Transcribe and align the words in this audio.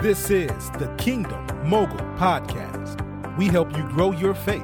This 0.00 0.30
is 0.30 0.70
the 0.78 0.94
Kingdom 0.96 1.44
Mogul 1.68 1.98
Podcast. 2.16 3.36
We 3.36 3.46
help 3.48 3.76
you 3.76 3.82
grow 3.88 4.12
your 4.12 4.32
faith 4.32 4.62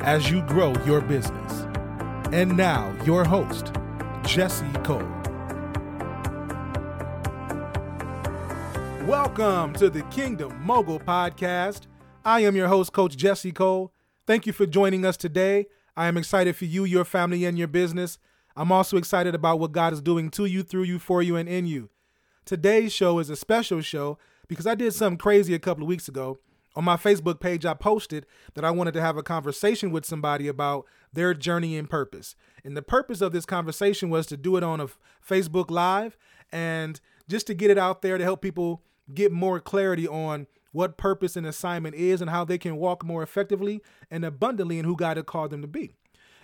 as 0.00 0.28
you 0.28 0.42
grow 0.42 0.74
your 0.84 1.00
business. 1.00 1.60
And 2.32 2.56
now, 2.56 2.92
your 3.04 3.24
host, 3.24 3.72
Jesse 4.24 4.66
Cole. 4.82 4.98
Welcome 9.06 9.74
to 9.74 9.88
the 9.88 10.02
Kingdom 10.10 10.60
Mogul 10.60 10.98
Podcast. 10.98 11.82
I 12.24 12.40
am 12.40 12.56
your 12.56 12.66
host, 12.66 12.92
Coach 12.92 13.16
Jesse 13.16 13.52
Cole. 13.52 13.92
Thank 14.26 14.44
you 14.44 14.52
for 14.52 14.66
joining 14.66 15.06
us 15.06 15.16
today. 15.16 15.66
I 15.96 16.08
am 16.08 16.16
excited 16.16 16.56
for 16.56 16.64
you, 16.64 16.84
your 16.84 17.04
family, 17.04 17.44
and 17.44 17.56
your 17.56 17.68
business. 17.68 18.18
I'm 18.56 18.72
also 18.72 18.96
excited 18.96 19.36
about 19.36 19.60
what 19.60 19.70
God 19.70 19.92
is 19.92 20.02
doing 20.02 20.30
to 20.30 20.46
you, 20.46 20.64
through 20.64 20.82
you, 20.82 20.98
for 20.98 21.22
you, 21.22 21.36
and 21.36 21.48
in 21.48 21.68
you. 21.68 21.90
Today's 22.44 22.92
show 22.92 23.20
is 23.20 23.30
a 23.30 23.36
special 23.36 23.80
show 23.80 24.18
because 24.48 24.66
I 24.66 24.74
did 24.74 24.94
something 24.94 25.18
crazy 25.18 25.54
a 25.54 25.58
couple 25.58 25.84
of 25.84 25.88
weeks 25.88 26.08
ago. 26.08 26.38
On 26.76 26.84
my 26.84 26.96
Facebook 26.96 27.38
page, 27.38 27.64
I 27.64 27.74
posted 27.74 28.26
that 28.54 28.64
I 28.64 28.72
wanted 28.72 28.94
to 28.94 29.00
have 29.00 29.16
a 29.16 29.22
conversation 29.22 29.92
with 29.92 30.04
somebody 30.04 30.48
about 30.48 30.86
their 31.12 31.32
journey 31.32 31.76
and 31.76 31.88
purpose. 31.88 32.34
And 32.64 32.76
the 32.76 32.82
purpose 32.82 33.20
of 33.20 33.32
this 33.32 33.46
conversation 33.46 34.10
was 34.10 34.26
to 34.26 34.36
do 34.36 34.56
it 34.56 34.64
on 34.64 34.80
a 34.80 34.88
Facebook 35.26 35.70
Live 35.70 36.16
and 36.50 37.00
just 37.28 37.46
to 37.46 37.54
get 37.54 37.70
it 37.70 37.78
out 37.78 38.02
there 38.02 38.18
to 38.18 38.24
help 38.24 38.42
people 38.42 38.82
get 39.12 39.30
more 39.30 39.60
clarity 39.60 40.08
on 40.08 40.48
what 40.72 40.96
purpose 40.96 41.36
and 41.36 41.46
assignment 41.46 41.94
is 41.94 42.20
and 42.20 42.30
how 42.30 42.44
they 42.44 42.58
can 42.58 42.76
walk 42.76 43.04
more 43.04 43.22
effectively 43.22 43.80
and 44.10 44.24
abundantly 44.24 44.78
in 44.78 44.84
who 44.84 44.96
God 44.96 45.16
had 45.16 45.26
called 45.26 45.50
them 45.50 45.62
to 45.62 45.68
be. 45.68 45.92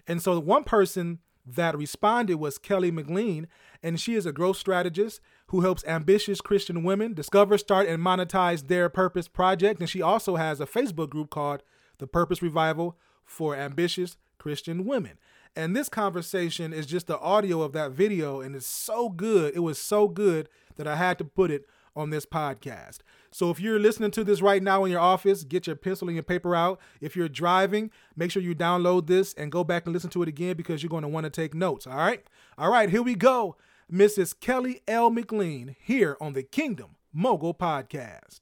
And 0.06 0.22
so, 0.22 0.34
the 0.34 0.40
one 0.40 0.64
person 0.64 1.18
that 1.44 1.76
responded 1.76 2.36
was 2.36 2.58
Kelley 2.58 2.90
McLean, 2.90 3.48
and 3.82 3.98
she 3.98 4.14
is 4.14 4.26
a 4.26 4.32
growth 4.32 4.56
strategist 4.56 5.20
who 5.50 5.62
helps 5.62 5.84
ambitious 5.84 6.40
Christian 6.40 6.84
women 6.84 7.12
discover, 7.12 7.58
start, 7.58 7.88
and 7.88 8.00
monetize 8.00 8.68
their 8.68 8.88
purpose 8.88 9.26
project. 9.26 9.80
And 9.80 9.90
she 9.90 10.00
also 10.00 10.36
has 10.36 10.60
a 10.60 10.66
Facebook 10.66 11.10
group 11.10 11.28
called 11.28 11.64
The 11.98 12.06
Purpose 12.06 12.40
Revival 12.40 12.96
for 13.24 13.56
Ambitious 13.56 14.16
Christian 14.38 14.84
Women. 14.84 15.18
And 15.56 15.74
this 15.74 15.88
conversation 15.88 16.72
is 16.72 16.86
just 16.86 17.08
the 17.08 17.18
audio 17.18 17.62
of 17.62 17.72
that 17.72 17.90
video, 17.90 18.40
and 18.40 18.54
it's 18.54 18.66
so 18.66 19.08
good. 19.08 19.54
It 19.56 19.60
was 19.60 19.78
so 19.78 20.06
good 20.06 20.48
that 20.76 20.86
I 20.86 20.94
had 20.94 21.18
to 21.18 21.24
put 21.24 21.50
it 21.50 21.66
on 21.96 22.10
this 22.10 22.24
podcast. 22.24 22.98
So 23.32 23.50
if 23.50 23.58
you're 23.58 23.80
listening 23.80 24.12
to 24.12 24.22
this 24.22 24.40
right 24.40 24.62
now 24.62 24.84
in 24.84 24.92
your 24.92 25.00
office, 25.00 25.42
get 25.42 25.66
your 25.66 25.74
pencil 25.74 26.06
and 26.06 26.14
your 26.14 26.22
paper 26.22 26.54
out. 26.54 26.80
If 27.00 27.16
you're 27.16 27.28
driving, 27.28 27.90
make 28.14 28.30
sure 28.30 28.40
you 28.42 28.54
download 28.54 29.08
this 29.08 29.34
and 29.34 29.50
go 29.50 29.64
back 29.64 29.86
and 29.86 29.92
listen 29.92 30.10
to 30.10 30.22
it 30.22 30.28
again 30.28 30.56
because 30.56 30.82
you're 30.82 30.90
going 30.90 31.02
to 31.02 31.08
want 31.08 31.24
to 31.24 31.30
take 31.30 31.54
notes. 31.54 31.88
All 31.88 31.96
right. 31.96 32.24
All 32.56 32.70
right. 32.70 32.88
Here 32.88 33.02
we 33.02 33.16
go. 33.16 33.56
Mrs. 33.90 34.38
Kelley 34.38 34.82
L. 34.86 35.10
McLean 35.10 35.74
here 35.80 36.16
on 36.20 36.32
the 36.32 36.44
Kingdom 36.44 36.96
Mogul 37.12 37.54
Podcast. 37.54 38.40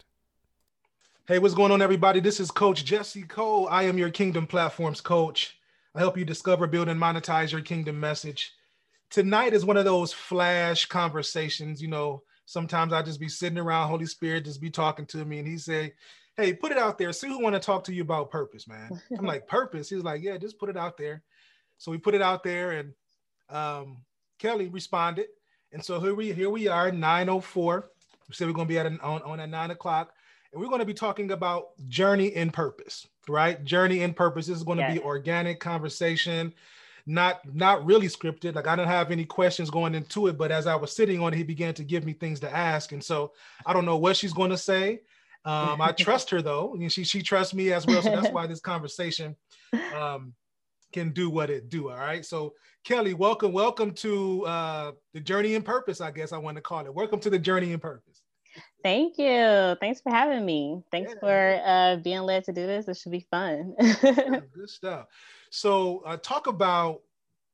Hey, 1.26 1.38
what's 1.38 1.54
going 1.54 1.72
on, 1.72 1.80
everybody? 1.80 2.20
This 2.20 2.38
is 2.38 2.50
Coach 2.50 2.84
Jesse 2.84 3.22
Cole. 3.22 3.66
I 3.70 3.84
am 3.84 3.96
your 3.96 4.10
Kingdom 4.10 4.46
Platforms 4.46 5.00
coach. 5.00 5.58
I 5.94 6.00
help 6.00 6.18
you 6.18 6.26
discover, 6.26 6.66
build, 6.66 6.88
and 6.88 7.00
monetize 7.00 7.50
your 7.50 7.62
Kingdom 7.62 7.98
message. 7.98 8.52
Tonight 9.10 9.54
is 9.54 9.64
one 9.64 9.78
of 9.78 9.86
those 9.86 10.12
flash 10.12 10.84
conversations, 10.84 11.80
you 11.80 11.88
know, 11.88 12.22
sometimes 12.48 12.92
I 12.92 13.02
just 13.02 13.20
be 13.20 13.28
sitting 13.28 13.58
around, 13.58 13.88
Holy 13.88 14.06
Spirit 14.06 14.44
just 14.44 14.60
be 14.60 14.70
talking 14.70 15.06
to 15.06 15.24
me, 15.24 15.38
and 15.38 15.46
he 15.46 15.56
say, 15.58 15.94
"Hey, 16.36 16.52
put 16.52 16.72
it 16.72 16.78
out 16.78 16.98
there. 16.98 17.12
See 17.12 17.28
who 17.28 17.40
want 17.40 17.54
to 17.54 17.60
talk 17.60 17.84
to 17.84 17.94
you 17.94 18.02
about 18.02 18.30
purpose, 18.30 18.66
man." 18.66 19.00
I'm 19.16 19.24
like, 19.24 19.46
"Purpose?" 19.48 19.88
He's 19.88 20.02
like, 20.02 20.22
"Yeah, 20.22 20.36
just 20.36 20.58
put 20.58 20.68
it 20.68 20.76
out 20.76 20.96
there." 20.96 21.22
So 21.76 21.90
we 21.90 21.98
put 21.98 22.14
it 22.14 22.22
out 22.22 22.42
there, 22.42 22.72
and 22.72 22.92
um, 23.50 23.98
Kelley 24.38 24.68
responded, 24.68 25.26
and 25.72 25.84
so 25.84 26.00
here 26.00 26.14
we 26.14 26.32
here 26.32 26.50
we 26.50 26.68
are, 26.68 26.90
9:04. 26.90 27.84
We 28.28 28.34
said 28.34 28.46
we're 28.46 28.54
going 28.54 28.68
to 28.68 28.72
be 28.72 28.78
at 28.78 28.86
an, 28.86 28.98
on 29.00 29.22
on 29.22 29.40
at 29.40 29.48
nine 29.48 29.70
o'clock, 29.70 30.12
and 30.52 30.60
we're 30.60 30.68
going 30.68 30.80
to 30.80 30.86
be 30.86 30.94
talking 30.94 31.30
about 31.30 31.68
journey 31.88 32.34
and 32.34 32.52
purpose, 32.52 33.06
right? 33.28 33.62
Journey 33.64 34.02
and 34.02 34.14
purpose. 34.14 34.46
This 34.46 34.56
is 34.56 34.64
going 34.64 34.78
to 34.78 34.84
yes. 34.84 34.94
be 34.94 35.00
organic 35.00 35.60
conversation 35.60 36.54
not 37.08 37.40
not 37.54 37.84
really 37.86 38.06
scripted. 38.06 38.54
Like 38.54 38.66
I 38.66 38.76
don't 38.76 38.86
have 38.86 39.10
any 39.10 39.24
questions 39.24 39.70
going 39.70 39.94
into 39.94 40.26
it, 40.26 40.36
but 40.36 40.52
as 40.52 40.66
I 40.66 40.76
was 40.76 40.94
sitting 40.94 41.20
on 41.20 41.32
it, 41.32 41.38
he 41.38 41.42
began 41.42 41.72
to 41.74 41.82
give 41.82 42.04
me 42.04 42.12
things 42.12 42.38
to 42.40 42.54
ask, 42.54 42.92
and 42.92 43.02
so 43.02 43.32
I 43.64 43.72
don't 43.72 43.86
know 43.86 43.96
what 43.96 44.16
she's 44.16 44.34
going 44.34 44.50
to 44.50 44.58
say. 44.58 45.00
Um, 45.44 45.80
I 45.80 45.92
trust 45.98 46.28
her 46.30 46.42
though, 46.42 46.74
and 46.74 46.92
she 46.92 47.04
she 47.04 47.22
trusts 47.22 47.54
me 47.54 47.72
as 47.72 47.86
well. 47.86 48.02
So 48.02 48.10
that's 48.10 48.28
why 48.28 48.46
this 48.46 48.60
conversation 48.60 49.34
um, 49.96 50.34
can 50.92 51.10
do 51.10 51.30
what 51.30 51.50
it 51.50 51.68
do. 51.68 51.90
All 51.90 51.96
right. 51.96 52.24
So 52.24 52.54
Kelley, 52.84 53.14
welcome, 53.14 53.52
welcome 53.52 53.92
to 53.92 54.46
uh, 54.46 54.92
the 55.12 55.20
journey 55.20 55.54
in 55.54 55.62
purpose. 55.62 56.00
I 56.00 56.10
guess 56.10 56.32
I 56.32 56.38
want 56.38 56.56
to 56.56 56.62
call 56.62 56.86
it. 56.86 56.94
Welcome 56.94 57.20
to 57.20 57.30
the 57.30 57.38
journey 57.38 57.72
in 57.72 57.80
purpose. 57.80 58.22
Thank 58.82 59.18
you. 59.18 59.76
Thanks 59.80 60.00
for 60.00 60.10
having 60.10 60.44
me. 60.46 60.82
Thanks 60.90 61.12
yeah. 61.14 61.20
for 61.20 61.62
uh, 61.64 61.96
being 61.96 62.20
led 62.20 62.44
to 62.44 62.52
do 62.52 62.66
this. 62.66 62.88
It 62.88 62.96
should 62.96 63.12
be 63.12 63.26
fun. 63.30 63.74
good 64.00 64.70
stuff. 64.70 65.06
So 65.50 66.02
uh, 66.06 66.16
talk 66.16 66.46
about 66.46 67.00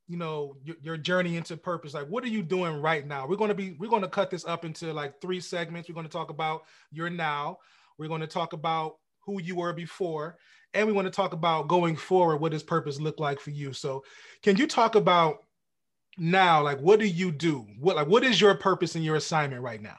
you 0.06 0.19
know 0.19 0.56
your, 0.62 0.77
your, 0.83 0.97
journey 0.99 1.37
into 1.37 1.56
purpose 1.56 1.94
like 1.94 2.06
what 2.09 2.23
are 2.25 2.28
you 2.28 2.43
doing 2.43 2.83
right 2.83 3.06
now 3.06 3.27
we're 3.27 3.37
going 3.37 3.49
to 3.49 3.55
be 3.55 3.75
we're 3.78 3.89
going 3.89 4.03
to 4.03 4.09
cut 4.09 4.31
this 4.31 4.44
up 4.44 4.67
into 4.67 4.93
like 4.93 5.19
three 5.19 5.41
segments 5.41 5.89
we're 5.89 5.94
going 5.94 6.06
to 6.06 6.12
talk 6.12 6.28
about 6.28 6.65
your 6.93 7.09
now 7.09 7.56
we're 7.97 8.09
going 8.09 8.21
to 8.21 8.27
talk 8.27 8.53
about 8.53 8.97
who 9.25 9.41
you 9.41 9.56
were 9.56 9.73
before 9.73 10.37
and 10.75 10.87
we 10.87 10.93
want 10.93 11.07
to 11.07 11.11
talk 11.11 11.33
about 11.33 11.69
going 11.69 11.97
forward 11.97 12.39
what 12.39 12.53
does 12.53 12.62
purpose 12.62 13.01
look 13.01 13.21
like 13.21 13.41
for 13.41 13.51
you 13.51 13.73
so 13.73 14.03
can 14.43 14.57
you 14.57 14.67
talk 14.67 14.95
about 14.95 15.45
now 16.19 16.62
like 16.62 16.79
what 16.81 16.99
do 17.01 17.07
you 17.07 17.31
do 17.31 17.67
what 17.79 17.97
like 17.97 18.07
what 18.07 18.25
is 18.25 18.41
your 18.41 18.55
purpose 18.55 18.95
and 18.95 19.05
your 19.05 19.17
assignment 19.17 19.62
right 19.62 19.83
now 19.83 19.97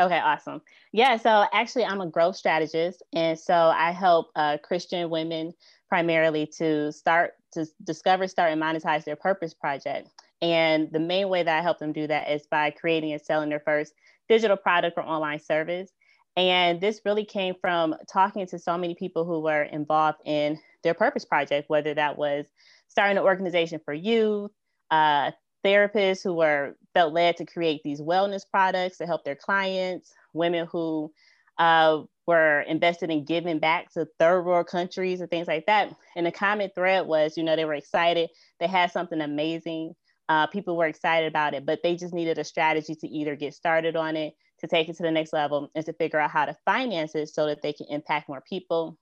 Okay, 0.00 0.18
awesome. 0.18 0.62
Yeah, 0.92 1.16
so 1.16 1.44
actually, 1.52 1.84
I'm 1.84 2.00
a 2.00 2.06
growth 2.06 2.36
strategist. 2.36 3.02
And 3.12 3.38
so 3.38 3.54
I 3.54 3.92
help 3.92 4.30
uh, 4.34 4.56
Christian 4.62 5.10
women 5.10 5.52
primarily 5.88 6.46
to 6.58 6.90
start 6.90 7.34
to 7.52 7.66
discover, 7.84 8.26
start, 8.26 8.50
and 8.50 8.60
monetize 8.60 9.04
their 9.04 9.16
purpose 9.16 9.52
project. 9.52 10.08
And 10.40 10.90
the 10.90 10.98
main 10.98 11.28
way 11.28 11.42
that 11.42 11.58
I 11.58 11.62
help 11.62 11.78
them 11.78 11.92
do 11.92 12.06
that 12.06 12.30
is 12.30 12.46
by 12.46 12.70
creating 12.70 13.12
and 13.12 13.20
selling 13.22 13.50
their 13.50 13.60
first 13.60 13.92
digital 14.28 14.56
product 14.56 14.96
or 14.96 15.04
online 15.04 15.38
service. 15.38 15.90
And 16.36 16.80
this 16.80 17.02
really 17.04 17.24
came 17.24 17.54
from 17.60 17.94
talking 18.10 18.46
to 18.46 18.58
so 18.58 18.78
many 18.78 18.94
people 18.94 19.24
who 19.24 19.40
were 19.40 19.64
involved 19.64 20.18
in 20.24 20.58
their 20.82 20.94
purpose 20.94 21.24
project, 21.24 21.68
whether 21.68 21.94
that 21.94 22.16
was 22.16 22.46
starting 22.88 23.18
an 23.18 23.24
organization 23.24 23.80
for 23.84 23.92
youth, 23.92 24.50
uh, 24.90 25.30
therapists 25.64 26.22
who 26.22 26.34
were 26.34 26.74
felt 26.94 27.12
led 27.12 27.36
to 27.36 27.46
create 27.46 27.82
these 27.84 28.00
wellness 28.00 28.42
products 28.50 28.98
to 28.98 29.06
help 29.06 29.24
their 29.24 29.36
clients, 29.36 30.12
women 30.32 30.66
who 30.70 31.12
uh, 31.58 32.02
were 32.26 32.62
invested 32.62 33.10
in 33.10 33.24
giving 33.24 33.58
back 33.58 33.92
to 33.92 34.06
third 34.18 34.42
world 34.42 34.66
countries 34.66 35.20
and 35.20 35.30
things 35.30 35.48
like 35.48 35.66
that. 35.66 35.94
And 36.16 36.26
the 36.26 36.32
common 36.32 36.70
thread 36.74 37.06
was, 37.06 37.36
you 37.36 37.42
know, 37.42 37.56
they 37.56 37.64
were 37.64 37.74
excited. 37.74 38.30
They 38.58 38.66
had 38.66 38.90
something 38.90 39.20
amazing. 39.20 39.94
Uh, 40.28 40.46
people 40.46 40.76
were 40.76 40.86
excited 40.86 41.28
about 41.28 41.54
it, 41.54 41.66
but 41.66 41.80
they 41.82 41.96
just 41.96 42.14
needed 42.14 42.38
a 42.38 42.44
strategy 42.44 42.94
to 42.94 43.08
either 43.08 43.36
get 43.36 43.54
started 43.54 43.96
on 43.96 44.16
it, 44.16 44.34
to 44.62 44.68
take 44.68 44.88
it 44.88 44.96
to 44.96 45.02
the 45.02 45.10
next 45.10 45.32
level, 45.32 45.70
and 45.74 45.84
to 45.84 45.92
figure 45.92 46.18
out 46.20 46.30
how 46.30 46.44
to 46.44 46.56
finance 46.64 47.14
it 47.14 47.28
so 47.28 47.46
that 47.46 47.62
they 47.62 47.72
can 47.72 47.86
impact 47.90 48.28
more 48.28 48.42
people 48.48 48.96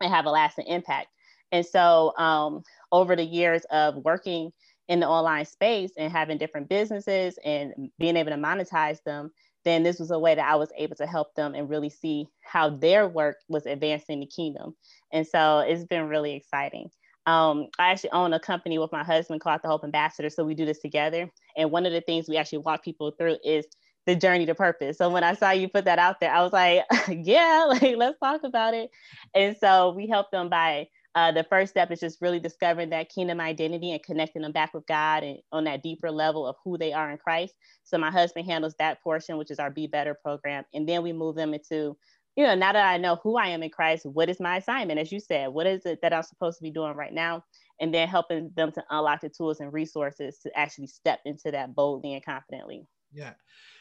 and 0.00 0.12
have 0.12 0.26
a 0.26 0.30
lasting 0.30 0.66
impact. 0.66 1.08
And 1.52 1.64
so, 1.64 2.16
um, 2.16 2.62
over 2.90 3.14
the 3.14 3.24
years 3.24 3.64
of 3.70 3.96
working 3.96 4.52
in 4.88 5.00
the 5.00 5.08
online 5.08 5.44
space 5.44 5.92
and 5.96 6.12
having 6.12 6.38
different 6.38 6.68
businesses 6.68 7.38
and 7.44 7.90
being 7.98 8.16
able 8.16 8.30
to 8.30 8.36
monetize 8.36 9.02
them, 9.04 9.30
then 9.64 9.82
this 9.82 9.98
was 9.98 10.10
a 10.10 10.18
way 10.18 10.34
that 10.34 10.46
I 10.46 10.56
was 10.56 10.70
able 10.76 10.96
to 10.96 11.06
help 11.06 11.34
them 11.34 11.54
and 11.54 11.70
really 11.70 11.90
see 11.90 12.26
how 12.42 12.68
their 12.68 13.08
work 13.08 13.36
was 13.48 13.66
advancing 13.66 14.20
the 14.20 14.26
kingdom. 14.26 14.74
And 15.12 15.26
so 15.26 15.60
it's 15.60 15.84
been 15.84 16.08
really 16.08 16.34
exciting. 16.34 16.90
Um, 17.26 17.68
I 17.78 17.90
actually 17.90 18.10
own 18.10 18.34
a 18.34 18.40
company 18.40 18.78
with 18.78 18.92
my 18.92 19.02
husband 19.02 19.40
called 19.40 19.60
the 19.62 19.68
Hope 19.68 19.84
Ambassador. 19.84 20.28
So 20.28 20.44
we 20.44 20.54
do 20.54 20.66
this 20.66 20.80
together. 20.80 21.30
And 21.56 21.70
one 21.70 21.86
of 21.86 21.92
the 21.92 22.02
things 22.02 22.28
we 22.28 22.36
actually 22.36 22.58
walk 22.58 22.84
people 22.84 23.12
through 23.12 23.38
is 23.42 23.66
the 24.06 24.14
journey 24.14 24.46
to 24.46 24.54
purpose. 24.54 24.98
So 24.98 25.08
when 25.10 25.24
I 25.24 25.34
saw 25.34 25.50
you 25.50 25.68
put 25.68 25.86
that 25.86 25.98
out 25.98 26.20
there, 26.20 26.32
I 26.32 26.42
was 26.42 26.52
like, 26.52 26.84
yeah, 27.08 27.64
like 27.68 27.96
let's 27.96 28.18
talk 28.18 28.42
about 28.44 28.74
it. 28.74 28.90
And 29.34 29.56
so 29.58 29.92
we 29.92 30.06
help 30.08 30.30
them 30.30 30.48
by 30.48 30.88
uh, 31.14 31.30
the 31.30 31.44
first 31.44 31.70
step 31.70 31.92
is 31.92 32.00
just 32.00 32.20
really 32.20 32.40
discovering 32.40 32.90
that 32.90 33.08
kingdom 33.08 33.40
identity 33.40 33.92
and 33.92 34.02
connecting 34.02 34.42
them 34.42 34.50
back 34.52 34.74
with 34.74 34.84
God 34.86 35.22
and 35.22 35.38
on 35.52 35.64
that 35.64 35.82
deeper 35.82 36.10
level 36.10 36.46
of 36.46 36.56
who 36.64 36.76
they 36.76 36.92
are 36.92 37.10
in 37.10 37.18
Christ. 37.18 37.54
So 37.84 37.98
my 37.98 38.10
husband 38.10 38.46
handles 38.46 38.74
that 38.78 39.00
portion, 39.02 39.36
which 39.36 39.52
is 39.52 39.60
our 39.60 39.70
Be 39.70 39.86
Better 39.86 40.14
program. 40.14 40.64
And 40.74 40.88
then 40.88 41.02
we 41.04 41.12
move 41.12 41.36
them 41.36 41.54
into, 41.54 41.96
you 42.34 42.44
know, 42.44 42.56
now 42.56 42.72
that 42.72 42.84
I 42.84 42.96
know 42.96 43.20
who 43.22 43.36
I 43.36 43.46
am 43.48 43.62
in 43.62 43.70
Christ, 43.70 44.06
what 44.06 44.28
is 44.28 44.40
my 44.40 44.56
assignment? 44.56 44.98
As 44.98 45.12
you 45.12 45.20
said, 45.20 45.50
what 45.50 45.68
is 45.68 45.86
it 45.86 46.00
that 46.02 46.12
I'm 46.12 46.24
supposed 46.24 46.58
to 46.58 46.64
be 46.64 46.72
doing 46.72 46.94
right 46.94 47.12
now? 47.12 47.44
And 47.80 47.94
then 47.94 48.08
helping 48.08 48.50
them 48.56 48.72
to 48.72 48.84
unlock 48.90 49.20
the 49.20 49.28
tools 49.28 49.60
and 49.60 49.72
resources 49.72 50.38
to 50.38 50.58
actually 50.58 50.88
step 50.88 51.20
into 51.24 51.52
that 51.52 51.76
boldly 51.76 52.14
and 52.14 52.24
confidently. 52.24 52.88
Yeah. 53.14 53.32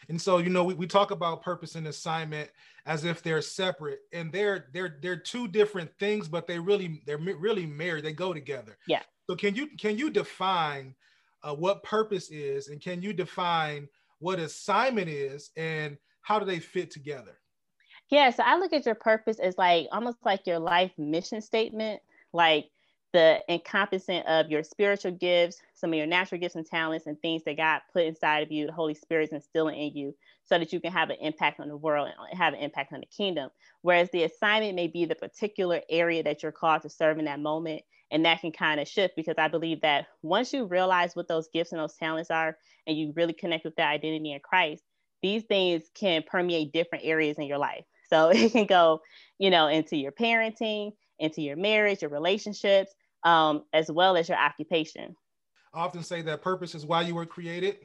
And 0.10 0.22
so, 0.22 0.38
you 0.38 0.50
know, 0.50 0.64
we, 0.64 0.74
we 0.74 0.88
talk 0.88 1.12
about 1.12 1.42
purpose 1.42 1.76
and 1.76 1.88
assignment 1.88 2.50
as 2.86 3.06
if 3.06 3.24
they're 3.24 3.42
separate 3.42 4.00
and 4.12 4.32
they're 4.32 4.68
they're 4.74 4.98
they're 5.02 5.18
two 5.18 5.48
different 5.48 5.90
things, 5.98 6.28
but 6.28 6.48
they 6.48 6.60
really 6.60 7.02
they're 7.06 7.18
really 7.18 7.66
married. 7.66 8.06
They 8.06 8.14
go 8.14 8.34
together. 8.34 8.78
Yeah. 8.88 9.02
So 9.30 9.36
can 9.36 9.56
you 9.56 9.70
can 9.78 9.98
you 9.98 10.10
define 10.10 10.94
uh, 11.44 11.56
what 11.56 11.84
purpose 11.84 12.30
is 12.30 12.68
and 12.68 12.82
can 12.82 13.02
you 13.02 13.14
define 13.14 13.88
what 14.20 14.40
assignment 14.40 15.10
is 15.10 15.52
and 15.58 15.98
how 16.22 16.40
do 16.40 16.46
they 16.46 16.60
fit 16.60 16.92
together? 16.92 17.38
Yeah, 18.10 18.30
so 18.30 18.44
I 18.46 18.58
look 18.58 18.74
at 18.74 18.86
your 18.86 18.96
purpose 18.96 19.40
as 19.40 19.58
like 19.58 19.88
almost 19.92 20.18
like 20.24 20.46
your 20.46 20.60
life 20.60 20.92
mission 20.98 21.42
statement, 21.42 22.02
like 22.32 22.66
the 23.14 23.40
encompassing 23.48 24.22
of 24.24 24.50
your 24.50 24.64
spiritual 24.64 25.12
gifts, 25.12 25.62
some 25.76 25.92
of 25.92 25.98
your 25.98 26.08
natural 26.08 26.42
gifts 26.42 26.56
and 26.56 26.66
talents, 26.66 27.06
and 27.08 27.20
things 27.22 27.44
that 27.46 27.58
God 27.58 27.82
put 27.94 28.06
inside 28.06 28.44
of 28.44 28.52
you, 28.52 28.66
the 28.66 28.74
Holy 28.74 28.96
Spirit 28.96 29.26
is 29.26 29.34
instilling 29.34 29.80
in 29.80 29.96
you, 29.96 30.16
so 30.46 30.58
that 30.60 30.74
you 30.74 30.80
can 30.80 30.92
have 30.92 31.12
an 31.12 31.18
impact 31.22 31.60
on 31.60 31.68
the 31.70 31.78
world 31.78 32.10
and 32.10 32.38
have 32.38 32.54
an 32.54 32.60
impact 32.60 32.92
on 32.92 33.00
the 33.00 33.06
kingdom. 33.06 33.50
Whereas 33.82 34.10
the 34.12 34.24
assignment 34.24 34.76
may 34.76 34.88
be 34.88 35.06
the 35.06 35.16
particular 35.16 35.82
area 35.90 36.24
that 36.24 36.44
you're 36.44 36.52
called 36.52 36.82
to 36.82 36.90
serve 36.90 37.20
in 37.20 37.26
that 37.26 37.40
moment, 37.40 37.84
and 38.12 38.26
that 38.26 38.42
can 38.42 38.52
kind 38.52 38.80
of 38.80 38.88
shift 38.88 39.16
because 39.16 39.36
I 39.38 39.48
believe 39.48 39.82
that 39.82 40.08
once 40.24 40.52
you 40.52 40.66
realize 40.66 41.16
what 41.16 41.28
those 41.28 41.48
gifts 41.54 41.72
and 41.72 41.80
those 41.80 41.96
talents 41.96 42.32
are, 42.32 42.58
and 42.88 42.98
you 42.98 43.14
really 43.16 43.34
connect 43.34 43.64
with 43.64 43.76
that 43.76 43.90
identity 43.90 44.34
in 44.34 44.40
Christ, 44.40 44.84
these 45.22 45.44
things 45.44 45.84
can 45.94 46.24
permeate 46.24 46.74
different 46.74 47.06
areas 47.06 47.38
in 47.38 47.46
your 47.46 47.60
life. 47.60 47.86
So 48.10 48.30
it 48.34 48.52
can 48.52 48.66
go, 48.66 49.02
you 49.38 49.52
know, 49.52 49.68
into 49.68 49.96
your 49.96 50.12
parenting, 50.12 50.94
into 51.20 51.42
your 51.42 51.56
marriage, 51.56 52.02
your 52.02 52.12
relationships, 52.12 52.94
um, 53.24 53.64
as 53.74 53.92
well 53.92 54.18
as 54.18 54.30
your 54.30 54.38
occupation. 54.38 55.16
I 55.74 55.80
often 55.80 56.04
say 56.04 56.22
that 56.24 56.42
purpose 56.42 56.76
is 56.76 56.86
why 56.86 57.02
you 57.02 57.16
were 57.16 57.26
created, 57.26 57.78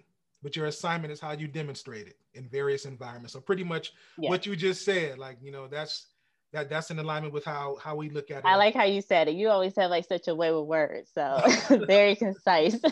but 0.42 0.56
your 0.56 0.66
assignment 0.66 1.12
is 1.12 1.20
how 1.20 1.32
you 1.32 1.48
demonstrate 1.48 2.06
it 2.06 2.16
in 2.34 2.48
various 2.48 2.84
environments. 2.84 3.32
So 3.32 3.40
pretty 3.40 3.64
much 3.64 3.92
yeah. 4.18 4.30
what 4.30 4.46
you 4.46 4.54
just 4.56 4.84
said, 4.84 5.18
like, 5.18 5.38
you 5.40 5.50
know, 5.50 5.68
that's 5.68 6.06
that 6.52 6.70
that's 6.70 6.90
in 6.90 6.98
alignment 6.98 7.34
with 7.34 7.44
how 7.44 7.76
how 7.82 7.96
we 7.96 8.10
look 8.10 8.30
at 8.30 8.38
it. 8.38 8.46
I 8.46 8.56
like 8.56 8.74
how 8.74 8.84
you 8.84 9.00
said 9.02 9.28
it. 9.28 9.34
You 9.34 9.48
always 9.48 9.74
have 9.76 9.90
like 9.90 10.06
such 10.06 10.28
a 10.28 10.34
way 10.34 10.52
with 10.52 10.66
words. 10.66 11.10
So 11.14 11.42
very 11.86 12.16
concise. 12.16 12.80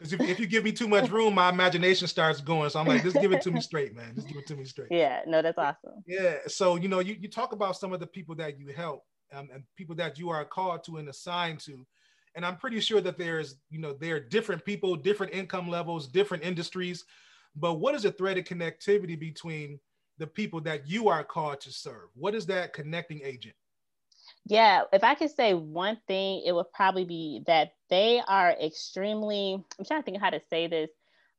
Because 0.00 0.14
if, 0.14 0.20
if 0.22 0.40
you 0.40 0.46
give 0.46 0.64
me 0.64 0.72
too 0.72 0.88
much 0.88 1.10
room, 1.10 1.34
my 1.34 1.50
imagination 1.50 2.08
starts 2.08 2.40
going. 2.40 2.70
So 2.70 2.80
I'm 2.80 2.86
like, 2.86 3.02
just 3.02 3.20
give 3.20 3.32
it 3.32 3.42
to 3.42 3.50
me 3.50 3.60
straight, 3.60 3.94
man. 3.94 4.14
Just 4.14 4.28
give 4.28 4.38
it 4.38 4.46
to 4.46 4.56
me 4.56 4.64
straight. 4.64 4.88
Yeah, 4.90 5.20
no, 5.26 5.42
that's 5.42 5.58
awesome. 5.58 6.02
Yeah. 6.06 6.36
So, 6.46 6.76
you 6.76 6.88
know, 6.88 7.00
you, 7.00 7.18
you 7.20 7.28
talk 7.28 7.52
about 7.52 7.76
some 7.76 7.92
of 7.92 8.00
the 8.00 8.06
people 8.06 8.34
that 8.36 8.58
you 8.58 8.68
help 8.68 9.04
um, 9.32 9.48
and 9.52 9.62
people 9.76 9.94
that 9.96 10.18
you 10.18 10.30
are 10.30 10.44
called 10.44 10.84
to 10.84 10.96
and 10.98 11.08
assigned 11.08 11.60
to. 11.60 11.86
And 12.34 12.46
I'm 12.46 12.56
pretty 12.56 12.80
sure 12.80 13.00
that 13.00 13.18
there's, 13.18 13.56
you 13.70 13.80
know, 13.80 13.92
there 13.92 14.16
are 14.16 14.20
different 14.20 14.64
people, 14.64 14.94
different 14.94 15.34
income 15.34 15.68
levels, 15.68 16.06
different 16.06 16.44
industries. 16.44 17.04
But 17.56 17.74
what 17.74 17.94
is 17.94 18.02
the 18.02 18.12
thread 18.12 18.38
of 18.38 18.44
connectivity 18.44 19.18
between 19.18 19.80
the 20.18 20.26
people 20.26 20.60
that 20.60 20.88
you 20.88 21.08
are 21.08 21.24
called 21.24 21.60
to 21.62 21.72
serve? 21.72 22.10
What 22.14 22.34
is 22.34 22.46
that 22.46 22.72
connecting 22.72 23.20
agent? 23.24 23.54
Yeah, 24.46 24.82
if 24.92 25.02
I 25.02 25.14
could 25.14 25.30
say 25.30 25.54
one 25.54 25.98
thing, 26.06 26.42
it 26.46 26.52
would 26.52 26.72
probably 26.72 27.04
be 27.04 27.42
that 27.46 27.72
they 27.88 28.22
are 28.28 28.50
extremely, 28.62 29.54
I'm 29.78 29.84
trying 29.84 30.02
to 30.02 30.04
think 30.04 30.20
how 30.20 30.30
to 30.30 30.40
say 30.48 30.66
this, 30.68 30.90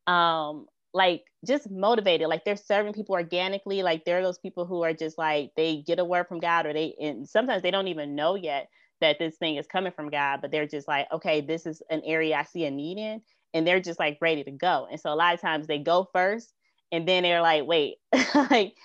um, 0.07 0.67
like 0.93 1.23
just 1.45 1.69
motivated, 1.69 2.27
like 2.27 2.45
they're 2.45 2.55
serving 2.55 2.93
people 2.93 3.13
organically. 3.13 3.83
Like 3.83 4.05
they're 4.05 4.21
those 4.21 4.39
people 4.39 4.65
who 4.65 4.83
are 4.83 4.93
just 4.93 5.17
like, 5.17 5.51
they 5.55 5.83
get 5.85 5.99
a 5.99 6.05
word 6.05 6.27
from 6.27 6.39
God 6.39 6.65
or 6.65 6.73
they, 6.73 6.95
and 7.01 7.27
sometimes 7.27 7.61
they 7.61 7.71
don't 7.71 7.87
even 7.87 8.15
know 8.15 8.35
yet 8.35 8.69
that 8.99 9.17
this 9.19 9.37
thing 9.37 9.55
is 9.55 9.67
coming 9.67 9.91
from 9.91 10.09
God, 10.09 10.39
but 10.41 10.51
they're 10.51 10.67
just 10.67 10.87
like, 10.87 11.07
okay, 11.11 11.41
this 11.41 11.65
is 11.65 11.81
an 11.89 12.01
area 12.05 12.35
I 12.35 12.43
see 12.43 12.65
a 12.65 12.71
need 12.71 12.97
in. 12.97 13.21
And 13.53 13.67
they're 13.67 13.81
just 13.81 13.99
like 13.99 14.17
ready 14.21 14.43
to 14.43 14.51
go. 14.51 14.87
And 14.89 14.99
so 14.99 15.11
a 15.11 15.15
lot 15.15 15.33
of 15.33 15.41
times 15.41 15.67
they 15.67 15.79
go 15.79 16.07
first 16.13 16.53
and 16.91 17.07
then 17.07 17.23
they're 17.23 17.41
like, 17.41 17.65
wait, 17.65 17.95
like, 18.35 18.75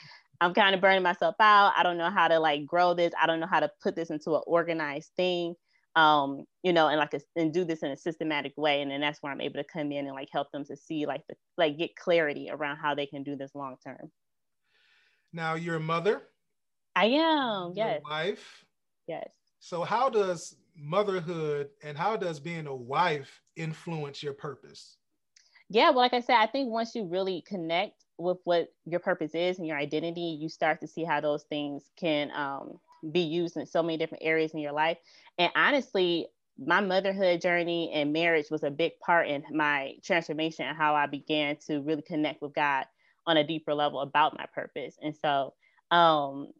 I'm 0.41 0.55
kind 0.55 0.75
of 0.75 0.81
burning 0.81 1.03
myself 1.03 1.37
out. 1.41 1.73
I 1.76 1.82
don't 1.82 1.99
know 1.99 2.11
how 2.11 2.29
to 2.29 2.38
like 2.38 2.67
grow 2.67 2.94
this. 2.94 3.12
I 3.20 3.26
don't 3.26 3.41
know 3.41 3.47
how 3.47 3.61
to 3.61 3.70
put 3.82 3.97
this 3.97 4.11
into 4.11 4.35
an 4.35 4.43
organized 4.47 5.11
thing. 5.17 5.55
Um, 5.96 6.44
you 6.62 6.75
know, 6.75 6.88
and 6.88 6.98
like 6.98 7.14
a, 7.14 7.20
and 7.37 7.52
do 7.52 7.64
this 7.64 7.82
in 7.82 7.90
a 7.90 7.96
systematic 7.96 8.52
way. 8.56 8.82
And 8.82 8.90
then 8.90 9.00
that's 9.00 9.22
where 9.22 9.32
I'm 9.32 9.40
able 9.40 9.62
to 9.62 9.64
come 9.64 9.93
in 9.93 10.06
and 10.06 10.14
like 10.14 10.28
help 10.31 10.52
them 10.52 10.64
to 10.66 10.76
see 10.76 11.06
like 11.06 11.22
the 11.26 11.34
like 11.56 11.78
get 11.78 11.96
clarity 11.96 12.48
around 12.50 12.76
how 12.76 12.94
they 12.94 13.06
can 13.06 13.22
do 13.22 13.34
this 13.34 13.54
long 13.54 13.76
term. 13.82 14.12
Now 15.32 15.54
you're 15.54 15.76
a 15.76 15.81
mother. 15.81 16.22
I 16.94 17.06
am. 17.06 17.72
Yes. 17.75 18.02
wife. 18.04 18.64
Yes. 19.06 19.28
So 19.58 19.84
how 19.84 20.08
does 20.10 20.56
motherhood 20.76 21.70
and 21.82 21.96
how 21.96 22.16
does 22.16 22.40
being 22.40 22.66
a 22.66 22.75
wife 22.75 23.43
influence 23.56 24.22
your 24.22 24.34
purpose? 24.34 24.98
Yeah, 25.69 25.90
well, 25.90 25.98
like 25.98 26.14
I 26.14 26.20
said, 26.20 26.37
I 26.37 26.46
think 26.46 26.70
once 26.70 26.94
you 26.94 27.04
really 27.04 27.43
connect 27.46 28.04
with 28.19 28.38
what 28.44 28.69
your 28.84 29.00
purpose 29.00 29.34
is 29.34 29.58
and 29.58 29.66
your 29.66 29.76
identity, 29.76 30.38
you 30.40 30.48
start 30.48 30.81
to 30.81 30.87
see 30.87 31.04
how 31.04 31.20
those 31.20 31.43
things 31.44 31.90
can 31.96 32.31
um, 32.31 32.78
be 33.12 33.20
used 33.20 33.56
in 33.56 33.66
so 33.66 33.82
many 33.82 33.98
different 33.98 34.25
areas 34.25 34.52
in 34.52 34.60
your 34.60 34.72
life. 34.72 34.98
And 35.38 35.50
honestly, 35.54 36.28
my 36.58 36.81
motherhood 36.81 37.40
journey 37.40 37.90
and 37.93 38.12
marriage 38.12 38.50
was 38.50 38.62
a 38.62 38.70
big 38.70 38.98
part 39.00 39.28
in 39.28 39.44
my 39.52 39.94
transformation 40.02 40.66
and 40.66 40.76
how 40.76 40.94
I 40.94 41.06
began 41.06 41.56
to 41.66 41.81
really 41.81 42.02
connect 42.02 42.40
with 42.40 42.54
God 42.54 42.87
on 43.26 43.37
a 43.37 43.46
deeper 43.46 43.75
level 43.75 44.00
about 44.00 44.38
my 44.38 44.46
purpose. 44.54 44.96
And 45.02 45.14
so, 45.14 45.54
um, 45.90 46.52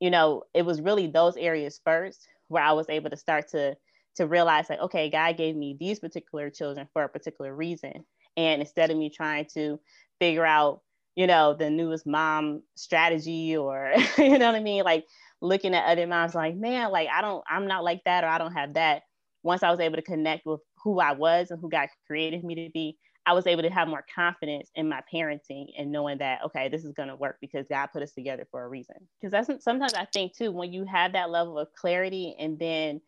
you 0.00 0.10
know, 0.10 0.42
it 0.54 0.62
was 0.62 0.80
really 0.80 1.06
those 1.06 1.36
areas 1.36 1.80
first 1.84 2.26
where 2.48 2.62
I 2.62 2.72
was 2.72 2.88
able 2.88 3.10
to 3.10 3.16
start 3.16 3.48
to 3.50 3.76
to 4.16 4.26
realize 4.28 4.70
like, 4.70 4.78
okay, 4.78 5.10
God 5.10 5.36
gave 5.36 5.56
me 5.56 5.76
these 5.78 5.98
particular 5.98 6.48
children 6.48 6.86
for 6.92 7.02
a 7.02 7.08
particular 7.08 7.54
reason. 7.54 8.04
And 8.36 8.60
instead 8.62 8.90
of 8.90 8.96
me 8.96 9.10
trying 9.10 9.46
to 9.54 9.80
figure 10.20 10.46
out 10.46 10.82
you 11.16 11.26
know, 11.26 11.54
the 11.54 11.70
newest 11.70 12.06
mom 12.06 12.62
strategy 12.74 13.56
or, 13.56 13.92
you 14.18 14.38
know 14.38 14.46
what 14.46 14.56
I 14.56 14.60
mean? 14.60 14.84
Like 14.84 15.06
looking 15.40 15.74
at 15.74 15.84
other 15.84 16.06
moms 16.06 16.34
like, 16.34 16.56
man, 16.56 16.90
like 16.90 17.08
I 17.12 17.20
don't, 17.20 17.44
I'm 17.48 17.66
not 17.66 17.84
like 17.84 18.02
that 18.04 18.24
or 18.24 18.28
I 18.28 18.38
don't 18.38 18.52
have 18.52 18.74
that. 18.74 19.02
Once 19.42 19.62
I 19.62 19.70
was 19.70 19.80
able 19.80 19.96
to 19.96 20.02
connect 20.02 20.46
with 20.46 20.60
who 20.82 21.00
I 21.00 21.12
was 21.12 21.50
and 21.50 21.60
who 21.60 21.68
God 21.68 21.88
created 22.06 22.44
me 22.44 22.54
to 22.54 22.70
be, 22.72 22.98
I 23.26 23.32
was 23.32 23.46
able 23.46 23.62
to 23.62 23.70
have 23.70 23.88
more 23.88 24.04
confidence 24.14 24.70
in 24.74 24.88
my 24.88 25.00
parenting 25.12 25.68
and 25.78 25.90
knowing 25.90 26.18
that, 26.18 26.40
okay, 26.44 26.68
this 26.68 26.84
is 26.84 26.92
going 26.92 27.08
to 27.08 27.16
work 27.16 27.38
because 27.40 27.66
God 27.68 27.86
put 27.92 28.02
us 28.02 28.12
together 28.12 28.46
for 28.50 28.62
a 28.62 28.68
reason. 28.68 28.96
Because 29.20 29.32
that's 29.32 29.64
sometimes 29.64 29.94
I 29.94 30.06
think 30.12 30.36
too, 30.36 30.52
when 30.52 30.72
you 30.72 30.84
have 30.84 31.12
that 31.12 31.30
level 31.30 31.58
of 31.58 31.72
clarity 31.74 32.36
and 32.38 32.58
then 32.58 33.00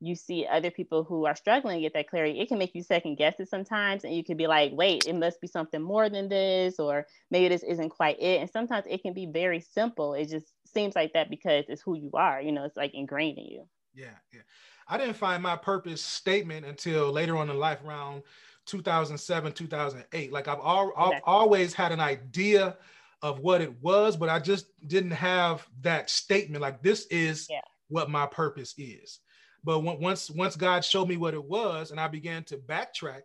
you 0.00 0.14
see 0.14 0.46
other 0.46 0.70
people 0.70 1.02
who 1.02 1.26
are 1.26 1.34
struggling 1.34 1.80
get 1.80 1.94
that 1.94 2.08
clarity, 2.08 2.40
it 2.40 2.48
can 2.48 2.58
make 2.58 2.74
you 2.74 2.82
second 2.82 3.16
guess 3.16 3.34
it 3.40 3.48
sometimes. 3.48 4.04
And 4.04 4.14
you 4.14 4.22
could 4.22 4.36
be 4.36 4.46
like, 4.46 4.72
wait, 4.74 5.06
it 5.06 5.14
must 5.14 5.40
be 5.40 5.46
something 5.48 5.82
more 5.82 6.08
than 6.08 6.28
this, 6.28 6.78
or 6.78 7.06
maybe 7.30 7.48
this 7.48 7.62
isn't 7.64 7.90
quite 7.90 8.20
it. 8.20 8.40
And 8.40 8.50
sometimes 8.50 8.84
it 8.88 9.02
can 9.02 9.14
be 9.14 9.26
very 9.26 9.60
simple. 9.60 10.14
It 10.14 10.28
just 10.28 10.52
seems 10.74 10.94
like 10.94 11.12
that 11.14 11.30
because 11.30 11.64
it's 11.68 11.82
who 11.82 11.96
you 11.96 12.10
are, 12.14 12.40
you 12.40 12.52
know, 12.52 12.64
it's 12.64 12.76
like 12.76 12.94
ingrained 12.94 13.38
in 13.38 13.46
you. 13.46 13.68
Yeah. 13.94 14.06
Yeah. 14.32 14.40
I 14.88 14.98
didn't 14.98 15.16
find 15.16 15.42
my 15.42 15.56
purpose 15.56 16.02
statement 16.02 16.66
until 16.66 17.10
later 17.10 17.36
on 17.36 17.48
in 17.48 17.58
life, 17.58 17.78
around 17.84 18.22
2007, 18.66 19.52
2008. 19.52 20.32
Like 20.32 20.48
I've, 20.48 20.58
al- 20.58 20.92
I've 20.96 21.22
always 21.24 21.72
had 21.72 21.92
an 21.92 22.00
idea 22.00 22.76
of 23.22 23.38
what 23.38 23.62
it 23.62 23.72
was, 23.82 24.16
but 24.16 24.28
I 24.28 24.38
just 24.38 24.66
didn't 24.86 25.12
have 25.12 25.66
that 25.80 26.10
statement. 26.10 26.60
Like 26.60 26.82
this 26.82 27.06
is 27.06 27.48
yeah. 27.50 27.60
what 27.88 28.10
my 28.10 28.26
purpose 28.26 28.74
is. 28.76 29.20
But 29.64 29.80
once 29.80 30.30
once 30.30 30.56
God 30.56 30.84
showed 30.84 31.08
me 31.08 31.16
what 31.16 31.32
it 31.32 31.42
was, 31.42 31.90
and 31.90 31.98
I 31.98 32.06
began 32.06 32.44
to 32.44 32.58
backtrack 32.58 33.22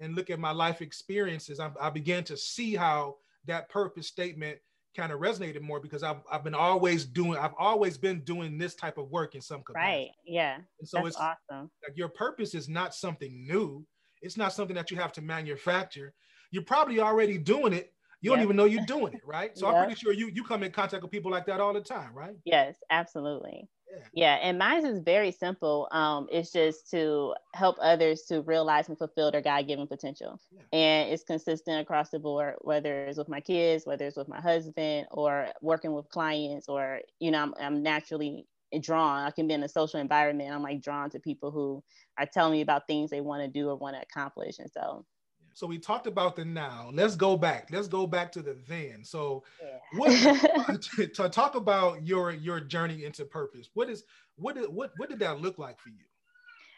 and 0.00 0.14
look 0.14 0.30
at 0.30 0.40
my 0.40 0.50
life 0.50 0.80
experiences, 0.80 1.60
I, 1.60 1.70
I 1.78 1.90
began 1.90 2.24
to 2.24 2.38
see 2.38 2.74
how 2.74 3.16
that 3.44 3.68
purpose 3.68 4.06
statement 4.06 4.58
kind 4.96 5.12
of 5.12 5.20
resonated 5.20 5.60
more 5.60 5.80
because 5.80 6.02
I've, 6.02 6.20
I've 6.30 6.44
been 6.44 6.54
always 6.54 7.04
doing 7.04 7.38
I've 7.38 7.54
always 7.58 7.98
been 7.98 8.20
doing 8.20 8.58
this 8.58 8.74
type 8.74 8.98
of 8.98 9.10
work 9.10 9.34
in 9.34 9.40
some 9.40 9.62
capacity. 9.62 9.92
Right. 9.92 10.10
Yeah. 10.24 10.56
And 10.78 10.88
so 10.88 10.98
That's 10.98 11.08
it's 11.08 11.16
awesome. 11.16 11.70
Like 11.86 11.96
your 11.96 12.08
purpose 12.08 12.54
is 12.54 12.68
not 12.68 12.94
something 12.94 13.46
new. 13.46 13.86
It's 14.22 14.36
not 14.36 14.52
something 14.52 14.76
that 14.76 14.90
you 14.90 14.96
have 14.96 15.12
to 15.12 15.22
manufacture. 15.22 16.14
You're 16.50 16.64
probably 16.64 17.00
already 17.00 17.38
doing 17.38 17.72
it. 17.72 17.92
You 18.20 18.30
don't 18.30 18.40
even 18.40 18.56
know 18.56 18.64
you're 18.64 18.86
doing 18.86 19.12
it, 19.12 19.20
right? 19.26 19.56
So 19.56 19.66
yep. 19.68 19.76
I'm 19.76 19.84
pretty 19.84 20.00
sure 20.00 20.12
you 20.12 20.28
you 20.28 20.42
come 20.44 20.62
in 20.62 20.72
contact 20.72 21.02
with 21.02 21.12
people 21.12 21.30
like 21.30 21.44
that 21.46 21.60
all 21.60 21.74
the 21.74 21.82
time, 21.82 22.14
right? 22.14 22.34
Yes, 22.44 22.76
absolutely. 22.90 23.68
Yeah. 24.12 24.34
and 24.42 24.58
mine 24.58 24.84
is 24.86 25.00
very 25.00 25.30
simple. 25.30 25.88
Um, 25.90 26.28
it's 26.30 26.52
just 26.52 26.90
to 26.90 27.34
help 27.54 27.76
others 27.80 28.22
to 28.28 28.42
realize 28.42 28.88
and 28.88 28.98
fulfill 28.98 29.30
their 29.30 29.42
God 29.42 29.66
given 29.66 29.86
potential. 29.86 30.40
Yeah. 30.50 30.62
And 30.72 31.12
it's 31.12 31.24
consistent 31.24 31.80
across 31.80 32.10
the 32.10 32.18
board, 32.18 32.54
whether 32.60 33.06
it's 33.06 33.18
with 33.18 33.28
my 33.28 33.40
kids, 33.40 33.86
whether 33.86 34.06
it's 34.06 34.16
with 34.16 34.28
my 34.28 34.40
husband, 34.40 35.06
or 35.10 35.48
working 35.60 35.92
with 35.92 36.08
clients, 36.08 36.68
or, 36.68 37.00
you 37.20 37.30
know, 37.30 37.38
I'm, 37.38 37.54
I'm 37.58 37.82
naturally 37.82 38.46
drawn. 38.80 39.24
I 39.24 39.30
can 39.30 39.46
be 39.46 39.54
in 39.54 39.62
a 39.62 39.68
social 39.68 40.00
environment. 40.00 40.52
I'm 40.52 40.62
like 40.62 40.82
drawn 40.82 41.10
to 41.10 41.20
people 41.20 41.50
who 41.50 41.82
are 42.18 42.26
telling 42.26 42.52
me 42.52 42.60
about 42.60 42.86
things 42.86 43.10
they 43.10 43.20
want 43.20 43.42
to 43.42 43.48
do 43.48 43.68
or 43.68 43.76
want 43.76 43.96
to 43.96 44.02
accomplish. 44.02 44.58
And 44.58 44.70
so 44.70 45.06
so 45.54 45.66
we 45.66 45.78
talked 45.78 46.06
about 46.06 46.36
the 46.36 46.44
now. 46.44 46.90
Let's 46.92 47.16
go 47.16 47.36
back. 47.36 47.68
Let's 47.70 47.88
go 47.88 48.06
back 48.06 48.32
to 48.32 48.42
the 48.42 48.56
then. 48.68 49.04
So, 49.04 49.44
yeah. 49.62 49.98
what 49.98 50.82
to, 50.96 51.06
to, 51.06 51.28
talk 51.28 51.54
about 51.54 52.04
your 52.06 52.32
your 52.32 52.60
journey 52.60 53.04
into 53.04 53.24
purpose? 53.24 53.70
What 53.74 53.88
is 53.88 54.04
what 54.36 54.56
did 54.56 54.68
what 54.68 54.92
what 54.96 55.08
did 55.08 55.20
that 55.20 55.40
look 55.40 55.58
like 55.58 55.80
for 55.80 55.90
you? 55.90 56.04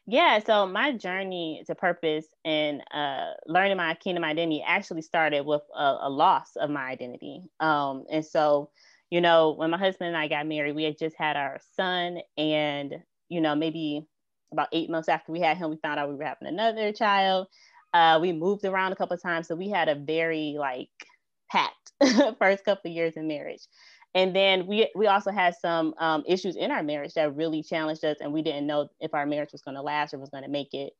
Yeah, 0.09 0.39
so 0.39 0.69
my 0.69 0.93
journey 0.93 1.65
to 1.67 1.75
purpose 1.75 2.27
and 2.45 2.81
uh, 2.95 3.33
learning 3.47 3.77
my 3.77 3.95
kingdom 3.95 4.23
identity 4.23 4.63
actually 4.65 5.03
started 5.03 5.45
with 5.45 5.63
a, 5.75 5.97
a 6.03 6.11
loss 6.11 6.55
of 6.55 6.71
my 6.71 6.85
identity. 6.85 7.43
Um, 7.59 8.05
and 8.09 8.25
so, 8.25 8.71
you 9.11 9.21
know, 9.21 9.51
when 9.51 9.71
my 9.71 9.79
husband 9.79 10.09
and 10.09 10.17
I 10.17 10.29
got 10.29 10.47
married, 10.47 10.77
we 10.77 10.85
had 10.85 10.97
just 10.97 11.17
had 11.19 11.37
our 11.37 11.59
son, 11.75 12.21
and 12.39 12.95
you 13.29 13.41
know, 13.41 13.57
maybe 13.57 14.07
about 14.53 14.69
eight 14.73 14.91
months 14.91 15.09
after 15.09 15.33
we 15.33 15.41
had 15.41 15.57
him, 15.57 15.71
we 15.71 15.77
found 15.77 15.99
out 15.99 16.09
we 16.09 16.15
were 16.15 16.25
having 16.25 16.49
another 16.49 16.93
child. 16.93 17.49
Uh, 17.97 18.19
we 18.21 18.31
moved 18.31 18.63
around 18.67 18.93
a 18.93 18.97
couple 18.97 19.15
of 19.15 19.23
times, 19.23 19.49
so 19.49 19.55
we 19.55 19.71
had 19.71 19.89
a 19.89 19.95
very 19.95 20.57
like 20.59 20.91
packed 21.51 21.93
first 22.39 22.63
couple 22.63 22.91
years 22.91 23.15
in 23.17 23.27
marriage. 23.27 23.63
And 24.15 24.37
then 24.37 24.67
we 24.67 24.91
we 24.95 25.07
also 25.07 25.31
had 25.31 25.55
some 25.57 25.95
um, 25.99 26.23
issues 26.27 26.57
in 26.57 26.71
our 26.71 26.83
marriage 26.83 27.15
that 27.15 27.35
really 27.35 27.63
challenged 27.63 28.05
us, 28.05 28.19
and 28.21 28.35
we 28.35 28.43
didn't 28.43 28.67
know 28.67 28.89
if 29.01 29.15
our 29.15 29.25
marriage 29.25 29.53
was 29.53 29.63
going 29.63 29.77
to 29.77 29.83
last 29.83 30.13
or 30.13 30.19
was 30.19 30.29
going 30.29 30.43
to 30.45 30.51
make 30.51 30.75
it. 30.75 30.93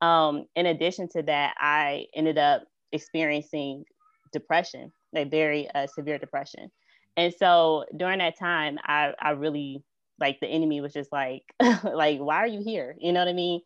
Um, 0.00 0.46
in 0.54 0.66
addition 0.66 1.08
to 1.10 1.22
that, 1.22 1.54
I 1.58 2.06
ended 2.14 2.38
up 2.38 2.62
experiencing 2.92 3.84
depression, 4.32 4.92
like 5.12 5.32
very 5.32 5.68
uh, 5.74 5.88
severe 5.88 6.18
depression. 6.18 6.70
And 7.16 7.34
so 7.36 7.84
during 7.96 8.20
that 8.20 8.38
time, 8.38 8.78
I 8.84 9.12
I 9.20 9.30
really 9.30 9.82
like 10.20 10.38
the 10.38 10.46
enemy 10.46 10.80
was 10.80 10.92
just 10.92 11.10
like 11.10 11.42
like 11.82 12.20
why 12.20 12.36
are 12.36 12.46
you 12.46 12.62
here? 12.62 12.94
You 13.00 13.12
know 13.12 13.20
what 13.20 13.28
I 13.28 13.32
mean? 13.32 13.60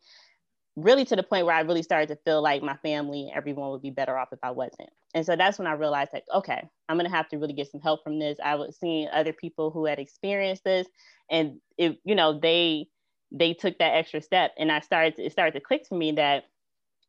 Really 0.83 1.05
to 1.05 1.15
the 1.15 1.23
point 1.23 1.45
where 1.45 1.55
I 1.55 1.61
really 1.61 1.83
started 1.83 2.09
to 2.09 2.15
feel 2.25 2.41
like 2.41 2.61
my 2.61 2.75
family 2.77 3.31
everyone 3.33 3.69
would 3.71 3.81
be 3.81 3.91
better 3.91 4.17
off 4.17 4.29
if 4.31 4.39
I 4.43 4.51
wasn't. 4.51 4.89
And 5.13 5.25
so 5.25 5.35
that's 5.35 5.57
when 5.57 5.67
I 5.67 5.73
realized 5.73 6.11
like, 6.13 6.25
okay, 6.33 6.67
I'm 6.87 6.97
gonna 6.97 7.09
have 7.09 7.29
to 7.29 7.37
really 7.37 7.53
get 7.53 7.71
some 7.71 7.81
help 7.81 8.03
from 8.03 8.19
this. 8.19 8.37
I 8.43 8.55
was 8.55 8.77
seeing 8.79 9.07
other 9.09 9.33
people 9.33 9.71
who 9.71 9.85
had 9.85 9.99
experienced 9.99 10.63
this 10.63 10.87
and 11.29 11.59
it, 11.77 11.99
you 12.03 12.15
know, 12.15 12.39
they 12.39 12.87
they 13.31 13.53
took 13.53 13.77
that 13.79 13.95
extra 13.95 14.21
step 14.21 14.53
and 14.57 14.71
I 14.71 14.79
started 14.79 15.15
to, 15.17 15.23
it 15.25 15.31
started 15.31 15.53
to 15.53 15.65
click 15.65 15.85
for 15.87 15.95
me 15.95 16.13
that, 16.13 16.45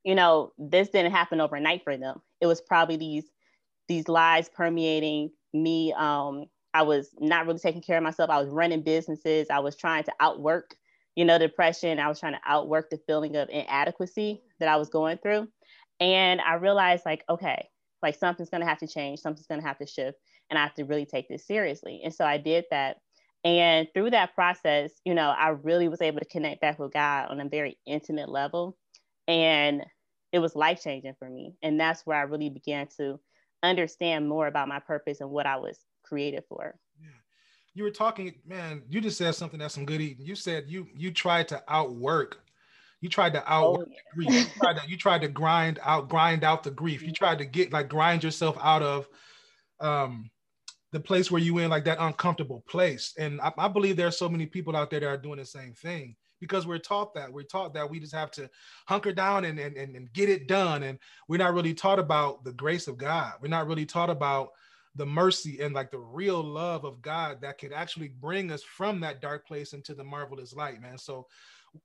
you 0.05 0.15
know, 0.15 0.53
this 0.59 0.91
didn't 0.91 1.13
happen 1.13 1.41
overnight 1.41 1.83
for 1.85 1.97
them. 1.97 2.21
It 2.41 2.47
was 2.47 2.61
probably 2.61 2.97
these 2.97 3.25
these 3.89 4.09
lies 4.09 4.49
permeating 4.49 5.31
me. 5.53 5.93
Um, 5.97 6.47
I 6.73 6.83
was 6.83 7.15
not 7.19 7.47
really 7.47 7.59
taking 7.59 7.83
care 7.83 7.97
of 7.97 8.05
myself. 8.05 8.31
I 8.31 8.41
was 8.41 8.49
running 8.49 8.83
businesses. 8.83 9.49
I 9.51 9.59
was 9.59 9.77
trying 9.77 10.05
to 10.05 10.13
outwork 10.21 10.77
you 11.17 11.25
know, 11.25 11.39
depression. 11.39 11.99
I 11.99 12.09
was 12.09 12.21
trying 12.21 12.35
to 12.35 12.41
outwork 12.45 12.91
the 12.91 13.01
feeling 13.07 13.37
of 13.37 13.49
inadequacy 13.49 14.43
that 14.59 14.69
I 14.69 14.77
was 14.77 14.89
going 14.89 15.19
through. 15.19 15.49
And 16.01 16.41
I 16.41 16.55
realized, 16.55 17.05
like, 17.05 17.25
okay, 17.29 17.69
like 18.03 18.17
something's 18.17 18.51
going 18.51 18.63
to 18.63 18.69
have 18.69 18.79
to 18.79 18.87
change, 18.87 19.21
something's 19.21 19.47
going 19.47 19.61
to 19.61 19.67
have 19.67 19.79
to 19.79 19.87
shift, 19.87 20.19
and 20.49 20.59
I 20.59 20.63
have 20.63 20.75
to 20.75 20.85
really 20.85 21.07
take 21.07 21.29
this 21.29 21.47
seriously. 21.47 22.01
And 22.05 22.15
so 22.15 22.25
I 22.25 22.39
did 22.39 22.65
that. 22.71 22.99
And 23.45 23.89
through 23.95 24.11
that 24.11 24.35
process, 24.35 24.93
you 25.05 25.15
know, 25.15 25.31
I 25.31 25.49
really 25.49 25.89
was 25.89 26.03
able 26.03 26.21
to 26.21 26.27
connect 26.27 26.61
back 26.61 26.79
with 26.79 26.93
God 26.93 27.29
on 27.31 27.41
a 27.41 27.49
very 27.49 27.79
intimate 27.87 28.29
level. 28.29 28.77
And 29.29 29.85
it 30.33 30.41
was 30.41 30.55
life 30.55 30.83
changing 30.83 31.15
for 31.19 31.29
me. 31.29 31.55
And 31.63 31.81
that's 31.81 32.05
where 32.05 32.19
I 32.19 32.23
really 32.23 32.51
began 32.51 32.89
to 32.99 33.19
understand 33.63 34.29
more 34.29 34.47
about 34.47 34.69
my 34.69 34.79
purpose 34.79 35.21
and 35.21 35.31
what 35.31 35.47
I 35.47 35.57
was 35.57 35.79
created 36.05 36.45
for 36.49 36.75
you 37.81 37.85
were 37.85 37.91
talking, 37.91 38.35
man, 38.47 38.83
you 38.91 39.01
just 39.01 39.17
said 39.17 39.35
something 39.35 39.59
that's 39.59 39.73
some 39.73 39.87
good 39.87 40.03
eating. 40.03 40.27
You 40.27 40.35
said 40.35 40.65
you 40.69 40.87
you 40.95 41.11
tried 41.11 41.49
to 41.49 41.63
outwork, 41.67 42.43
you 43.01 43.09
tried 43.09 43.33
to 43.33 43.43
outwork 43.51 43.89
oh, 43.89 43.93
yeah. 44.21 44.27
grief. 44.29 44.55
You 44.55 44.61
tried, 44.61 44.77
to, 44.77 44.91
you 44.91 44.97
tried 44.99 45.23
to 45.23 45.29
grind 45.29 45.79
out, 45.83 46.11
grind 46.11 46.45
out 46.45 46.63
the 46.63 46.71
grief. 46.71 47.03
You 47.03 47.11
tried 47.11 47.39
to 47.39 47.47
get 47.47 47.73
like 47.73 47.89
grind 47.89 48.23
yourself 48.23 48.59
out 48.61 48.83
of 48.83 49.09
um 49.81 50.31
the 50.93 51.01
place 51.01 51.31
where 51.31 51.41
you 51.41 51.57
in 51.57 51.71
like 51.71 51.87
that 51.87 51.97
uncomfortable 52.01 52.63
place. 52.69 53.15
And 53.17 53.41
I, 53.41 53.51
I 53.57 53.69
believe 53.69 53.97
there 53.97 54.09
are 54.09 54.13
so 54.13 54.29
many 54.29 54.45
people 54.45 54.77
out 54.77 54.91
there 54.91 55.01
that 55.01 55.09
are 55.09 55.17
doing 55.17 55.39
the 55.39 55.47
same 55.47 55.73
thing 55.73 56.17
because 56.39 56.67
we're 56.67 56.79
taught 56.79 57.15
that 57.15 57.33
we're 57.33 57.45
taught 57.45 57.73
that 57.73 57.89
we 57.89 57.99
just 57.99 58.15
have 58.15 58.31
to 58.33 58.51
hunker 58.89 59.13
down 59.13 59.47
and, 59.47 59.59
and, 59.59 59.75
and 59.79 60.13
get 60.13 60.29
it 60.29 60.49
done. 60.49 60.83
And 60.83 60.99
we're 61.29 61.39
not 61.39 61.55
really 61.55 61.73
taught 61.73 61.99
about 61.99 62.45
the 62.45 62.53
grace 62.53 62.89
of 62.89 62.99
God. 62.99 63.33
We're 63.41 63.49
not 63.49 63.67
really 63.67 63.87
taught 63.87 64.11
about 64.11 64.51
the 64.97 65.07
mercy 65.07 65.61
and 65.61 65.75
like 65.75 65.91
the 65.91 65.99
real 65.99 66.43
love 66.43 66.85
of 66.85 67.01
God 67.01 67.41
that 67.43 67.59
could 67.59 67.73
actually 67.73 68.09
bring 68.09 68.51
us 68.51 68.63
from 68.63 69.01
that 69.01 69.21
dark 69.21 69.47
place 69.47 69.73
into 69.73 69.95
the 69.95 70.05
marvelous 70.05 70.53
light, 70.55 70.81
man. 70.81 70.99
So 70.99 71.27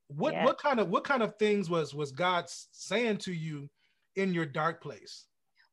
what 0.08 0.34
yeah. 0.34 0.46
what 0.46 0.58
kind 0.58 0.80
of 0.80 0.90
what 0.90 1.04
kind 1.04 1.22
of 1.22 1.36
things 1.38 1.70
was 1.70 1.94
was 1.94 2.12
God 2.12 2.46
saying 2.48 3.18
to 3.20 3.34
you 3.34 3.70
in 4.16 4.34
your 4.34 4.46
dark 4.46 4.82
place? 4.82 5.26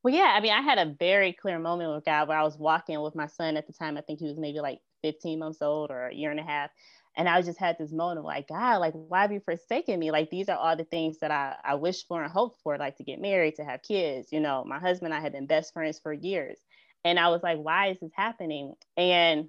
Well, 0.02 0.12
yeah, 0.12 0.34
I 0.36 0.40
mean, 0.40 0.52
I 0.52 0.60
had 0.60 0.78
a 0.78 0.96
very 0.98 1.32
clear 1.32 1.58
moment 1.58 1.94
with 1.94 2.04
God 2.04 2.28
where 2.28 2.38
I 2.38 2.42
was 2.42 2.58
walking 2.58 3.00
with 3.00 3.14
my 3.14 3.26
son 3.26 3.56
at 3.56 3.66
the 3.66 3.72
time. 3.72 3.96
I 3.96 4.00
think 4.00 4.18
he 4.18 4.26
was 4.26 4.38
maybe 4.38 4.60
like 4.60 4.80
15 5.02 5.38
months 5.38 5.62
old 5.62 5.90
or 5.90 6.08
a 6.08 6.14
year 6.14 6.30
and 6.30 6.40
a 6.40 6.44
half. 6.44 6.70
And 7.16 7.28
I 7.28 7.42
just 7.42 7.58
had 7.58 7.76
this 7.78 7.92
moment 7.92 8.20
of 8.20 8.24
like, 8.24 8.48
God, 8.48 8.78
like, 8.78 8.94
why 8.94 9.20
have 9.20 9.32
you 9.32 9.40
forsaken 9.40 10.00
me? 10.00 10.10
Like, 10.10 10.30
these 10.30 10.48
are 10.48 10.56
all 10.56 10.74
the 10.74 10.84
things 10.84 11.18
that 11.18 11.30
I, 11.30 11.56
I 11.62 11.74
wish 11.74 12.06
for 12.06 12.22
and 12.22 12.32
hoped 12.32 12.60
for, 12.62 12.78
like 12.78 12.96
to 12.96 13.04
get 13.04 13.20
married, 13.20 13.56
to 13.56 13.64
have 13.64 13.82
kids. 13.82 14.32
You 14.32 14.40
know, 14.40 14.64
my 14.66 14.78
husband 14.78 15.12
and 15.12 15.20
I 15.20 15.22
had 15.22 15.32
been 15.32 15.46
best 15.46 15.72
friends 15.72 16.00
for 16.02 16.12
years. 16.12 16.58
And 17.04 17.18
I 17.18 17.28
was 17.28 17.42
like, 17.42 17.58
why 17.58 17.88
is 17.88 17.98
this 18.00 18.12
happening? 18.14 18.74
And 18.96 19.48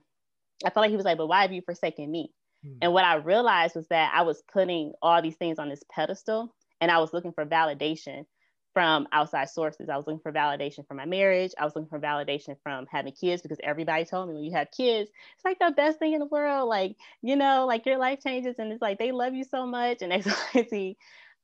I 0.66 0.70
felt 0.70 0.84
like 0.84 0.90
he 0.90 0.98
was 0.98 1.06
like, 1.06 1.18
but 1.18 1.28
why 1.28 1.42
have 1.42 1.52
you 1.52 1.62
forsaken 1.62 2.10
me? 2.10 2.32
Hmm. 2.64 2.78
And 2.82 2.94
what 2.94 3.06
I 3.06 3.16
realized 3.16 3.76
was 3.76 3.88
that 3.90 4.12
I 4.16 4.24
was 4.24 4.42
putting 4.52 4.94
all 5.02 5.22
these 5.22 5.36
things 5.36 5.60
on 5.60 5.70
this 5.70 5.84
pedestal 5.92 6.54
and 6.82 6.92
I 6.92 7.00
was 7.00 7.14
looking 7.14 7.34
for 7.34 7.46
validation 7.46 8.26
from 8.74 9.08
outside 9.12 9.50
sources. 9.50 9.88
I 9.88 9.98
was 9.98 10.08
looking 10.08 10.22
for 10.22 10.32
validation 10.32 10.86
from 10.88 10.98
my 10.98 11.06
marriage. 11.06 11.52
I 11.60 11.64
was 11.64 11.76
looking 11.76 11.90
for 11.90 12.00
validation 12.00 12.56
from 12.64 12.88
having 12.92 13.14
kids 13.14 13.42
because 13.42 13.60
everybody 13.64 14.04
told 14.04 14.28
me 14.28 14.36
when 14.36 14.44
you 14.44 14.54
have 14.54 14.72
kids, 14.76 15.12
it's 15.36 15.46
like 15.46 15.60
the 15.60 15.72
best 15.72 16.00
thing 16.00 16.14
in 16.14 16.20
the 16.20 16.26
world. 16.26 16.68
Like, 16.68 16.96
you 17.22 17.36
know, 17.36 17.66
like 17.68 17.86
your 17.86 17.98
life 17.98 18.20
changes 18.24 18.56
and 18.58 18.72
it's 18.72 18.82
like 18.82 18.98
they 18.98 19.12
love 19.12 19.34
you 19.34 19.44
so 19.44 19.66
much 19.66 20.02
and 20.02 20.12
XYZ. 20.24 20.96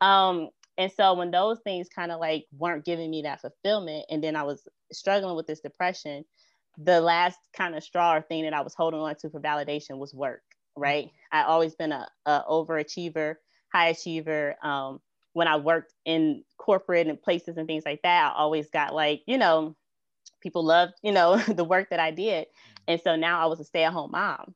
Um, 0.02 0.50
and 0.80 0.90
so 0.92 1.14
when 1.14 1.30
those 1.30 1.60
things 1.60 1.90
kind 1.94 2.10
of 2.10 2.22
like 2.22 2.46
weren't 2.58 2.86
giving 2.86 3.12
me 3.12 3.24
that 3.24 3.42
fulfillment, 3.42 4.06
and 4.10 4.24
then 4.24 4.38
I 4.38 4.44
was 4.44 4.66
struggling 4.94 5.36
with 5.36 5.46
this 5.46 5.60
depression, 5.60 6.24
the 6.78 7.02
last 7.02 7.38
kind 7.54 7.76
of 7.76 7.84
straw 7.84 8.16
or 8.16 8.22
thing 8.22 8.46
that 8.46 8.54
I 8.54 8.62
was 8.62 8.76
holding 8.76 9.02
on 9.02 9.14
to 9.18 9.30
for 9.30 9.42
validation 9.42 9.98
was 9.98 10.14
work, 10.14 10.42
right? 10.78 11.12
I 11.34 11.44
always 11.44 11.76
been 11.76 11.92
a, 11.92 12.08
a 12.26 12.44
overachiever, 12.50 13.36
high 13.74 13.90
achiever. 13.90 14.56
Um, 14.64 15.02
when 15.34 15.50
I 15.50 15.58
worked 15.58 15.94
in 16.06 16.46
corporate 16.58 17.08
and 17.08 17.22
places 17.22 17.58
and 17.58 17.68
things 17.68 17.84
like 17.86 18.02
that, 18.04 18.32
I 18.32 18.40
always 18.40 18.70
got 18.70 18.96
like, 18.96 19.22
you 19.28 19.38
know, 19.38 19.76
people 20.42 20.64
loved, 20.64 20.94
you 21.04 21.12
know, 21.12 21.38
the 21.48 21.66
work 21.66 21.90
that 21.90 22.00
I 22.00 22.12
did. 22.12 22.48
And 22.88 23.02
so 23.04 23.18
now 23.18 23.42
I 23.42 23.48
was 23.48 23.60
a 23.60 23.66
stay-at-home 23.66 24.12
mom. 24.12 24.56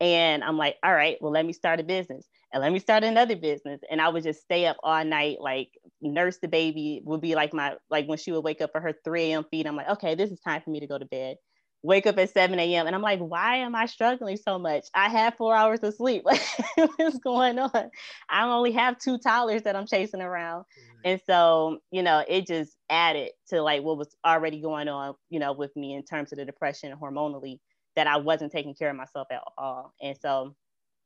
And 0.00 0.44
I'm 0.44 0.58
like, 0.58 0.76
all 0.82 0.92
right, 0.94 1.16
well, 1.22 1.32
let 1.32 1.46
me 1.46 1.54
start 1.54 1.80
a 1.80 1.84
business 1.84 2.26
and 2.52 2.62
let 2.62 2.72
me 2.72 2.78
start 2.78 3.04
another 3.04 3.36
business. 3.36 3.80
And 3.90 4.00
I 4.00 4.08
would 4.08 4.22
just 4.22 4.42
stay 4.42 4.66
up 4.66 4.76
all 4.82 5.04
night, 5.04 5.40
like 5.40 5.70
nurse 6.00 6.38
the 6.38 6.48
baby 6.48 7.00
would 7.04 7.20
be 7.20 7.34
like 7.34 7.54
my, 7.54 7.76
like 7.90 8.06
when 8.06 8.18
she 8.18 8.32
would 8.32 8.44
wake 8.44 8.60
up 8.60 8.72
for 8.72 8.80
her 8.80 8.94
3 9.04 9.22
a.m. 9.22 9.44
feed, 9.50 9.66
I'm 9.66 9.76
like, 9.76 9.88
okay, 9.88 10.14
this 10.14 10.30
is 10.30 10.40
time 10.40 10.60
for 10.62 10.70
me 10.70 10.80
to 10.80 10.86
go 10.86 10.98
to 10.98 11.06
bed. 11.06 11.36
Wake 11.84 12.06
up 12.06 12.18
at 12.18 12.30
7 12.30 12.56
a.m. 12.58 12.86
And 12.86 12.94
I'm 12.94 13.02
like, 13.02 13.18
why 13.18 13.56
am 13.56 13.74
I 13.74 13.86
struggling 13.86 14.36
so 14.36 14.56
much? 14.58 14.84
I 14.94 15.08
have 15.08 15.34
four 15.34 15.56
hours 15.56 15.80
of 15.80 15.94
sleep. 15.94 16.22
What's 16.76 17.18
going 17.18 17.58
on? 17.58 17.90
I 18.28 18.44
only 18.44 18.70
have 18.72 18.98
two 18.98 19.18
toddlers 19.18 19.62
that 19.62 19.74
I'm 19.74 19.86
chasing 19.86 20.20
around. 20.20 20.60
Mm-hmm. 20.60 21.00
And 21.04 21.20
so, 21.26 21.78
you 21.90 22.02
know, 22.02 22.22
it 22.28 22.46
just 22.46 22.76
added 22.88 23.30
to 23.48 23.62
like 23.62 23.82
what 23.82 23.98
was 23.98 24.14
already 24.24 24.60
going 24.60 24.88
on, 24.88 25.14
you 25.28 25.40
know, 25.40 25.52
with 25.52 25.74
me 25.74 25.94
in 25.94 26.04
terms 26.04 26.30
of 26.30 26.38
the 26.38 26.44
depression 26.44 26.94
hormonally 27.02 27.58
that 27.96 28.06
I 28.06 28.18
wasn't 28.18 28.52
taking 28.52 28.74
care 28.74 28.90
of 28.90 28.96
myself 28.96 29.26
at 29.32 29.42
all. 29.58 29.92
And 30.00 30.16
so 30.20 30.54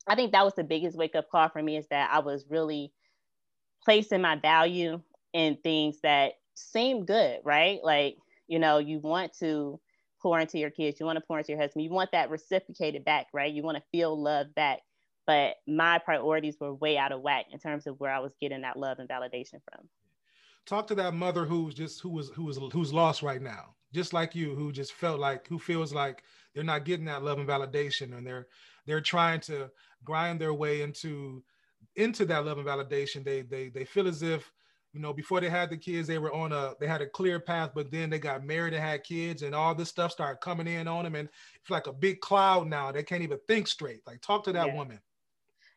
I 0.07 0.15
think 0.15 0.31
that 0.31 0.45
was 0.45 0.55
the 0.55 0.63
biggest 0.63 0.97
wake 0.97 1.15
up 1.15 1.29
call 1.29 1.49
for 1.49 1.61
me 1.61 1.77
is 1.77 1.87
that 1.89 2.09
I 2.11 2.19
was 2.19 2.45
really 2.49 2.93
placing 3.83 4.21
my 4.21 4.35
value 4.37 5.01
in 5.33 5.57
things 5.63 5.99
that 6.01 6.33
seem 6.55 7.05
good, 7.05 7.39
right? 7.43 7.79
Like, 7.83 8.17
you 8.47 8.59
know, 8.59 8.77
you 8.77 8.99
want 8.99 9.33
to 9.39 9.79
pour 10.21 10.39
into 10.39 10.57
your 10.57 10.71
kids, 10.71 10.99
you 10.99 11.05
want 11.05 11.17
to 11.17 11.25
pour 11.25 11.37
into 11.37 11.51
your 11.51 11.61
husband, 11.61 11.83
you 11.83 11.91
want 11.91 12.11
that 12.11 12.29
reciprocated 12.29 13.05
back, 13.05 13.27
right? 13.33 13.53
You 13.53 13.63
want 13.63 13.77
to 13.77 13.83
feel 13.91 14.19
love 14.19 14.53
back. 14.55 14.79
But 15.25 15.55
my 15.67 15.99
priorities 15.99 16.55
were 16.59 16.73
way 16.73 16.97
out 16.97 17.11
of 17.11 17.21
whack 17.21 17.47
in 17.51 17.59
terms 17.59 17.85
of 17.85 17.99
where 17.99 18.11
I 18.11 18.19
was 18.19 18.31
getting 18.39 18.61
that 18.61 18.77
love 18.77 18.99
and 18.99 19.09
validation 19.09 19.59
from. 19.69 19.89
Talk 20.65 20.87
to 20.87 20.95
that 20.95 21.13
mother 21.13 21.45
who's 21.45 21.73
just 21.73 22.01
who 22.01 22.09
was 22.09 22.29
who 22.29 22.45
was 22.45 22.57
who's 22.71 22.93
lost 22.93 23.21
right 23.23 23.41
now, 23.41 23.75
just 23.93 24.13
like 24.13 24.35
you, 24.35 24.55
who 24.55 24.71
just 24.71 24.93
felt 24.93 25.19
like 25.19 25.47
who 25.47 25.59
feels 25.59 25.93
like 25.93 26.23
they're 26.53 26.63
not 26.63 26.85
getting 26.85 27.05
that 27.05 27.23
love 27.23 27.39
and 27.39 27.47
validation, 27.47 28.17
and 28.17 28.25
they're 28.25 28.47
they're 28.85 29.01
trying 29.01 29.41
to 29.41 29.69
grind 30.03 30.39
their 30.39 30.53
way 30.53 30.81
into 30.81 31.43
into 31.95 32.25
that 32.25 32.45
love 32.45 32.57
and 32.57 32.67
validation. 32.67 33.23
They 33.23 33.41
they 33.41 33.69
they 33.69 33.85
feel 33.85 34.07
as 34.07 34.21
if 34.21 34.51
you 34.93 34.99
know 34.99 35.13
before 35.13 35.41
they 35.41 35.49
had 35.49 35.69
the 35.69 35.77
kids 35.77 36.07
they 36.07 36.17
were 36.17 36.33
on 36.33 36.51
a 36.51 36.73
they 36.79 36.87
had 36.87 37.01
a 37.01 37.09
clear 37.09 37.39
path 37.39 37.71
but 37.75 37.91
then 37.91 38.09
they 38.09 38.19
got 38.19 38.45
married 38.45 38.73
and 38.73 38.81
had 38.81 39.03
kids 39.03 39.43
and 39.43 39.53
all 39.53 39.75
this 39.75 39.89
stuff 39.89 40.11
started 40.11 40.39
coming 40.41 40.67
in 40.67 40.87
on 40.87 41.03
them. 41.03 41.15
And 41.15 41.29
it's 41.55 41.69
like 41.69 41.87
a 41.87 41.93
big 41.93 42.19
cloud 42.21 42.67
now. 42.67 42.91
They 42.91 43.03
can't 43.03 43.23
even 43.23 43.39
think 43.47 43.67
straight. 43.67 44.01
Like 44.07 44.21
talk 44.21 44.43
to 44.45 44.53
that 44.53 44.67
yeah. 44.67 44.75
woman. 44.75 44.99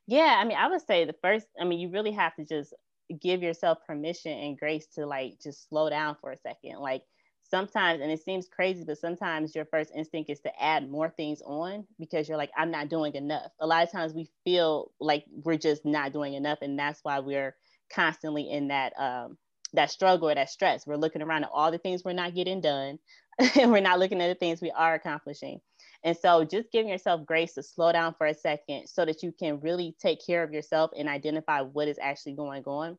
Yeah 0.07 0.37
i 0.39 0.45
mean 0.45 0.57
i 0.57 0.69
would 0.69 0.85
say 0.85 1.05
the 1.05 1.15
first 1.23 1.47
i 1.61 1.65
mean 1.65 1.79
you 1.79 1.89
really 1.89 2.11
have 2.11 2.35
to 2.35 2.45
just 2.45 2.75
give 3.19 3.43
yourself 3.43 3.79
permission 3.87 4.33
and 4.33 4.59
grace 4.59 4.87
to 4.87 5.07
like 5.07 5.39
just 5.43 5.69
slow 5.69 5.91
down 5.91 6.17
for 6.21 6.33
a 6.33 6.37
second. 6.37 6.79
Like 6.79 7.03
sometimes, 7.51 8.01
and 8.01 8.11
it 8.11 8.23
seems 8.23 8.49
crazy, 8.49 8.85
but 8.85 8.99
sometimes 8.99 9.55
your 9.55 9.65
first 9.65 9.91
instinct 9.95 10.31
is 10.31 10.41
to 10.41 10.63
add 10.63 10.89
more 10.89 11.11
things 11.11 11.43
on 11.45 11.87
because 11.99 12.29
you're 12.29 12.39
like, 12.39 12.51
I'm 12.57 12.71
not 12.71 12.89
doing 12.89 13.15
enough. 13.15 13.51
A 13.61 13.67
lot 13.67 13.83
of 13.83 13.93
times 13.93 14.15
we 14.15 14.31
feel 14.45 14.93
like 15.01 15.25
we're 15.45 15.57
just 15.59 15.85
not 15.85 16.13
doing 16.13 16.35
enough. 16.35 16.59
And 16.63 16.79
that's 16.79 17.01
why 17.03 17.19
we're 17.19 17.55
constantly 17.93 18.51
in 18.51 18.69
that 18.69 18.93
um, 18.99 19.37
that 19.73 19.91
struggle 19.91 20.31
or 20.31 20.35
that 20.35 20.51
stress. 20.51 20.87
We're 20.87 20.97
looking 20.97 21.23
around 21.23 21.45
at 21.45 21.51
all 21.53 21.71
the 21.71 21.79
things 21.79 22.05
we're 22.05 22.13
not 22.13 22.35
getting 22.35 22.61
done, 22.61 22.99
and 23.61 23.71
we're 23.71 23.81
not 23.81 23.99
looking 23.99 24.21
at 24.21 24.29
the 24.29 24.35
things 24.35 24.61
we 24.61 24.71
are 24.71 24.95
accomplishing. 24.95 25.61
And 26.03 26.17
so 26.17 26.45
just 26.45 26.73
giving 26.73 26.91
yourself 26.91 27.27
grace 27.27 27.55
to 27.55 27.63
slow 27.63 27.93
down 27.93 28.15
for 28.17 28.27
a 28.27 28.35
second 28.35 28.87
so 28.87 29.05
that 29.05 29.23
you 29.23 29.33
can 29.33 29.61
really 29.61 29.95
take 30.01 30.25
care 30.25 30.43
of 30.43 30.53
yourself 30.53 30.93
and 30.97 31.09
identify 31.09 31.61
what 31.61 31.89
is 31.89 31.99
actually 32.01 32.33
going 32.33 32.65
on. 32.65 32.97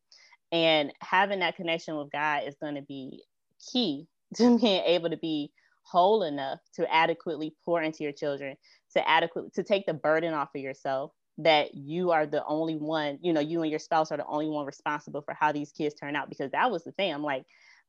And 0.51 0.93
having 1.01 1.39
that 1.39 1.55
connection 1.55 1.98
with 1.98 2.12
God 2.12 2.43
is 2.46 2.55
going 2.62 2.75
to 2.75 2.81
be 2.81 3.24
key 3.72 4.08
to 4.35 4.57
being 4.57 4.83
able 4.85 5.09
to 5.09 5.17
be 5.17 5.51
whole 5.83 6.23
enough 6.23 6.59
to 6.75 6.93
adequately 6.93 7.55
pour 7.65 7.81
into 7.81 8.03
your 8.03 8.13
children, 8.13 8.55
to 8.93 9.09
adequately 9.09 9.50
to 9.55 9.63
take 9.63 9.85
the 9.85 9.93
burden 9.93 10.33
off 10.33 10.50
of 10.55 10.61
yourself 10.61 11.11
that 11.38 11.73
you 11.73 12.11
are 12.11 12.25
the 12.25 12.45
only 12.45 12.75
one, 12.75 13.17
you 13.21 13.33
know, 13.33 13.39
you 13.39 13.61
and 13.61 13.69
your 13.69 13.79
spouse 13.79 14.11
are 14.11 14.17
the 14.17 14.25
only 14.25 14.47
one 14.47 14.65
responsible 14.65 15.21
for 15.21 15.33
how 15.33 15.51
these 15.51 15.71
kids 15.71 15.95
turn 15.95 16.15
out. 16.15 16.29
Because 16.29 16.51
that 16.51 16.71
was 16.71 16.83
the 16.83 16.91
thing. 16.91 17.13
I'm 17.13 17.23
like, 17.23 17.45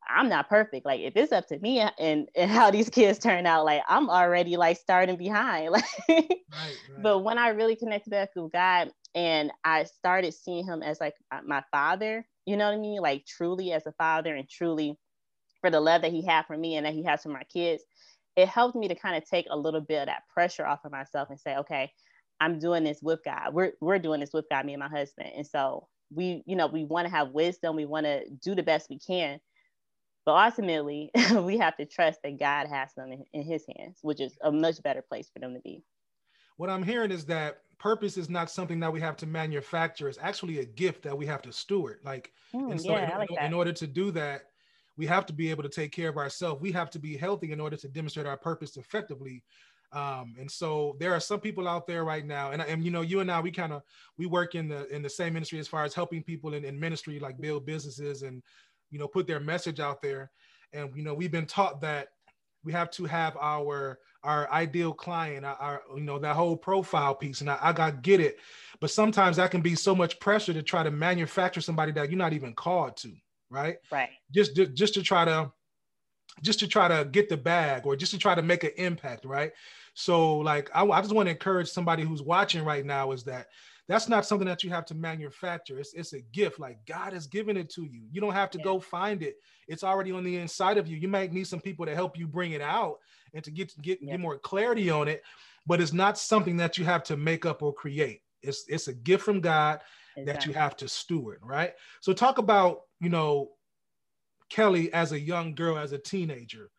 I'm 0.08 0.28
not 0.28 0.48
perfect. 0.48 0.86
Like 0.86 1.00
if 1.00 1.16
it's 1.16 1.32
up 1.32 1.46
to 1.48 1.58
me 1.58 1.80
and, 1.98 2.28
and 2.34 2.50
how 2.50 2.70
these 2.70 2.88
kids 2.88 3.18
turn 3.18 3.46
out, 3.46 3.64
like 3.64 3.82
I'm 3.88 4.10
already 4.10 4.56
like 4.56 4.78
starting 4.78 5.16
behind. 5.16 5.70
Like 5.72 5.84
right, 6.08 6.38
right. 6.50 7.02
but 7.02 7.20
when 7.20 7.38
I 7.38 7.48
really 7.48 7.76
connected 7.76 8.10
back 8.10 8.30
with 8.36 8.52
God 8.52 8.90
and 9.14 9.50
I 9.64 9.84
started 9.84 10.34
seeing 10.34 10.66
him 10.66 10.82
as 10.82 11.00
like 11.00 11.14
my 11.44 11.62
father, 11.70 12.26
you 12.46 12.56
know 12.56 12.66
what 12.66 12.74
I 12.74 12.78
mean? 12.78 13.00
Like 13.00 13.24
truly 13.26 13.72
as 13.72 13.86
a 13.86 13.92
father 13.92 14.34
and 14.34 14.48
truly 14.48 14.98
for 15.62 15.70
the 15.70 15.80
love 15.80 16.02
that 16.02 16.12
he 16.12 16.22
had 16.26 16.42
for 16.42 16.56
me 16.56 16.76
and 16.76 16.84
that 16.84 16.92
he 16.92 17.02
has 17.04 17.22
for 17.22 17.30
my 17.30 17.44
kids, 17.44 17.82
it 18.36 18.48
helped 18.48 18.76
me 18.76 18.88
to 18.88 18.94
kind 18.94 19.16
of 19.16 19.24
take 19.28 19.46
a 19.50 19.56
little 19.56 19.80
bit 19.80 20.00
of 20.00 20.06
that 20.06 20.24
pressure 20.32 20.66
off 20.66 20.84
of 20.84 20.92
myself 20.92 21.30
and 21.30 21.40
say, 21.40 21.56
okay, 21.56 21.90
I'm 22.40 22.58
doing 22.58 22.84
this 22.84 23.00
with 23.00 23.20
God. 23.24 23.54
We're 23.54 23.72
we're 23.80 23.98
doing 23.98 24.20
this 24.20 24.32
with 24.32 24.46
God, 24.50 24.66
me 24.66 24.74
and 24.74 24.80
my 24.80 24.88
husband. 24.88 25.30
And 25.34 25.46
so 25.46 25.88
we, 26.14 26.42
you 26.44 26.56
know, 26.56 26.66
we 26.66 26.84
want 26.84 27.06
to 27.06 27.14
have 27.14 27.30
wisdom. 27.30 27.76
We 27.76 27.86
want 27.86 28.04
to 28.04 28.28
do 28.42 28.54
the 28.54 28.62
best 28.62 28.90
we 28.90 28.98
can. 28.98 29.38
But 30.26 30.32
ultimately, 30.32 31.10
we 31.42 31.58
have 31.58 31.76
to 31.76 31.86
trust 31.86 32.20
that 32.24 32.38
God 32.38 32.66
has 32.68 32.92
them 32.94 33.12
in, 33.12 33.24
in 33.32 33.42
his 33.42 33.64
hands, 33.76 33.98
which 34.02 34.20
is 34.20 34.36
a 34.42 34.50
much 34.50 34.82
better 34.82 35.02
place 35.02 35.30
for 35.32 35.38
them 35.38 35.54
to 35.54 35.60
be. 35.60 35.82
What 36.56 36.70
I'm 36.70 36.82
hearing 36.82 37.10
is 37.10 37.24
that 37.26 37.62
purpose 37.78 38.16
is 38.16 38.30
not 38.30 38.50
something 38.50 38.78
that 38.80 38.92
we 38.92 39.00
have 39.00 39.16
to 39.18 39.26
manufacture. 39.26 40.08
It's 40.08 40.18
actually 40.20 40.60
a 40.60 40.64
gift 40.64 41.02
that 41.02 41.16
we 41.16 41.26
have 41.26 41.42
to 41.42 41.52
steward. 41.52 42.00
Like, 42.04 42.32
mm, 42.54 42.70
and 42.70 42.80
so 42.80 42.92
yeah, 42.92 43.12
in, 43.12 43.18
like 43.18 43.28
in 43.40 43.54
order 43.54 43.72
to 43.72 43.86
do 43.86 44.10
that, 44.12 44.42
we 44.96 45.06
have 45.06 45.26
to 45.26 45.32
be 45.32 45.50
able 45.50 45.62
to 45.62 45.68
take 45.68 45.92
care 45.92 46.08
of 46.08 46.16
ourselves. 46.16 46.60
We 46.60 46.72
have 46.72 46.90
to 46.90 46.98
be 46.98 47.16
healthy 47.16 47.52
in 47.52 47.60
order 47.60 47.76
to 47.76 47.88
demonstrate 47.88 48.26
our 48.26 48.36
purpose 48.36 48.76
effectively. 48.76 49.42
Um, 49.92 50.34
and 50.38 50.50
so 50.50 50.96
there 50.98 51.12
are 51.12 51.20
some 51.20 51.40
people 51.40 51.68
out 51.68 51.86
there 51.86 52.04
right 52.04 52.24
now, 52.24 52.52
and, 52.52 52.62
and 52.62 52.82
you 52.82 52.90
know, 52.90 53.02
you 53.02 53.20
and 53.20 53.30
I, 53.30 53.40
we 53.40 53.50
kind 53.50 53.74
of 53.74 53.82
we 54.16 54.24
work 54.24 54.54
in 54.54 54.68
the 54.68 54.86
in 54.94 55.02
the 55.02 55.10
same 55.10 55.36
industry 55.36 55.58
as 55.58 55.68
far 55.68 55.84
as 55.84 55.92
helping 55.94 56.22
people 56.22 56.54
in, 56.54 56.64
in 56.64 56.80
ministry, 56.80 57.18
like 57.18 57.38
build 57.38 57.66
businesses 57.66 58.22
and 58.22 58.42
you 58.90 58.98
know 58.98 59.06
put 59.06 59.26
their 59.26 59.40
message 59.40 59.80
out 59.80 60.00
there. 60.00 60.30
And 60.72 60.90
you 60.96 61.02
know, 61.02 61.12
we've 61.12 61.30
been 61.30 61.46
taught 61.46 61.82
that 61.82 62.08
we 62.64 62.72
have 62.72 62.90
to 62.92 63.04
have 63.04 63.36
our 63.38 63.98
our 64.24 64.50
ideal 64.52 64.92
client, 64.92 65.44
our, 65.44 65.56
our 65.56 65.82
you 65.94 66.04
know 66.04 66.18
that 66.18 66.36
whole 66.36 66.56
profile 66.56 67.14
piece, 67.14 67.42
and 67.42 67.50
I, 67.50 67.58
I 67.60 67.72
got 67.72 68.02
get 68.02 68.20
it, 68.20 68.38
but 68.80 68.90
sometimes 68.90 69.36
that 69.36 69.50
can 69.50 69.60
be 69.60 69.74
so 69.74 69.94
much 69.94 70.20
pressure 70.20 70.54
to 70.54 70.62
try 70.62 70.82
to 70.82 70.90
manufacture 70.90 71.60
somebody 71.60 71.92
that 71.92 72.10
you're 72.10 72.18
not 72.18 72.32
even 72.32 72.54
called 72.54 72.96
to, 72.98 73.12
right? 73.52 73.76
Right. 73.90 74.10
Just 74.32 74.54
just 74.74 74.94
to 74.94 75.02
try 75.02 75.24
to 75.24 75.52
just 76.42 76.58
to 76.60 76.66
try 76.66 76.88
to 76.88 77.04
get 77.04 77.28
the 77.28 77.36
bag 77.36 77.86
or 77.86 77.94
just 77.94 78.12
to 78.12 78.18
try 78.18 78.34
to 78.34 78.42
make 78.42 78.64
an 78.64 78.70
impact, 78.76 79.24
right? 79.24 79.52
So 79.94 80.38
like 80.38 80.70
I, 80.74 80.84
I 80.84 81.00
just 81.02 81.14
want 81.14 81.26
to 81.26 81.32
encourage 81.32 81.68
somebody 81.68 82.02
who's 82.02 82.22
watching 82.22 82.64
right 82.64 82.84
now 82.84 83.12
is 83.12 83.22
that 83.24 83.48
that's 83.88 84.08
not 84.08 84.24
something 84.24 84.46
that 84.46 84.64
you 84.64 84.70
have 84.70 84.86
to 84.86 84.94
manufacture. 84.94 85.78
It's, 85.78 85.92
it's 85.92 86.14
a 86.14 86.20
gift. 86.20 86.58
Like 86.58 86.78
God 86.86 87.12
has 87.12 87.26
given 87.26 87.56
it 87.56 87.68
to 87.70 87.82
you. 87.82 88.02
You 88.10 88.20
don't 88.20 88.32
have 88.32 88.50
to 88.52 88.58
yeah. 88.58 88.64
go 88.64 88.80
find 88.80 89.22
it. 89.22 89.36
It's 89.68 89.84
already 89.84 90.12
on 90.12 90.24
the 90.24 90.36
inside 90.36 90.78
of 90.78 90.88
you. 90.88 90.96
You 90.96 91.08
might 91.08 91.32
need 91.32 91.46
some 91.46 91.60
people 91.60 91.84
to 91.84 91.94
help 91.94 92.16
you 92.16 92.26
bring 92.26 92.52
it 92.52 92.62
out 92.62 92.98
and 93.34 93.44
to 93.44 93.50
get 93.50 93.72
get, 93.82 93.98
yeah. 94.00 94.12
get 94.12 94.20
more 94.20 94.38
clarity 94.38 94.88
on 94.88 95.08
it. 95.08 95.22
But 95.66 95.80
it's 95.80 95.92
not 95.92 96.18
something 96.18 96.56
that 96.56 96.78
you 96.78 96.84
have 96.84 97.02
to 97.04 97.16
make 97.16 97.44
up 97.44 97.62
or 97.62 97.72
create. 97.72 98.22
It's 98.42 98.64
it's 98.68 98.88
a 98.88 98.94
gift 98.94 99.24
from 99.24 99.40
God 99.40 99.80
exactly. 100.16 100.24
that 100.24 100.46
you 100.46 100.52
have 100.52 100.76
to 100.76 100.88
steward, 100.88 101.40
right? 101.42 101.72
So 102.00 102.12
talk 102.12 102.38
about, 102.38 102.82
you 103.00 103.08
know, 103.08 103.50
Kelley 104.48 104.92
as 104.92 105.12
a 105.12 105.20
young 105.20 105.54
girl, 105.54 105.78
as 105.78 105.92
a 105.92 105.98
teenager. 105.98 106.70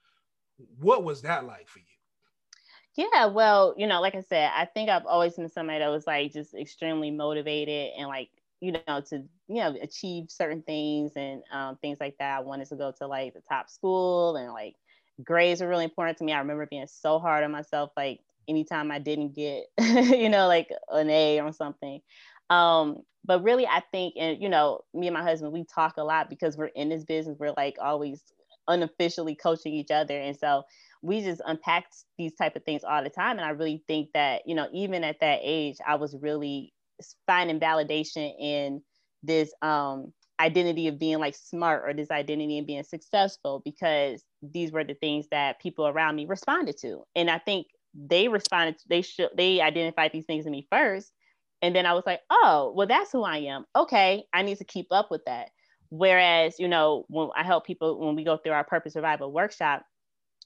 What 0.80 1.04
was 1.04 1.22
that 1.24 1.46
like 1.46 1.68
for 1.68 1.80
you? 1.80 1.86
Yeah, 2.96 3.25
well, 3.25 3.74
you 3.75 3.88
know, 3.88 4.02
like 4.02 4.13
I 4.13 4.22
said, 4.22 4.52
I 4.56 4.65
think 4.65 4.89
I've 4.89 5.08
always 5.08 5.36
been 5.36 5.50
somebody 5.50 5.80
that 5.80 5.89
was 5.89 6.06
like 6.06 6.32
just 6.32 6.54
extremely 6.54 7.10
motivated 7.10 7.93
and 7.98 8.08
like, 8.08 8.30
you 8.62 8.74
know, 8.74 9.02
to, 9.10 9.24
you 9.48 9.56
know, 9.56 9.76
achieve 9.82 10.26
certain 10.30 10.62
things 10.62 11.13
and 11.15 11.41
um, 11.52 11.78
things 11.82 11.98
like 12.00 12.15
that. 12.19 12.38
I 12.38 12.41
wanted 12.41 12.69
to 12.69 12.76
go 12.76 12.93
to 13.00 13.08
like 13.08 13.34
the 13.34 13.41
top 13.50 13.69
school 13.69 14.36
and 14.36 14.54
like 14.54 14.76
grades 15.24 15.62
were 15.62 15.67
really 15.67 15.86
important 15.86 16.19
to 16.19 16.24
me. 16.24 16.34
I 16.34 16.39
remember 16.39 16.67
being 16.67 16.86
so 16.88 17.17
hard 17.17 17.43
on 17.43 17.52
myself, 17.52 17.89
like 17.98 18.19
anytime 18.48 18.91
I 18.91 19.00
didn't 19.00 19.34
get, 19.34 19.65
you 19.82 20.30
know, 20.30 20.48
like 20.48 20.69
an 20.89 21.10
A 21.10 21.41
or 21.41 21.52
something. 21.52 22.00
Um, 22.52 23.02
but 23.25 23.43
really, 23.43 23.65
I 23.65 23.81
think, 23.91 24.15
and 24.17 24.41
you 24.41 24.49
know, 24.49 24.81
me 24.93 25.07
and 25.07 25.13
my 25.13 25.23
husband, 25.23 25.53
we 25.53 25.65
talk 25.65 25.95
a 25.97 26.03
lot 26.03 26.29
because 26.29 26.57
we're 26.57 26.67
in 26.67 26.89
this 26.89 27.03
business. 27.03 27.38
We're 27.39 27.53
like 27.55 27.77
always 27.81 28.21
unofficially 28.67 29.36
coaching 29.36 29.73
each 29.73 29.91
other, 29.91 30.17
and 30.19 30.38
so 30.38 30.63
we 31.03 31.21
just 31.21 31.41
unpack 31.45 31.86
these 32.17 32.33
type 32.33 32.55
of 32.55 32.63
things 32.63 32.83
all 32.83 33.03
the 33.03 33.09
time. 33.09 33.38
And 33.38 33.45
i 33.45 33.49
really 33.49 33.83
think 33.88 34.09
that 34.13 34.43
you 34.47 34.55
know 34.55 34.67
even 34.73 35.03
at 35.03 35.19
that 35.19 35.39
age 35.43 35.77
i 35.86 35.95
was 35.95 36.15
really 36.19 36.73
finding 37.27 37.59
validation 37.59 38.33
in 38.39 38.81
this 39.21 39.53
um, 39.62 40.13
identity 40.39 40.88
of 40.88 40.99
being 40.99 41.19
like 41.19 41.36
smart 41.36 41.83
or 41.86 41.93
this 41.93 42.12
identity 42.12 42.59
of 42.59 42.67
being 42.67 42.83
successful 42.83 43.62
because 43.63 44.23
these 44.41 44.71
were 44.71 44.83
the 44.83 44.95
things 44.95 45.27
that 45.31 45.59
people 45.62 45.88
around 45.88 46.15
me 46.15 46.25
responded 46.25 46.77
to. 46.77 47.03
And 47.15 47.29
i 47.29 47.38
think 47.38 47.67
they 47.93 48.27
responded 48.27 48.75
they 48.89 49.01
should 49.01 49.29
they 49.38 49.62
identified 49.62 50.12
these 50.12 50.25
things 50.25 50.45
in 50.45 50.51
me 50.51 50.65
first 50.71 51.12
and 51.63 51.76
then 51.76 51.88
i 51.88 51.93
was 51.93 52.04
like 52.08 52.21
oh 52.32 52.73
well 52.78 52.88
that's 52.88 53.12
who 53.13 53.23
i 53.23 53.39
am 53.39 53.65
okay 53.76 54.26
i 54.34 54.43
need 54.43 54.60
to 54.60 54.65
keep 54.65 54.88
up 54.91 55.12
with 55.12 55.26
that 55.26 55.52
whereas 55.89 56.60
you 56.60 56.69
know 56.69 57.06
when 57.10 57.30
i 57.38 57.43
help 57.43 57.67
people 57.67 57.99
when 58.06 58.15
we 58.15 58.26
go 58.26 58.38
through 58.38 58.54
our 58.54 58.65
purpose 58.65 58.95
revival 58.97 59.34
workshop 59.34 59.84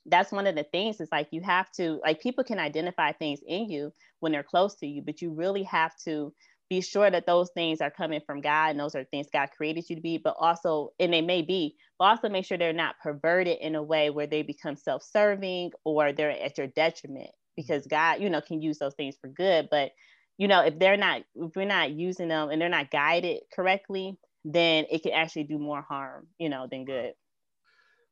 that's 0.08 0.32
one 0.34 0.48
of 0.48 0.56
the 0.56 0.66
things 0.66 1.02
is 1.02 1.10
like 1.12 1.30
you 1.32 1.42
have 1.42 1.72
to 1.74 2.00
like 2.06 2.22
people 2.22 2.46
can 2.46 2.60
identify 2.60 3.14
things 3.14 3.42
in 3.48 3.70
you 3.70 3.94
when 4.22 4.34
they're 4.34 4.44
close 4.44 4.76
to 4.76 4.88
you 4.88 5.04
but 5.04 5.22
you 5.22 5.34
really 5.34 5.64
have 5.64 5.94
to 6.06 6.34
be 6.70 6.82
sure 6.82 7.12
that 7.12 7.28
those 7.28 7.52
things 7.52 7.82
are 7.82 7.92
coming 7.92 8.22
from 8.26 8.42
God 8.42 8.72
and 8.72 8.80
those 8.80 8.96
are 8.96 9.06
things 9.06 9.28
God 9.32 9.50
created 9.56 9.90
you 9.90 9.96
to 9.98 10.02
be, 10.02 10.18
but 10.18 10.36
also, 10.40 10.92
and 11.00 11.14
they 11.14 11.22
may 11.22 11.42
be, 11.42 11.78
but 12.00 12.06
also 12.06 12.30
make 12.30 12.46
sure 12.46 12.58
they're 12.58 12.74
not 12.74 13.00
perverted 13.02 13.60
in 13.62 13.76
a 13.76 13.84
way 13.84 14.10
where 14.12 14.28
they 14.28 14.44
become 14.44 14.76
self 14.76 15.04
serving 15.04 15.72
or 15.86 16.12
they're 16.12 16.32
at 16.32 16.58
your 16.58 16.68
detriment 16.68 17.30
because 17.56 17.88
God, 17.88 18.22
you 18.22 18.30
know, 18.30 18.42
can 18.42 18.62
use 18.62 18.80
those 18.80 18.96
things 18.96 19.16
for 19.22 19.30
good. 19.30 19.68
But, 19.72 19.92
you 20.38 20.48
know, 20.48 20.62
if 20.62 20.78
they're 20.78 20.98
not, 20.98 21.24
if 21.36 21.56
we're 21.56 21.66
not 21.66 21.92
using 21.92 22.28
them 22.28 22.50
and 22.50 22.62
they're 22.62 22.70
not 22.70 22.92
guided 22.92 23.42
correctly, 23.54 24.18
then 24.46 24.86
it 24.92 25.04
can 25.04 25.12
actually 25.12 25.44
do 25.44 25.58
more 25.58 25.82
harm, 25.82 26.28
you 26.38 26.50
know, 26.50 26.68
than 26.70 26.86
good. 26.86 27.14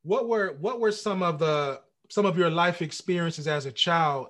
What 0.04 0.28
were 0.28 0.58
what 0.60 0.80
were 0.80 0.92
some 0.92 1.24
of 1.24 1.40
the 1.40 1.82
some 2.10 2.26
of 2.26 2.38
your 2.38 2.50
life 2.50 2.82
experiences 2.82 3.48
as 3.48 3.66
a 3.66 3.72
child 3.72 4.28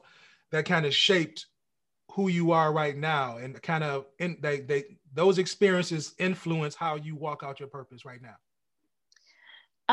that 0.51 0.65
kind 0.65 0.86
of 0.86 0.93
shaped 0.93 1.47
who 2.12 2.29
you 2.29 2.51
are 2.51 2.71
right 2.71 2.95
now 2.95 3.38
and 3.38 3.62
kind 3.62 3.84
of 3.84 4.05
in 4.19 4.38
they, 4.41 4.62
they 4.62 4.84
those 5.13 5.38
experiences 5.38 6.13
influence 6.17 6.75
how 6.75 6.95
you 6.95 7.15
walk 7.15 7.43
out 7.43 7.60
your 7.60 7.67
purpose 7.67 8.05
right 8.05 8.21
now? 8.21 8.36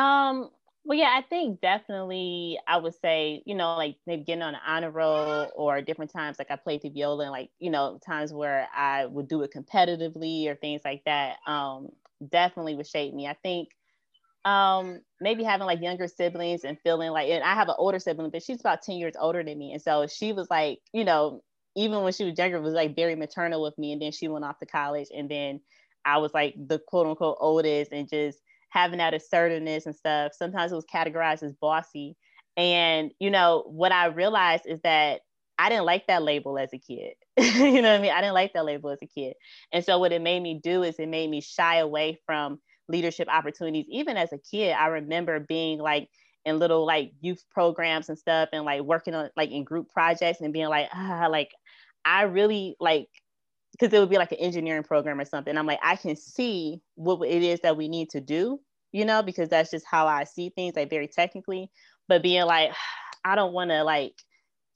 Um 0.00 0.50
well 0.84 0.98
yeah 0.98 1.14
i 1.16 1.22
think 1.22 1.60
definitely 1.60 2.58
i 2.66 2.76
would 2.76 2.94
say 2.94 3.42
you 3.46 3.54
know 3.54 3.76
like 3.76 3.96
maybe 4.06 4.24
getting 4.24 4.42
on 4.42 4.54
an 4.54 4.60
honor 4.66 4.90
roll 4.90 5.50
or 5.54 5.80
different 5.80 6.10
times 6.10 6.38
like 6.38 6.50
i 6.50 6.56
played 6.56 6.82
the 6.82 6.90
viola 6.90 7.24
and 7.24 7.32
like 7.32 7.50
you 7.58 7.70
know 7.70 7.98
times 8.04 8.32
where 8.32 8.68
i 8.74 9.06
would 9.06 9.28
do 9.28 9.42
it 9.42 9.52
competitively 9.54 10.46
or 10.48 10.56
things 10.56 10.82
like 10.84 11.02
that 11.04 11.36
um 11.46 11.88
definitely 12.30 12.74
would 12.74 12.86
shape 12.86 13.14
me 13.14 13.26
i 13.26 13.36
think 13.42 13.68
um 14.44 15.00
maybe 15.20 15.44
having 15.44 15.66
like 15.66 15.82
younger 15.82 16.08
siblings 16.08 16.64
and 16.64 16.78
feeling 16.80 17.10
like 17.12 17.30
and 17.30 17.44
I 17.44 17.54
have 17.54 17.68
an 17.68 17.76
older 17.78 17.98
sibling, 18.00 18.30
but 18.30 18.42
she's 18.42 18.60
about 18.60 18.82
10 18.82 18.96
years 18.96 19.14
older 19.20 19.44
than 19.44 19.58
me. 19.58 19.72
And 19.72 19.82
so 19.82 20.06
she 20.08 20.32
was 20.32 20.48
like, 20.50 20.80
you 20.92 21.04
know, 21.04 21.42
even 21.76 22.02
when 22.02 22.12
she 22.12 22.24
was 22.24 22.38
younger, 22.38 22.60
was 22.60 22.74
like 22.74 22.96
very 22.96 23.14
maternal 23.16 23.62
with 23.62 23.78
me. 23.78 23.92
And 23.92 24.02
then 24.02 24.12
she 24.12 24.28
went 24.28 24.44
off 24.44 24.58
to 24.60 24.66
college. 24.66 25.08
And 25.16 25.30
then 25.30 25.60
I 26.04 26.18
was 26.18 26.34
like 26.34 26.54
the 26.56 26.80
quote 26.80 27.06
unquote 27.06 27.38
oldest 27.40 27.92
and 27.92 28.08
just 28.08 28.40
having 28.72 28.98
that 28.98 29.12
assertiveness 29.12 29.84
and 29.84 29.94
stuff. 29.94 30.32
Sometimes 30.34 30.72
it 30.72 30.76
was 30.76 30.86
categorized 30.86 31.42
as 31.42 31.52
bossy. 31.52 32.16
And, 32.56 33.12
you 33.18 33.30
know, 33.30 33.64
what 33.66 33.92
I 33.92 34.06
realized 34.06 34.64
is 34.66 34.80
that 34.82 35.20
I 35.58 35.68
didn't 35.68 35.84
like 35.84 36.06
that 36.06 36.22
label 36.22 36.58
as 36.58 36.70
a 36.72 36.78
kid. 36.78 37.12
you 37.38 37.82
know 37.82 37.92
what 37.92 37.98
I 37.98 38.02
mean? 38.02 38.12
I 38.12 38.22
didn't 38.22 38.34
like 38.34 38.54
that 38.54 38.64
label 38.64 38.88
as 38.90 38.98
a 39.02 39.06
kid. 39.06 39.34
And 39.72 39.84
so 39.84 39.98
what 39.98 40.12
it 40.12 40.22
made 40.22 40.42
me 40.42 40.58
do 40.62 40.82
is 40.82 40.98
it 40.98 41.08
made 41.08 41.28
me 41.28 41.42
shy 41.42 41.76
away 41.76 42.18
from 42.24 42.60
leadership 42.88 43.28
opportunities. 43.30 43.86
Even 43.90 44.16
as 44.16 44.32
a 44.32 44.38
kid, 44.38 44.72
I 44.72 44.86
remember 44.86 45.38
being 45.38 45.78
like 45.78 46.08
in 46.46 46.58
little 46.58 46.86
like 46.86 47.12
youth 47.20 47.44
programs 47.50 48.08
and 48.08 48.18
stuff 48.18 48.48
and 48.54 48.64
like 48.64 48.80
working 48.80 49.14
on 49.14 49.28
like 49.36 49.50
in 49.50 49.64
group 49.64 49.90
projects 49.90 50.40
and 50.40 50.52
being 50.52 50.68
like, 50.68 50.88
ah, 50.94 51.28
like 51.30 51.50
I 52.06 52.22
really 52.22 52.74
like 52.80 53.08
because 53.82 53.96
it 53.96 53.98
would 53.98 54.10
be 54.10 54.16
like 54.16 54.30
an 54.30 54.38
engineering 54.38 54.84
program 54.84 55.18
or 55.18 55.24
something. 55.24 55.58
I'm 55.58 55.66
like, 55.66 55.80
I 55.82 55.96
can 55.96 56.14
see 56.14 56.80
what 56.94 57.26
it 57.26 57.42
is 57.42 57.58
that 57.60 57.76
we 57.76 57.88
need 57.88 58.10
to 58.10 58.20
do, 58.20 58.60
you 58.92 59.04
know, 59.04 59.24
because 59.24 59.48
that's 59.48 59.72
just 59.72 59.84
how 59.90 60.06
I 60.06 60.22
see 60.22 60.50
things, 60.50 60.76
like 60.76 60.88
very 60.88 61.08
technically. 61.08 61.68
But 62.06 62.22
being 62.22 62.44
like, 62.44 62.70
I 63.24 63.34
don't 63.34 63.52
want 63.52 63.70
to 63.70 63.82
like 63.82 64.14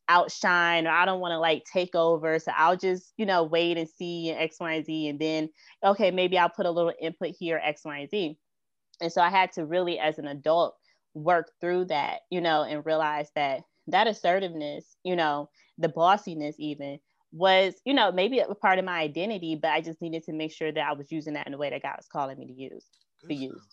outshine 0.09 0.89
or 0.89 0.91
I 0.91 1.05
don't 1.05 1.21
want 1.21 1.33
to 1.33 1.39
like 1.39 1.65
take 1.73 1.95
over. 1.95 2.41
So 2.41 2.51
I'll 2.57 2.77
just, 2.77 3.13
you 3.17 3.27
know, 3.27 3.45
wait 3.45 3.77
and 3.77 3.89
see 3.89 4.31
X, 4.31 4.57
Y, 4.59 4.73
and 4.73 4.85
Z. 4.85 5.09
And 5.09 5.21
then, 5.21 5.51
okay, 5.85 6.11
maybe 6.11 6.37
I'll 6.37 6.49
put 6.49 6.67
a 6.67 6.71
little 6.71 6.93
input 7.01 7.35
here, 7.39 7.61
X, 7.63 7.83
Y, 7.85 7.99
and 7.99 8.11
Z. 8.11 8.37
And 9.01 9.13
so 9.13 9.21
I 9.21 9.31
had 9.31 9.53
to 9.53 9.67
really, 9.67 10.01
as 10.01 10.19
an 10.19 10.27
adult, 10.27 10.75
work 11.15 11.53
through 11.61 11.85
that, 11.87 12.23
you 12.31 12.41
know, 12.41 12.65
and 12.65 12.85
realize 12.85 13.31
that 13.37 13.63
that 13.87 14.09
assertiveness, 14.09 14.97
you 15.05 15.15
know, 15.15 15.49
the 15.79 15.89
bossiness 15.89 16.57
even 16.59 16.99
was, 17.37 17.75
you 17.85 17.95
know, 17.95 18.11
maybe 18.11 18.39
a 18.39 18.55
part 18.55 18.79
of 18.79 18.85
my 18.85 18.99
identity, 18.99 19.57
but 19.57 19.71
I 19.71 19.81
just 19.81 20.01
needed 20.01 20.25
to 20.25 20.33
make 20.33 20.53
sure 20.53 20.73
that 20.73 20.89
I 20.89 20.93
was 20.93 21.13
using 21.13 21.35
that 21.35 21.47
in 21.47 21.53
the 21.53 21.59
way 21.59 21.71
that 21.71 21.83
God 21.83 21.97
was 21.97 22.07
calling 22.07 22.39
me 22.39 22.47
to 22.47 22.53
use, 22.53 22.87
Good 23.21 23.29
to 23.29 23.37
stuff. 23.37 23.53
use. 23.53 23.67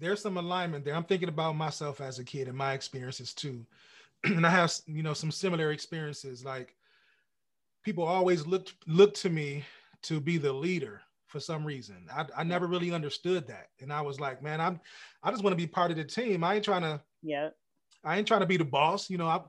There's 0.00 0.20
some 0.20 0.36
alignment 0.36 0.84
there. 0.84 0.94
I'm 0.94 1.04
thinking 1.04 1.28
about 1.28 1.56
myself 1.56 2.00
as 2.00 2.18
a 2.18 2.24
kid 2.24 2.48
and 2.48 2.56
my 2.56 2.72
experiences 2.72 3.32
too. 3.32 3.64
and 4.24 4.46
I 4.46 4.50
have, 4.50 4.74
you 4.86 5.02
know, 5.02 5.14
some 5.14 5.30
similar 5.30 5.70
experiences. 5.70 6.44
Like 6.44 6.74
people 7.84 8.04
always 8.04 8.46
looked 8.46 8.74
looked 8.86 9.16
to 9.22 9.30
me 9.30 9.64
to 10.02 10.20
be 10.20 10.36
the 10.36 10.52
leader 10.52 11.00
for 11.26 11.38
some 11.40 11.64
reason. 11.64 12.06
I, 12.14 12.26
I 12.36 12.42
never 12.44 12.66
really 12.66 12.92
understood 12.92 13.46
that. 13.46 13.68
And 13.80 13.92
I 13.92 14.00
was 14.00 14.18
like, 14.20 14.42
man, 14.42 14.60
I'm 14.60 14.80
I 15.22 15.30
just 15.30 15.44
want 15.44 15.52
to 15.52 15.62
be 15.62 15.66
part 15.66 15.90
of 15.90 15.96
the 15.96 16.04
team. 16.04 16.42
I 16.42 16.56
ain't 16.56 16.64
trying 16.64 16.82
to 16.82 17.00
yeah. 17.22 17.50
I 18.02 18.18
ain't 18.18 18.26
trying 18.26 18.40
to 18.40 18.46
be 18.46 18.56
the 18.56 18.64
boss. 18.64 19.08
You 19.08 19.18
know, 19.18 19.28
I 19.28 19.40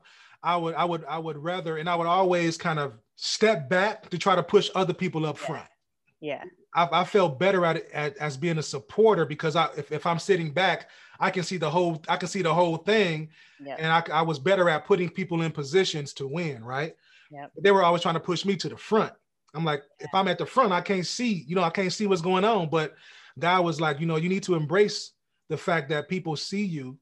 I 0.42 0.56
would 0.56 0.74
I 0.74 0.84
would 0.84 1.04
I 1.04 1.18
would 1.18 1.36
rather 1.36 1.78
and 1.78 1.88
I 1.88 1.96
would 1.96 2.06
always 2.06 2.56
kind 2.56 2.78
of 2.78 2.94
step 3.16 3.68
back 3.68 4.10
to 4.10 4.18
try 4.18 4.36
to 4.36 4.42
push 4.42 4.70
other 4.74 4.94
people 4.94 5.26
up 5.26 5.38
front. 5.38 5.66
Yeah. 6.20 6.44
I, 6.74 6.88
I 6.92 7.04
felt 7.04 7.38
better 7.38 7.64
at 7.64 7.76
it 7.76 7.88
at, 7.92 8.16
as 8.18 8.36
being 8.36 8.58
a 8.58 8.62
supporter 8.62 9.24
because 9.24 9.56
I 9.56 9.68
if, 9.76 9.90
if 9.92 10.06
I'm 10.06 10.18
sitting 10.18 10.52
back, 10.52 10.90
I 11.18 11.30
can 11.30 11.42
see 11.42 11.56
the 11.56 11.70
whole 11.70 12.02
I 12.08 12.16
can 12.16 12.28
see 12.28 12.42
the 12.42 12.54
whole 12.54 12.76
thing. 12.76 13.30
Yeah. 13.64 13.76
And 13.78 13.86
I, 13.86 14.02
I 14.18 14.22
was 14.22 14.38
better 14.38 14.68
at 14.68 14.86
putting 14.86 15.08
people 15.08 15.42
in 15.42 15.52
positions 15.52 16.12
to 16.14 16.26
win, 16.26 16.62
right? 16.64 16.94
Yep. 17.30 17.52
They 17.60 17.70
were 17.70 17.82
always 17.82 18.02
trying 18.02 18.14
to 18.14 18.20
push 18.20 18.44
me 18.44 18.56
to 18.56 18.68
the 18.68 18.76
front. 18.76 19.12
I'm 19.54 19.64
like, 19.64 19.82
if 20.00 20.10
I'm 20.12 20.28
at 20.28 20.38
the 20.38 20.46
front, 20.46 20.72
I 20.72 20.82
can't 20.82 21.06
see, 21.06 21.44
you 21.48 21.56
know, 21.56 21.62
I 21.62 21.70
can't 21.70 21.92
see 21.92 22.06
what's 22.06 22.20
going 22.20 22.44
on. 22.44 22.68
But 22.68 22.94
God 23.38 23.64
was 23.64 23.80
like, 23.80 24.00
you 24.00 24.06
know, 24.06 24.16
you 24.16 24.28
need 24.28 24.42
to 24.44 24.54
embrace 24.54 25.12
the 25.48 25.56
fact 25.56 25.88
that 25.88 26.08
people 26.08 26.36
see 26.36 26.64
you 26.64 26.98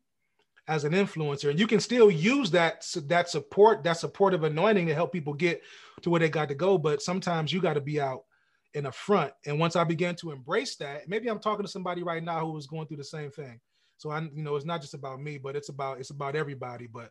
as 0.67 0.85
an 0.85 0.93
influencer, 0.93 1.51
and 1.51 1.59
you 1.59 1.67
can 1.67 1.81
still 1.81 2.11
use 2.11 2.51
that 2.53 2.87
that 3.07 3.29
support, 3.29 3.85
that 3.85 3.99
supportive 3.99 4.45
anointing 4.45 4.87
to 4.87 4.95
help 4.95 5.13
people 5.13 5.35
get 5.35 5.63
to 6.03 6.11
where 6.11 6.21
they 6.21 6.29
got 6.29 6.49
to 6.49 6.55
go. 6.55 6.79
But 6.79 7.03
sometimes 7.03 7.53
you 7.53 7.61
got 7.61 7.75
to 7.75 7.81
be 7.81 8.01
out 8.01 8.25
in 8.73 8.85
the 8.85 8.93
front. 8.93 9.33
And 9.47 9.59
once 9.59 9.77
I 9.77 9.85
began 9.85 10.17
to 10.17 10.33
embrace 10.33 10.77
that, 10.77 11.09
maybe 11.09 11.29
I'm 11.29 11.39
talking 11.39 11.65
to 11.65 11.71
somebody 11.71 12.03
right 12.03 12.23
now 12.23 12.41
who 12.41 12.53
was 12.53 12.67
going 12.67 12.87
through 12.87 12.97
the 12.97 13.05
same 13.05 13.31
thing. 13.31 13.61
So 13.99 14.11
I, 14.11 14.21
you 14.21 14.43
know, 14.43 14.57
it's 14.57 14.65
not 14.65 14.81
just 14.81 14.95
about 14.95 15.21
me, 15.21 15.39
but 15.39 15.55
it's 15.55 15.69
about 15.69 16.01
it's 16.01 16.11
about 16.11 16.35
everybody. 16.35 16.87
But 16.87 17.11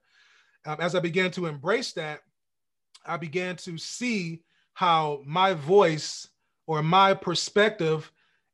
um, 0.65 0.77
as 0.79 0.95
I 0.95 0.99
began 0.99 1.31
to 1.31 1.45
embrace 1.45 1.93
that, 1.93 2.21
I 3.05 3.17
began 3.17 3.55
to 3.57 3.77
see 3.77 4.41
how 4.73 5.21
my 5.25 5.53
voice 5.53 6.27
or 6.67 6.81
my 6.81 7.13
perspective 7.13 8.11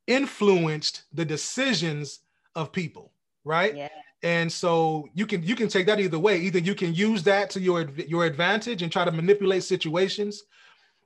influenced 0.08 1.04
the 1.14 1.24
decisions 1.24 2.20
of 2.56 2.72
people 2.72 3.14
right 3.46 3.76
yeah. 3.76 3.90
And 4.24 4.52
so 4.52 5.08
you 5.14 5.26
can 5.26 5.42
you 5.44 5.56
can 5.56 5.68
take 5.68 5.86
that 5.86 6.00
either 6.00 6.20
way 6.20 6.38
either 6.40 6.60
you 6.60 6.76
can 6.76 6.94
use 6.94 7.24
that 7.24 7.50
to 7.50 7.60
your 7.60 7.90
your 8.08 8.26
advantage 8.26 8.82
and 8.82 8.92
try 8.92 9.06
to 9.06 9.12
manipulate 9.12 9.64
situations 9.64 10.44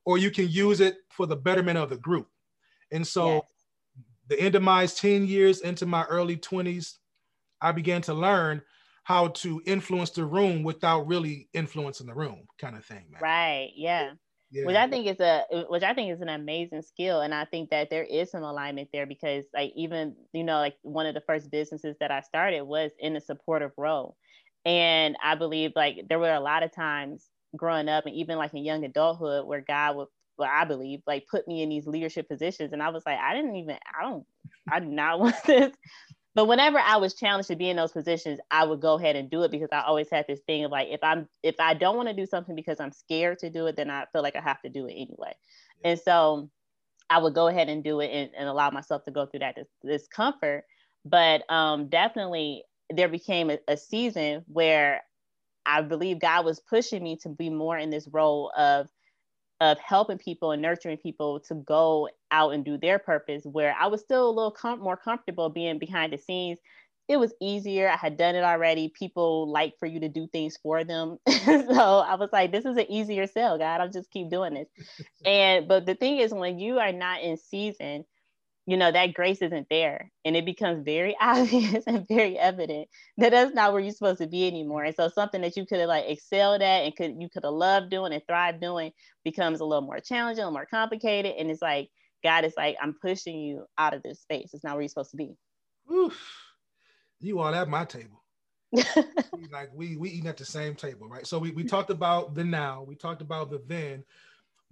or 0.05 0.17
you 0.17 0.31
can 0.31 0.49
use 0.49 0.81
it 0.81 0.97
for 1.09 1.25
the 1.25 1.35
betterment 1.35 1.77
of 1.77 1.89
the 1.89 1.97
group 1.97 2.27
and 2.91 3.05
so 3.05 3.33
yes. 3.33 3.41
the 4.29 4.39
end 4.39 4.55
of 4.55 4.63
my 4.63 4.85
10 4.85 5.27
years 5.27 5.61
into 5.61 5.85
my 5.85 6.03
early 6.05 6.37
20s 6.37 6.97
i 7.61 7.71
began 7.71 8.01
to 8.01 8.13
learn 8.13 8.61
how 9.03 9.27
to 9.27 9.61
influence 9.65 10.09
the 10.11 10.25
room 10.25 10.63
without 10.63 11.05
really 11.07 11.49
influencing 11.53 12.07
the 12.07 12.13
room 12.13 12.45
kind 12.57 12.75
of 12.75 12.83
thing 12.83 13.05
man. 13.11 13.21
right 13.21 13.71
yeah 13.75 14.13
yeah. 14.53 14.65
which 14.65 14.75
I 14.75 14.87
think 14.87 15.07
is 15.07 15.19
a 15.19 15.43
which 15.67 15.83
I 15.83 15.93
think 15.93 16.13
is 16.13 16.21
an 16.21 16.29
amazing 16.29 16.83
skill. 16.83 17.21
And 17.21 17.33
I 17.33 17.45
think 17.45 17.71
that 17.71 17.89
there 17.89 18.03
is 18.03 18.31
some 18.31 18.43
alignment 18.43 18.89
there 18.93 19.05
because 19.07 19.45
like 19.53 19.73
even, 19.75 20.15
you 20.31 20.43
know, 20.43 20.59
like 20.59 20.75
one 20.83 21.05
of 21.05 21.15
the 21.15 21.21
first 21.21 21.51
businesses 21.51 21.95
that 21.99 22.11
I 22.11 22.21
started 22.21 22.61
was 22.61 22.91
in 22.99 23.15
a 23.15 23.21
supportive 23.21 23.71
role. 23.77 24.15
And 24.65 25.17
I 25.21 25.35
believe 25.35 25.73
like 25.75 26.05
there 26.07 26.19
were 26.19 26.33
a 26.33 26.39
lot 26.39 26.63
of 26.63 26.73
times 26.73 27.25
growing 27.57 27.89
up 27.89 28.05
and 28.05 28.15
even 28.15 28.37
like 28.37 28.53
in 28.53 28.63
young 28.63 28.85
adulthood 28.85 29.45
where 29.45 29.61
God 29.61 29.95
would 29.97 30.07
well, 30.37 30.49
I 30.51 30.65
believe 30.65 31.01
like 31.05 31.27
put 31.29 31.47
me 31.47 31.61
in 31.61 31.69
these 31.69 31.87
leadership 31.87 32.27
positions. 32.27 32.73
And 32.73 32.81
I 32.81 32.89
was 32.89 33.03
like, 33.05 33.19
I 33.19 33.35
didn't 33.35 33.55
even, 33.55 33.77
I 33.97 34.03
don't, 34.03 34.25
I 34.71 34.79
do 34.79 34.87
not 34.87 35.19
want 35.19 35.35
this. 35.45 35.75
But 36.35 36.45
whenever 36.45 36.79
I 36.79 36.97
was 36.97 37.13
challenged 37.13 37.49
to 37.49 37.55
be 37.55 37.69
in 37.69 37.77
those 37.77 37.91
positions, 37.91 38.39
I 38.49 38.65
would 38.65 38.81
go 38.81 38.95
ahead 38.95 39.15
and 39.15 39.29
do 39.29 39.43
it 39.43 39.51
because 39.51 39.69
I 39.71 39.81
always 39.81 40.09
had 40.09 40.25
this 40.27 40.39
thing 40.47 40.65
of 40.65 40.71
like, 40.71 40.87
if 40.89 41.03
I'm 41.03 41.27
if 41.43 41.55
I 41.59 41.75
don't 41.75 41.95
want 41.95 42.09
to 42.09 42.15
do 42.15 42.25
something 42.25 42.55
because 42.55 42.79
I'm 42.79 42.91
scared 42.91 43.39
to 43.39 43.49
do 43.49 43.67
it, 43.67 43.75
then 43.75 43.89
I 43.89 44.05
feel 44.11 44.23
like 44.23 44.35
I 44.35 44.41
have 44.41 44.61
to 44.63 44.69
do 44.69 44.87
it 44.87 44.93
anyway. 44.93 45.35
Yeah. 45.83 45.91
And 45.91 45.99
so 45.99 46.49
I 47.09 47.19
would 47.19 47.35
go 47.35 47.47
ahead 47.47 47.69
and 47.69 47.83
do 47.83 47.99
it 47.99 48.07
and, 48.07 48.31
and 48.35 48.49
allow 48.49 48.71
myself 48.71 49.05
to 49.05 49.11
go 49.11 49.25
through 49.25 49.41
that 49.41 49.57
discomfort. 49.85 50.63
But 51.05 51.49
um, 51.51 51.89
definitely 51.89 52.63
there 52.89 53.09
became 53.09 53.51
a, 53.51 53.59
a 53.67 53.77
season 53.77 54.43
where 54.47 55.03
I 55.65 55.81
believe 55.81 56.19
God 56.19 56.45
was 56.45 56.59
pushing 56.59 57.03
me 57.03 57.17
to 57.17 57.29
be 57.29 57.49
more 57.49 57.77
in 57.77 57.89
this 57.89 58.07
role 58.07 58.51
of 58.57 58.89
of 59.61 59.77
helping 59.79 60.17
people 60.17 60.51
and 60.51 60.61
nurturing 60.61 60.97
people 60.97 61.39
to 61.39 61.55
go 61.55 62.09
out 62.31 62.53
and 62.53 62.65
do 62.65 62.77
their 62.77 62.99
purpose 62.99 63.43
where 63.45 63.75
i 63.79 63.87
was 63.87 64.01
still 64.01 64.29
a 64.29 64.31
little 64.31 64.51
com- 64.51 64.79
more 64.79 64.97
comfortable 64.97 65.49
being 65.49 65.79
behind 65.79 66.11
the 66.13 66.17
scenes. 66.17 66.59
It 67.09 67.17
was 67.17 67.33
easier. 67.41 67.89
I 67.89 67.97
had 67.97 68.15
done 68.15 68.35
it 68.35 68.45
already. 68.45 68.87
People 68.87 69.51
like 69.51 69.73
for 69.77 69.85
you 69.85 69.99
to 69.99 70.09
do 70.09 70.27
things 70.31 70.57
for 70.63 70.83
them. 70.85 71.17
So 71.27 71.99
i 71.99 72.15
was 72.15 72.29
like 72.31 72.53
this 72.53 72.63
is 72.65 72.77
an 72.77 72.89
easier 72.89 73.27
sell 73.27 73.57
god. 73.57 73.81
I'll 73.81 73.89
just 73.89 74.09
keep 74.09 74.29
doing 74.29 74.53
this. 74.53 74.69
And 75.25 75.67
but 75.67 75.85
the 75.85 75.95
thing 75.95 76.17
is 76.19 76.33
when 76.33 76.59
you 76.59 76.79
are 76.79 76.93
not 76.93 77.21
in 77.21 77.37
season 77.37 78.05
you 78.65 78.77
know 78.77 78.91
that 78.91 79.13
grace 79.13 79.41
isn't 79.41 79.67
there 79.69 80.09
and 80.23 80.37
it 80.37 80.45
becomes 80.45 80.83
very 80.85 81.15
obvious 81.21 81.83
and 81.85 82.07
very 82.07 82.37
evident 82.37 82.87
that 83.17 83.31
that's 83.31 83.53
not 83.53 83.73
where 83.73 83.81
you're 83.81 83.91
supposed 83.91 84.21
to 84.21 84.27
be 84.27 84.47
anymore. 84.47 84.83
And 84.83 84.95
so 84.95 85.09
something 85.09 85.41
that 85.41 85.57
you 85.57 85.65
could 85.65 85.79
have 85.79 85.89
like 85.89 86.05
excelled 86.07 86.61
at 86.61 86.83
and 86.85 86.95
could 86.95 87.15
you 87.19 87.29
could 87.29 87.43
have 87.43 87.53
loved 87.53 87.89
doing 87.89 88.13
and 88.13 88.23
thrived 88.27 88.61
doing 88.61 88.91
becomes 89.23 89.59
a 89.59 89.65
little 89.65 89.85
more 89.85 89.99
challenging 89.99 90.43
a 90.43 90.47
little 90.47 90.53
more 90.53 90.65
complicated 90.65 91.33
and 91.37 91.49
it's 91.49 91.61
like 91.61 91.89
god 92.23 92.45
is 92.45 92.53
like 92.55 92.77
i'm 92.81 92.95
pushing 93.01 93.39
you 93.39 93.65
out 93.77 93.93
of 93.93 94.03
this 94.03 94.21
space. 94.21 94.51
It's 94.53 94.63
not 94.63 94.73
where 94.73 94.81
you're 94.81 94.89
supposed 94.89 95.11
to 95.11 95.17
be. 95.17 95.35
Oof. 95.91 96.17
you 97.19 97.39
all 97.39 97.53
at 97.53 97.69
my 97.69 97.85
table. 97.85 98.23
Like 99.51 99.69
we 99.73 99.97
we 99.97 100.09
eating 100.09 100.27
at 100.27 100.37
the 100.37 100.45
same 100.45 100.73
table 100.73 101.07
right? 101.07 101.27
So 101.27 101.37
we, 101.37 101.51
we 101.51 101.63
talked 101.63 101.91
about 101.91 102.33
the 102.33 102.43
now. 102.43 102.81
We 102.81 102.95
talked 102.95 103.21
about 103.21 103.51
the 103.51 103.61
then 103.67 104.03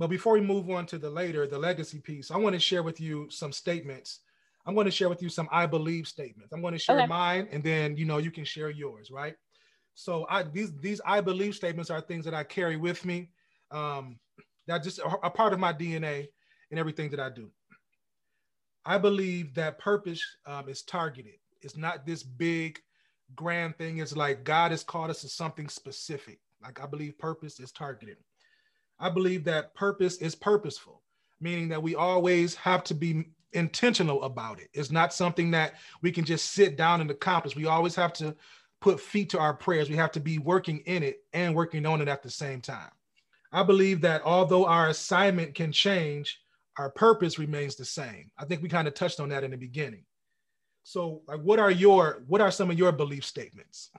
but 0.01 0.09
before 0.09 0.33
we 0.33 0.41
move 0.41 0.67
on 0.71 0.87
to 0.87 0.97
the 0.97 1.11
later, 1.11 1.45
the 1.45 1.59
legacy 1.59 1.99
piece, 1.99 2.31
I 2.31 2.37
want 2.37 2.55
to 2.55 2.59
share 2.59 2.81
with 2.81 2.99
you 2.99 3.27
some 3.29 3.51
statements. 3.51 4.21
I'm 4.65 4.73
going 4.73 4.85
to 4.85 4.91
share 4.91 5.09
with 5.09 5.21
you 5.21 5.29
some 5.29 5.47
I 5.51 5.67
believe 5.67 6.07
statements. 6.07 6.51
I'm 6.51 6.61
going 6.61 6.73
to 6.73 6.79
share 6.79 6.97
okay. 6.97 7.05
mine, 7.05 7.47
and 7.51 7.63
then 7.63 7.95
you 7.95 8.05
know 8.05 8.17
you 8.17 8.31
can 8.31 8.43
share 8.43 8.71
yours, 8.71 9.11
right? 9.11 9.35
So 9.93 10.25
I 10.27 10.41
these 10.41 10.75
these 10.79 11.01
I 11.05 11.21
believe 11.21 11.53
statements 11.53 11.91
are 11.91 12.01
things 12.01 12.25
that 12.25 12.33
I 12.33 12.43
carry 12.43 12.77
with 12.77 13.05
me. 13.05 13.29
Um, 13.69 14.17
that 14.65 14.81
just 14.81 14.97
a, 14.97 15.05
a 15.21 15.29
part 15.29 15.53
of 15.53 15.59
my 15.59 15.71
DNA 15.71 16.29
and 16.71 16.79
everything 16.79 17.11
that 17.11 17.19
I 17.19 17.29
do. 17.29 17.51
I 18.83 18.97
believe 18.97 19.53
that 19.53 19.77
purpose 19.77 20.25
um, 20.47 20.67
is 20.67 20.81
targeted. 20.81 21.35
It's 21.61 21.77
not 21.77 22.07
this 22.07 22.23
big, 22.23 22.79
grand 23.35 23.77
thing. 23.77 23.99
It's 23.99 24.17
like 24.17 24.45
God 24.45 24.71
has 24.71 24.83
called 24.83 25.11
us 25.11 25.21
to 25.21 25.29
something 25.29 25.69
specific. 25.69 26.39
Like 26.63 26.81
I 26.81 26.87
believe 26.87 27.19
purpose 27.19 27.59
is 27.59 27.71
targeted. 27.71 28.17
I 29.01 29.09
believe 29.09 29.43
that 29.45 29.73
purpose 29.73 30.17
is 30.17 30.35
purposeful, 30.35 31.01
meaning 31.41 31.67
that 31.69 31.81
we 31.81 31.95
always 31.95 32.53
have 32.55 32.83
to 32.85 32.93
be 32.93 33.25
intentional 33.53 34.23
about 34.23 34.59
it. 34.59 34.69
It's 34.73 34.91
not 34.91 35.13
something 35.13 35.51
that 35.51 35.73
we 36.03 36.11
can 36.11 36.23
just 36.23 36.51
sit 36.51 36.77
down 36.77 37.01
and 37.01 37.09
accomplish. 37.09 37.55
We 37.55 37.65
always 37.65 37.95
have 37.95 38.13
to 38.13 38.35
put 38.79 38.99
feet 38.99 39.31
to 39.31 39.39
our 39.39 39.55
prayers. 39.55 39.89
We 39.89 39.95
have 39.95 40.11
to 40.13 40.19
be 40.19 40.37
working 40.37 40.79
in 40.85 41.01
it 41.01 41.23
and 41.33 41.55
working 41.55 41.85
on 41.85 41.99
it 41.99 42.07
at 42.07 42.21
the 42.21 42.29
same 42.29 42.61
time. 42.61 42.91
I 43.51 43.63
believe 43.63 44.01
that 44.01 44.21
although 44.23 44.65
our 44.65 44.89
assignment 44.89 45.55
can 45.55 45.71
change, 45.71 46.39
our 46.77 46.91
purpose 46.91 47.39
remains 47.39 47.75
the 47.75 47.85
same. 47.85 48.31
I 48.37 48.45
think 48.45 48.61
we 48.61 48.69
kind 48.69 48.87
of 48.87 48.93
touched 48.93 49.19
on 49.19 49.29
that 49.29 49.43
in 49.43 49.51
the 49.51 49.57
beginning. 49.57 50.05
So, 50.83 51.21
like, 51.27 51.41
what 51.41 51.59
are 51.59 51.69
your 51.69 52.23
what 52.27 52.41
are 52.41 52.49
some 52.51 52.71
of 52.71 52.77
your 52.77 52.91
belief 52.91 53.25
statements? 53.25 53.91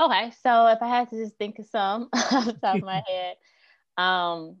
Okay, 0.00 0.32
so 0.42 0.66
if 0.68 0.78
I 0.82 0.88
had 0.88 1.10
to 1.10 1.16
just 1.16 1.36
think 1.36 1.58
of 1.58 1.66
some 1.66 2.08
off 2.14 2.46
the 2.46 2.52
top 2.54 2.76
of 2.76 2.82
my 2.82 3.02
head, 3.08 3.36
um, 3.96 4.56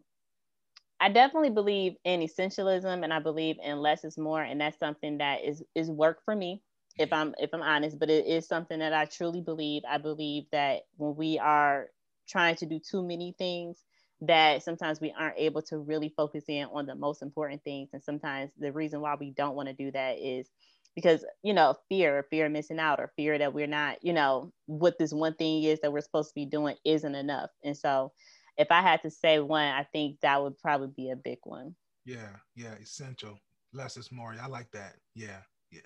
I 1.00 1.10
definitely 1.10 1.50
believe 1.50 1.96
in 2.04 2.20
essentialism 2.20 3.02
and 3.04 3.12
I 3.12 3.20
believe 3.20 3.56
in 3.62 3.78
less 3.78 4.04
is 4.04 4.18
more. 4.18 4.42
And 4.42 4.60
that's 4.60 4.78
something 4.78 5.18
that 5.18 5.44
is 5.44 5.62
is 5.74 5.90
work 5.90 6.22
for 6.24 6.36
me, 6.36 6.62
if 6.98 7.12
I'm 7.12 7.34
if 7.38 7.50
I'm 7.54 7.62
honest, 7.62 7.98
but 7.98 8.10
it 8.10 8.26
is 8.26 8.46
something 8.46 8.78
that 8.80 8.92
I 8.92 9.06
truly 9.06 9.40
believe. 9.40 9.82
I 9.88 9.98
believe 9.98 10.44
that 10.52 10.82
when 10.96 11.16
we 11.16 11.38
are 11.38 11.88
trying 12.28 12.56
to 12.56 12.66
do 12.66 12.78
too 12.80 13.02
many 13.02 13.34
things, 13.38 13.82
that 14.22 14.62
sometimes 14.62 15.00
we 15.00 15.14
aren't 15.18 15.38
able 15.38 15.62
to 15.62 15.78
really 15.78 16.12
focus 16.16 16.44
in 16.48 16.66
on 16.66 16.86
the 16.86 16.94
most 16.94 17.22
important 17.22 17.64
things. 17.64 17.90
And 17.94 18.02
sometimes 18.02 18.50
the 18.58 18.72
reason 18.72 19.00
why 19.00 19.16
we 19.18 19.30
don't 19.30 19.56
want 19.56 19.68
to 19.68 19.74
do 19.74 19.90
that 19.92 20.18
is 20.18 20.50
because 20.94 21.24
you 21.42 21.54
know 21.54 21.76
fear 21.88 22.26
fear 22.30 22.46
of 22.46 22.52
missing 22.52 22.78
out 22.80 23.00
or 23.00 23.12
fear 23.16 23.38
that 23.38 23.54
we're 23.54 23.66
not 23.66 23.98
you 24.02 24.12
know 24.12 24.52
what 24.66 24.98
this 24.98 25.12
one 25.12 25.34
thing 25.34 25.62
is 25.62 25.80
that 25.80 25.92
we're 25.92 26.00
supposed 26.00 26.30
to 26.30 26.34
be 26.34 26.46
doing 26.46 26.76
isn't 26.84 27.14
enough 27.14 27.50
and 27.64 27.76
so 27.76 28.12
if 28.60 28.70
I 28.70 28.82
had 28.82 29.02
to 29.02 29.10
say 29.10 29.40
one, 29.40 29.64
I 29.64 29.84
think 29.84 30.20
that 30.20 30.42
would 30.42 30.58
probably 30.58 30.88
be 30.94 31.10
a 31.10 31.16
big 31.16 31.38
one. 31.44 31.74
Yeah, 32.04 32.36
yeah, 32.54 32.74
essential. 32.80 33.38
Less 33.72 33.96
is 33.96 34.12
more. 34.12 34.36
I 34.40 34.46
like 34.46 34.70
that. 34.72 34.96
Yeah, 35.14 35.38
yeah. 35.70 35.80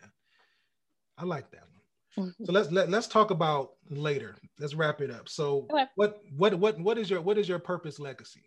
I 1.17 1.25
like 1.25 1.51
that 1.53 1.63
one. 1.63 1.85
So 2.11 2.23
mm-hmm. 2.23 2.53
let's 2.53 2.71
let, 2.73 2.91
let's 2.91 3.07
talk 3.07 3.31
about 3.31 3.73
later. 3.91 4.37
Let's 4.59 4.75
wrap 4.75 5.01
it 5.01 5.11
up. 5.11 5.29
So 5.29 5.67
okay. 5.71 5.87
what 5.95 6.21
what 6.37 6.55
what 6.55 6.79
what 6.81 6.99
is 6.99 7.11
your 7.11 7.21
what 7.21 7.39
is 7.39 7.49
your 7.49 7.59
purpose 7.59 7.99
legacy? 8.01 8.45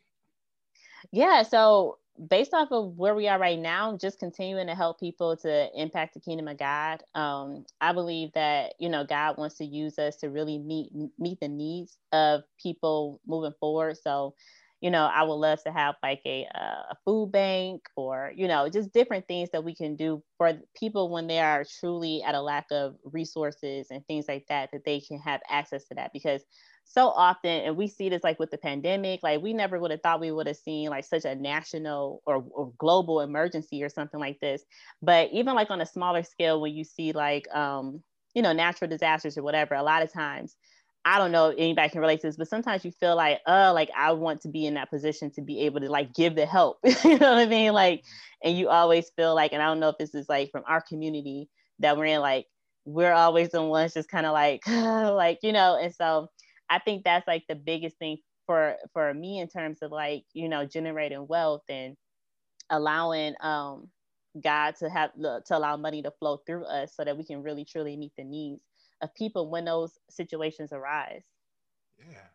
Yeah, 1.12 1.44
so 1.44 2.00
based 2.30 2.54
off 2.54 2.72
of 2.72 2.98
where 2.98 3.16
we 3.16 3.28
are 3.28 3.40
right 3.40 3.60
now, 3.60 3.98
just 3.98 4.20
continuing 4.20 4.68
to 4.68 4.76
help 4.76 5.00
people 5.00 5.38
to 5.38 5.70
impact 5.76 6.14
the 6.14 6.20
kingdom 6.20 6.48
of 6.48 6.58
God. 6.58 7.04
Um, 7.16 7.66
I 7.82 7.94
believe 7.94 8.34
that 8.34 8.74
you 8.80 8.90
know 8.90 9.06
God 9.06 9.38
wants 9.38 9.56
to 9.58 9.66
use 9.66 10.00
us 10.00 10.18
to 10.18 10.30
really 10.30 10.58
meet 10.60 10.92
meet 11.20 11.40
the 11.40 11.48
needs 11.48 11.98
of 12.12 12.44
people 12.62 13.22
moving 13.28 13.54
forward. 13.60 13.98
So, 13.98 14.36
you 14.82 14.92
know, 14.92 15.06
I 15.06 15.24
would 15.24 15.34
love 15.36 15.64
to 15.64 15.72
have 15.72 15.96
like 16.04 16.22
a 16.26 16.44
a 16.54 16.96
food 17.06 17.32
bank 17.32 17.84
or 17.96 18.32
you 18.36 18.48
know 18.48 18.70
just 18.70 18.94
different 18.94 19.28
things 19.28 19.50
that 19.52 19.64
we 19.64 19.76
can 19.76 19.96
do 19.96 20.24
for 20.38 20.54
people 20.76 21.10
when 21.12 21.28
they 21.28 21.40
are 21.40 21.66
truly 21.80 22.24
at 22.24 22.36
a 22.36 22.42
lack 22.42 22.66
of 22.72 22.96
resources 23.04 23.88
and 23.92 24.06
things 24.08 24.26
like 24.28 24.46
that 24.50 24.70
that 24.72 24.86
they 24.86 25.00
can 25.00 25.20
have 25.20 25.42
access 25.50 25.86
to 25.86 25.96
that 25.96 26.12
because 26.14 26.44
so 26.88 27.10
often 27.10 27.52
and 27.52 27.76
we 27.76 27.88
see 27.88 28.10
this 28.10 28.24
like 28.24 28.40
with 28.40 28.50
the 28.50 28.58
pandemic 28.58 29.22
like 29.22 29.42
we 29.42 29.54
never 29.54 29.78
would 29.80 29.92
have 29.92 30.02
thought 30.02 30.22
we 30.22 30.32
would 30.32 30.48
have 30.48 30.56
seen 30.56 30.90
like 30.90 31.04
such 31.04 31.26
a 31.26 31.36
national 31.36 32.22
or, 32.26 32.44
or, 32.52 32.72
global 32.78 33.20
emergency 33.22 33.84
or 33.84 33.90
something 33.90 34.20
like 34.20 34.40
this. 34.40 34.64
But 35.02 35.30
even 35.34 35.56
like 35.56 35.70
on 35.70 35.82
a 35.82 35.86
smaller 35.86 36.24
scale 36.24 36.62
when 36.62 36.74
you 36.74 36.84
see 36.84 37.12
like 37.12 37.54
um 37.54 38.02
you 38.34 38.42
know 38.42 38.54
natural 38.54 38.90
disasters 38.90 39.38
or 39.38 39.44
whatever 39.44 39.76
a 39.76 39.82
lot 39.82 40.04
of 40.04 40.14
times 40.14 40.56
i 41.06 41.18
don't 41.18 41.32
know 41.32 41.50
anybody 41.58 41.90
can 41.90 42.02
relate 42.02 42.22
to 42.22 42.28
this 42.28 42.38
but 42.38 42.48
sometimes 42.48 42.86
you 42.86 42.92
feel 42.92 43.16
like 43.16 43.40
oh 43.48 43.72
like 43.74 43.90
i 43.98 44.12
want 44.12 44.42
to 44.42 44.48
be 44.48 44.66
in 44.66 44.76
that 44.76 44.90
position 44.92 45.32
to 45.32 45.42
be 45.42 45.62
able 45.62 45.80
to 45.80 45.90
like 45.90 46.14
give 46.14 46.36
the 46.36 46.46
help. 46.46 46.78
You 47.04 47.18
know 47.18 47.34
what 47.34 47.40
i 47.40 47.46
mean? 47.46 47.74
Like 47.74 48.04
and 48.44 48.58
you 48.58 48.70
always 48.70 49.10
feel 49.16 49.34
like 49.34 49.54
and 49.54 49.62
i 49.62 49.66
don't 49.66 49.80
know 49.80 49.90
if 49.90 49.98
this 49.98 50.14
is 50.14 50.30
like 50.30 50.52
from 50.52 50.64
our 50.68 50.82
community 50.82 51.50
that 51.80 51.98
we're 51.98 52.06
in 52.06 52.22
like 52.22 52.46
we're 52.86 53.14
always 53.14 53.50
the 53.50 53.62
ones 53.62 53.94
just 53.94 54.10
kind 54.10 54.26
of 54.26 54.34
like 54.34 54.62
like 54.68 55.40
you 55.42 55.52
know 55.52 55.78
and 55.82 55.94
so 55.94 56.30
I 56.70 56.80
think 56.80 57.04
that's 57.04 57.28
like 57.28 57.44
the 57.48 57.56
biggest 57.56 57.98
thing 57.98 58.18
for 58.46 58.76
for 58.94 59.14
me 59.14 59.40
in 59.40 59.48
terms 59.48 59.80
of 59.82 59.92
like 59.92 60.24
you 60.34 60.50
know 60.50 60.66
generating 60.66 61.28
wealth 61.28 61.64
and 61.70 61.96
allowing 62.70 63.36
um 63.42 63.90
God 64.42 64.76
to 64.78 64.90
have 64.90 65.12
to 65.16 65.58
allow 65.58 65.78
money 65.78 66.02
to 66.02 66.12
flow 66.12 66.38
through 66.46 66.66
us 66.66 66.96
so 66.96 67.04
that 67.04 67.18
we 67.18 67.24
can 67.24 67.42
really 67.44 67.66
truly 67.66 67.98
meet 67.98 68.14
the 68.18 68.24
needs 68.24 68.62
of 69.02 69.14
people 69.16 69.50
when 69.50 69.66
those 69.66 69.92
situations 70.10 70.72
arise. 70.72 71.24
Yeah. 72.00 72.28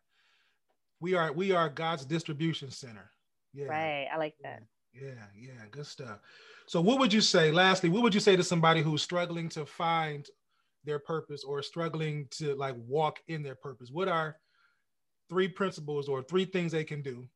We 0.99 1.15
are 1.15 1.31
we 1.31 1.51
are 1.51 1.69
God's 1.69 2.05
distribution 2.05 2.71
center. 2.71 3.11
Yeah. 3.53 3.67
Right. 3.67 4.07
I 4.11 4.17
like 4.17 4.35
that. 4.43 4.63
Yeah, 4.93 5.25
yeah, 5.35 5.65
good 5.71 5.87
stuff. 5.87 6.19
So 6.67 6.79
what 6.79 6.99
would 6.99 7.11
you 7.11 7.21
say 7.21 7.51
lastly, 7.51 7.89
what 7.89 8.03
would 8.03 8.13
you 8.13 8.19
say 8.19 8.35
to 8.35 8.43
somebody 8.43 8.81
who's 8.81 9.01
struggling 9.01 9.49
to 9.49 9.65
find 9.65 10.27
their 10.83 10.99
purpose 10.99 11.43
or 11.43 11.61
struggling 11.61 12.27
to 12.31 12.55
like 12.55 12.75
walk 12.87 13.19
in 13.27 13.43
their 13.43 13.55
purpose? 13.55 13.89
What 13.91 14.07
are 14.07 14.37
three 15.29 15.47
principles 15.47 16.07
or 16.07 16.23
three 16.23 16.45
things 16.45 16.71
they 16.71 16.83
can 16.83 17.01
do 17.01 17.27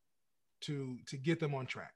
to 0.62 0.98
to 1.06 1.16
get 1.16 1.40
them 1.40 1.54
on 1.54 1.66
track? 1.66 1.92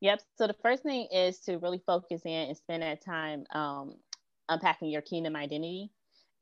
Yep. 0.00 0.20
So 0.36 0.46
the 0.46 0.56
first 0.62 0.82
thing 0.82 1.08
is 1.12 1.40
to 1.40 1.58
really 1.58 1.82
focus 1.86 2.22
in 2.24 2.48
and 2.48 2.56
spend 2.56 2.82
that 2.82 3.02
time 3.04 3.44
um, 3.54 3.94
unpacking 4.48 4.90
your 4.90 5.02
kingdom 5.02 5.36
identity. 5.36 5.90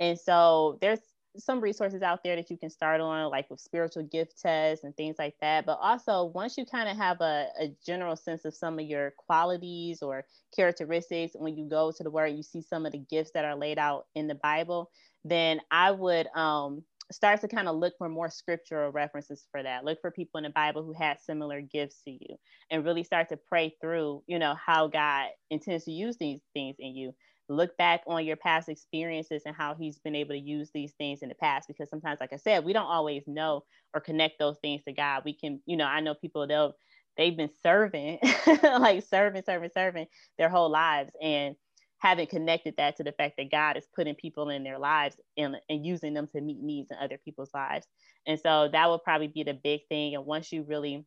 And 0.01 0.19
so 0.19 0.79
there's 0.81 1.01
some 1.37 1.61
resources 1.61 2.03
out 2.03 2.23
there 2.23 2.37
that 2.37 2.51
you 2.51 2.57
can 2.57 2.71
start 2.71 3.01
on, 3.01 3.31
like 3.31 3.51
with 3.51 3.61
spiritual 3.61 4.05
gift 4.05 4.41
tests 4.41 4.85
and 4.85 4.97
things 4.97 5.17
like 5.19 5.35
that. 5.41 5.67
But 5.67 5.79
also, 5.81 6.25
once 6.25 6.57
you 6.57 6.65
kind 6.65 6.89
of 6.89 6.97
have 6.97 7.21
a, 7.21 7.49
a, 7.61 7.75
general 7.85 8.17
sense 8.17 8.45
of 8.45 8.55
some 8.55 8.79
of 8.79 8.85
your 8.85 9.13
qualities 9.17 10.03
or 10.03 10.25
characteristics, 10.55 11.35
when 11.35 11.57
you 11.57 11.69
go 11.69 11.93
to 11.93 12.03
the 12.03 12.11
word, 12.11 12.29
you 12.29 12.43
see 12.43 12.63
some 12.63 12.87
of 12.87 12.93
the 12.93 12.99
gifts 12.99 13.33
that 13.35 13.45
are 13.45 13.57
laid 13.57 13.79
out 13.79 14.07
in 14.15 14.27
the 14.27 14.37
Bible, 14.37 14.91
then 15.25 15.61
I 15.71 15.91
would 15.91 16.29
um, 16.35 16.85
start 17.11 17.41
to 17.41 17.49
kind 17.49 17.69
of 17.69 17.77
look 17.77 17.95
for 17.99 18.09
more 18.09 18.31
scriptural 18.31 18.91
references 18.91 19.47
for 19.51 19.63
that. 19.63 19.85
Look 19.85 20.01
for 20.01 20.11
people 20.11 20.39
in 20.39 20.45
the 20.45 20.51
Bible 20.51 20.83
who 20.85 20.93
had 20.93 21.21
similar 21.21 21.61
gifts 21.61 22.03
to 22.05 22.11
you 22.11 22.37
and 22.71 22.85
really 22.85 23.05
start 23.05 23.29
to 23.31 23.37
pray 23.37 23.75
through, 23.81 24.23
you 24.27 24.39
know, 24.39 24.55
how 24.55 24.87
God 24.87 25.29
intends 25.51 25.85
to 25.85 25.93
use 25.93 26.17
these 26.17 26.41
things 26.55 26.77
in 26.79 26.95
you 26.95 27.15
look 27.49 27.77
back 27.77 28.03
on 28.07 28.25
your 28.25 28.37
past 28.37 28.69
experiences 28.69 29.43
and 29.47 29.55
how 29.55 29.75
he's 29.75 29.99
been 29.99 30.15
able 30.15 30.31
to 30.31 30.39
use 30.39 30.71
these 30.73 30.93
things 30.93 31.21
in 31.23 31.29
the 31.29 31.35
past 31.35 31.69
because 31.69 31.91
sometimes 31.91 32.21
like 32.21 32.33
i 32.33 32.37
said 32.37 32.65
we 32.65 32.73
don't 32.73 32.87
always 32.87 33.23
know 33.27 33.63
or 33.93 34.01
connect 34.01 34.39
those 34.39 34.59
things 34.63 34.83
to 34.85 34.93
god. 34.93 35.23
We 35.25 35.35
can 35.35 35.61
you 35.67 35.77
know 35.77 35.87
i 35.87 36.01
know 36.01 36.15
people 36.15 36.47
they'll 36.47 36.75
they've 37.17 37.37
been 37.37 37.51
serving 37.63 38.19
like 38.63 39.05
serving 39.05 39.43
serving 39.45 39.71
serving 39.75 40.07
their 40.39 40.49
whole 40.49 40.71
lives 40.71 41.11
and 41.23 41.55
haven't 41.99 42.29
connected 42.29 42.75
that 42.77 42.97
to 42.97 43.05
the 43.05 43.13
fact 43.13 43.35
that 43.39 43.51
god 43.51 43.77
is 43.77 43.87
putting 43.95 44.15
people 44.15 44.51
in 44.51 44.65
their 44.65 44.79
lives 44.79 45.17
and, 45.37 45.57
and 45.69 45.87
using 45.87 46.15
them 46.15 46.27
to 46.29 46.41
meet 46.41 46.61
needs 46.61 46.91
in 46.91 46.99
other 46.99 47.19
people's 47.25 47.53
lives. 47.55 47.87
And 48.27 48.39
so 48.41 48.69
that 48.73 48.91
would 48.91 49.03
probably 49.03 49.29
be 49.29 49.43
the 49.43 49.55
big 49.55 49.83
thing. 49.89 50.15
And 50.15 50.27
once 50.27 50.53
you 50.53 50.65
really 50.65 51.07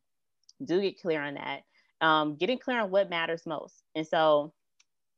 do 0.64 0.80
get 0.80 1.00
clear 1.00 1.22
on 1.22 1.34
that 1.34 1.62
um, 2.00 2.36
getting 2.36 2.58
clear 2.58 2.80
on 2.80 2.90
what 2.90 3.10
matters 3.10 3.46
most. 3.46 3.82
And 3.94 4.06
so 4.06 4.52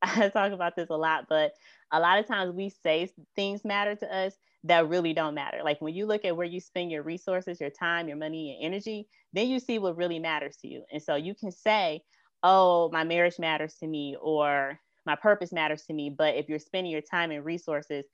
I 0.02 0.28
talk 0.28 0.52
about 0.52 0.76
this 0.76 0.90
a 0.90 0.96
lot, 0.96 1.26
but 1.28 1.52
a 1.92 2.00
lot 2.00 2.18
of 2.18 2.26
times 2.26 2.54
we 2.54 2.70
say 2.70 3.10
things 3.36 3.64
matter 3.64 3.94
to 3.96 4.14
us 4.14 4.34
that 4.64 4.88
really 4.88 5.12
don't 5.12 5.34
matter. 5.34 5.60
Like 5.64 5.80
when 5.80 5.94
you 5.94 6.06
look 6.06 6.24
at 6.24 6.36
where 6.36 6.46
you 6.46 6.60
spend 6.60 6.90
your 6.90 7.02
resources, 7.02 7.60
your 7.60 7.70
time, 7.70 8.08
your 8.08 8.16
money, 8.16 8.56
and 8.56 8.72
energy, 8.72 9.08
then 9.32 9.48
you 9.48 9.58
see 9.58 9.78
what 9.78 9.96
really 9.96 10.18
matters 10.18 10.56
to 10.58 10.68
you. 10.68 10.84
And 10.92 11.02
so 11.02 11.14
you 11.16 11.34
can 11.34 11.50
say, 11.52 12.02
oh, 12.42 12.90
my 12.92 13.04
marriage 13.04 13.38
matters 13.38 13.74
to 13.76 13.86
me, 13.86 14.16
or 14.20 14.78
my 15.06 15.16
purpose 15.16 15.52
matters 15.52 15.82
to 15.84 15.92
me. 15.92 16.10
But 16.10 16.36
if 16.36 16.48
you're 16.48 16.58
spending 16.58 16.92
your 16.92 17.02
time 17.02 17.30
and 17.30 17.44
resources 17.44 18.04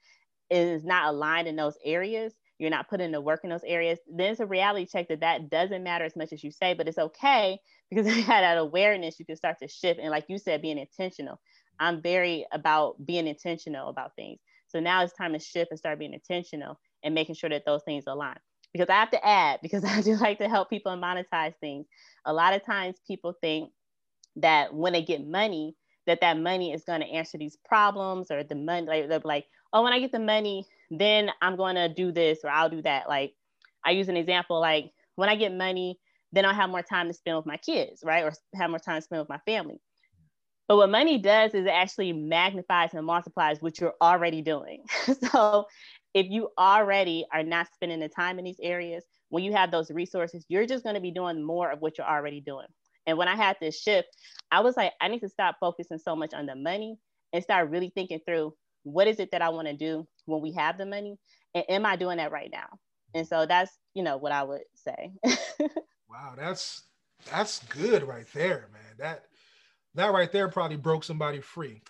is 0.51 0.85
not 0.85 1.09
aligned 1.09 1.49
in 1.49 1.57
those 1.57 1.77
areas, 1.85 2.35
you're 2.59 2.71
not 2.71 2.89
putting 2.89 3.13
the 3.13 3.21
work 3.21 3.41
in 3.45 3.51
those 3.51 3.65
areas, 3.67 3.99
then 4.09 4.31
it's 4.31 4.41
a 4.41 4.47
reality 4.47 4.87
check 4.87 5.09
that 5.09 5.21
that 5.21 5.51
doesn't 5.51 5.83
matter 5.83 6.05
as 6.05 6.17
much 6.17 6.33
as 6.33 6.43
you 6.43 6.51
say, 6.51 6.75
but 6.75 6.89
it's 6.89 6.99
okay 6.99 7.59
because 7.91 8.07
if 8.09 8.17
you 8.17 8.23
had 8.23 8.43
that 8.43 8.59
awareness, 8.59 9.19
you 9.19 9.27
can 9.27 9.37
start 9.37 9.57
to 9.61 9.69
shift. 9.69 10.01
And 10.01 10.11
like 10.11 10.27
you 10.29 10.39
said, 10.39 10.63
being 10.63 10.79
intentional. 10.79 11.41
I'm 11.81 12.03
very 12.03 12.47
about 12.53 13.05
being 13.05 13.27
intentional 13.27 13.89
about 13.89 14.15
things. 14.17 14.41
So 14.69 14.81
now 14.81 15.03
it's 15.03 15.13
time 15.15 15.33
to 15.33 15.39
shift 15.39 15.71
and 15.71 15.79
start 15.79 15.99
being 15.99 16.15
intentional 16.15 16.79
and 17.03 17.15
making 17.15 17.37
sure 17.37 17.51
that 17.51 17.65
those 17.67 17.83
things 17.85 18.05
align. 18.07 18.37
Because 18.73 18.89
I 18.89 18.95
have 18.95 19.11
to 19.11 19.27
add, 19.27 19.61
because 19.63 19.85
I 19.85 20.03
do 20.03 20.17
like 20.17 20.39
to 20.39 20.49
help 20.49 20.71
people 20.71 20.93
monetize 20.97 21.55
things. 21.61 21.87
A 22.25 22.33
lot 22.33 22.55
of 22.55 22.65
times 22.65 22.97
people 23.07 23.35
think 23.41 23.71
that 24.37 24.75
when 24.75 24.93
they 24.93 25.03
get 25.03 25.27
money, 25.27 25.77
that 26.07 26.21
that 26.21 26.39
money 26.39 26.73
is 26.73 26.85
going 26.85 27.01
to 27.01 27.07
answer 27.07 27.39
these 27.39 27.57
problems 27.65 28.31
or 28.31 28.45
the 28.45 28.55
money, 28.55 28.87
like, 28.87 29.09
they're 29.09 29.21
like, 29.25 29.47
oh, 29.73 29.83
when 29.83 29.93
I 29.93 29.99
get 29.99 30.13
the 30.13 30.19
money, 30.19 30.67
then 30.91 31.31
I'm 31.43 31.57
going 31.57 31.75
to 31.77 31.89
do 31.89 32.13
this 32.13 32.41
or 32.45 32.51
I'll 32.51 32.71
do 32.71 32.83
that. 32.83 33.09
Like 33.09 33.35
I 33.85 33.91
use 33.91 34.09
an 34.09 34.17
example, 34.17 34.61
like 34.61 34.93
when 35.17 35.29
I 35.29 35.37
get 35.37 35.53
money, 35.53 35.99
then 36.33 36.45
I'll 36.45 36.55
have 36.55 36.71
more 36.71 36.83
time 36.83 37.09
to 37.09 37.15
spend 37.15 37.37
with 37.37 37.47
my 37.47 37.57
kids, 37.57 38.03
right? 38.05 38.25
Or 38.25 38.33
have 38.55 38.71
more 38.71 38.79
time 38.79 38.99
to 38.99 39.03
spend 39.03 39.21
with 39.21 39.29
my 39.29 39.39
family. 39.47 39.81
But 40.69 40.77
what 40.77 40.91
money 40.91 41.19
does 41.19 41.55
is 41.55 41.67
it 41.67 41.71
actually 41.71 42.13
magnifies 42.13 42.93
and 42.95 43.07
multiplies 43.07 43.61
what 43.61 43.81
you're 43.81 43.95
already 44.01 44.43
doing. 44.43 44.85
so 45.31 45.67
if 46.13 46.27
you 46.29 46.49
already 46.59 47.25
are 47.33 47.43
not 47.43 47.69
spending 47.73 48.01
the 48.01 48.09
time 48.09 48.39
in 48.39 48.45
these 48.45 48.61
areas, 48.61 49.05
when 49.29 49.45
you 49.45 49.53
have 49.53 49.71
those 49.71 49.91
resources, 49.91 50.45
you're 50.49 50.67
just 50.67 50.83
going 50.83 50.95
to 50.95 51.01
be 51.01 51.11
doing 51.11 51.43
more 51.43 51.71
of 51.71 51.81
what 51.81 51.99
you're 51.99 52.07
already 52.07 52.41
doing. 52.41 52.67
And 53.07 53.17
when 53.17 53.29
I 53.29 53.37
had 53.37 53.57
this 53.61 53.81
shift, 53.81 54.09
I 54.51 54.61
was 54.61 54.77
like, 54.77 54.93
I 55.01 55.09
need 55.09 55.21
to 55.21 55.29
stop 55.29 55.57
focusing 55.61 55.99
so 55.99 56.17
much 56.17 56.35
on 56.35 56.47
the 56.47 56.57
money 56.57 56.99
and 57.33 57.43
start 57.43 57.71
really 57.71 57.93
thinking 57.95 58.21
through 58.27 58.55
what 58.83 59.07
is 59.07 59.21
it 59.21 59.31
that 59.33 59.43
I 59.43 59.49
want 59.51 59.69
to 59.69 59.75
do 59.75 60.07
when 60.27 60.41
we 60.41 60.53
have 60.53 60.79
the 60.79 60.87
money? 60.87 61.17
And 61.55 61.65
am 61.69 61.87
I 61.87 61.97
doing 61.97 62.19
that 62.19 62.33
right 62.33 62.51
now? 62.53 62.67
And 63.15 63.27
so 63.27 63.47
that's, 63.47 63.73
you 63.95 64.03
know, 64.03 64.17
what 64.17 64.33
I 64.33 64.43
would 64.43 64.63
say. 64.75 65.13
wow, 66.11 66.35
that's 66.37 66.83
that's 67.31 67.61
good 67.65 68.07
right 68.07 68.27
there, 68.35 68.69
man. 68.73 68.95
That 68.99 69.25
that 69.97 70.13
right 70.13 70.31
there 70.31 70.49
probably 70.49 70.77
broke 70.77 71.05
somebody 71.05 71.41
free. 71.41 71.83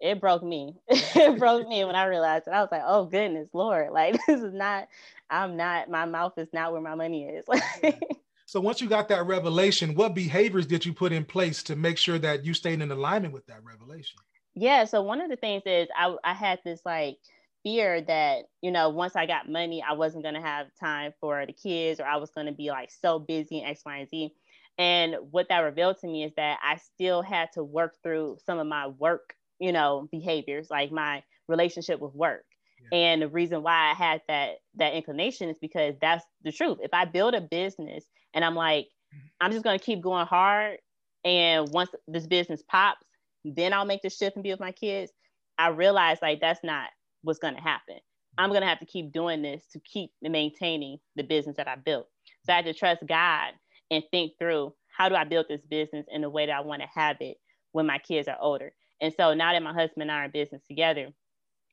It 0.00 0.20
broke 0.20 0.42
me. 0.42 0.74
it 0.88 1.38
broke 1.38 1.66
me 1.68 1.84
when 1.84 1.94
I 1.94 2.06
realized 2.06 2.46
it. 2.46 2.50
I 2.52 2.60
was 2.60 2.68
like, 2.70 2.82
oh 2.84 3.06
goodness, 3.06 3.48
Lord, 3.52 3.92
like 3.92 4.18
this 4.26 4.40
is 4.40 4.52
not, 4.52 4.88
I'm 5.30 5.56
not, 5.56 5.90
my 5.90 6.04
mouth 6.04 6.34
is 6.36 6.48
not 6.52 6.72
where 6.72 6.80
my 6.80 6.94
money 6.94 7.24
is. 7.24 7.44
so 8.46 8.60
once 8.60 8.80
you 8.80 8.88
got 8.88 9.08
that 9.08 9.26
revelation, 9.26 9.94
what 9.94 10.14
behaviors 10.14 10.66
did 10.66 10.84
you 10.84 10.92
put 10.92 11.12
in 11.12 11.24
place 11.24 11.62
to 11.64 11.76
make 11.76 11.98
sure 11.98 12.18
that 12.18 12.44
you 12.44 12.54
stayed 12.54 12.80
in 12.80 12.90
alignment 12.90 13.32
with 13.32 13.46
that 13.46 13.64
revelation? 13.64 14.20
Yeah. 14.54 14.84
So 14.84 15.02
one 15.02 15.20
of 15.20 15.30
the 15.30 15.36
things 15.36 15.62
is 15.66 15.88
I, 15.96 16.14
I 16.24 16.34
had 16.34 16.60
this 16.64 16.80
like 16.84 17.18
fear 17.62 18.00
that, 18.02 18.44
you 18.62 18.70
know, 18.70 18.90
once 18.90 19.16
I 19.16 19.26
got 19.26 19.50
money, 19.50 19.82
I 19.82 19.94
wasn't 19.94 20.22
going 20.22 20.34
to 20.34 20.40
have 20.40 20.68
time 20.78 21.12
for 21.20 21.44
the 21.46 21.52
kids 21.52 22.00
or 22.00 22.04
I 22.04 22.16
was 22.16 22.30
going 22.30 22.46
to 22.46 22.52
be 22.52 22.70
like 22.70 22.90
so 22.90 23.18
busy 23.18 23.58
in 23.60 23.64
X, 23.64 23.82
Y, 23.84 23.96
and 23.96 24.08
Z. 24.08 24.34
And 24.78 25.16
what 25.30 25.48
that 25.48 25.60
revealed 25.60 25.98
to 26.00 26.06
me 26.06 26.24
is 26.24 26.32
that 26.36 26.58
I 26.62 26.76
still 26.76 27.22
had 27.22 27.50
to 27.54 27.64
work 27.64 27.94
through 28.02 28.38
some 28.44 28.58
of 28.58 28.66
my 28.66 28.88
work, 28.88 29.34
you 29.58 29.72
know, 29.72 30.08
behaviors, 30.10 30.68
like 30.70 30.92
my 30.92 31.22
relationship 31.48 32.00
with 32.00 32.14
work. 32.14 32.44
Yeah. 32.92 32.98
And 32.98 33.22
the 33.22 33.28
reason 33.28 33.62
why 33.62 33.90
I 33.90 33.94
had 33.94 34.20
that 34.28 34.56
that 34.74 34.92
inclination 34.94 35.48
is 35.48 35.58
because 35.58 35.94
that's 36.00 36.24
the 36.42 36.52
truth. 36.52 36.78
If 36.82 36.92
I 36.92 37.06
build 37.06 37.34
a 37.34 37.40
business 37.40 38.04
and 38.34 38.44
I'm 38.44 38.54
like, 38.54 38.84
mm-hmm. 38.84 39.26
I'm 39.40 39.52
just 39.52 39.64
gonna 39.64 39.78
keep 39.78 40.02
going 40.02 40.26
hard, 40.26 40.78
and 41.24 41.68
once 41.72 41.90
this 42.06 42.26
business 42.26 42.62
pops, 42.68 43.06
then 43.44 43.72
I'll 43.72 43.84
make 43.84 44.02
the 44.02 44.10
shift 44.10 44.36
and 44.36 44.42
be 44.42 44.50
with 44.50 44.60
my 44.60 44.72
kids. 44.72 45.10
I 45.58 45.68
realized 45.68 46.22
like 46.22 46.40
that's 46.40 46.62
not 46.62 46.88
what's 47.22 47.38
going 47.38 47.54
to 47.54 47.60
happen. 47.60 47.96
I'm 48.38 48.50
going 48.50 48.60
to 48.60 48.68
have 48.68 48.80
to 48.80 48.86
keep 48.86 49.12
doing 49.12 49.42
this 49.42 49.64
to 49.72 49.80
keep 49.80 50.10
maintaining 50.22 50.98
the 51.16 51.22
business 51.22 51.56
that 51.56 51.68
I 51.68 51.76
built. 51.76 52.06
So 52.44 52.52
I 52.52 52.56
had 52.56 52.66
to 52.66 52.74
trust 52.74 53.02
God 53.06 53.52
and 53.90 54.02
think 54.10 54.32
through 54.38 54.74
how 54.96 55.08
do 55.08 55.14
I 55.14 55.24
build 55.24 55.46
this 55.48 55.62
business 55.68 56.06
in 56.10 56.22
the 56.22 56.30
way 56.30 56.46
that 56.46 56.56
I 56.56 56.60
want 56.60 56.82
to 56.82 56.88
have 56.94 57.16
it 57.20 57.36
when 57.72 57.86
my 57.86 57.98
kids 57.98 58.28
are 58.28 58.38
older. 58.40 58.72
And 59.00 59.12
so 59.14 59.34
now 59.34 59.52
that 59.52 59.62
my 59.62 59.72
husband 59.72 60.02
and 60.02 60.10
I 60.10 60.20
are 60.20 60.24
in 60.24 60.30
business 60.30 60.62
together, 60.66 61.08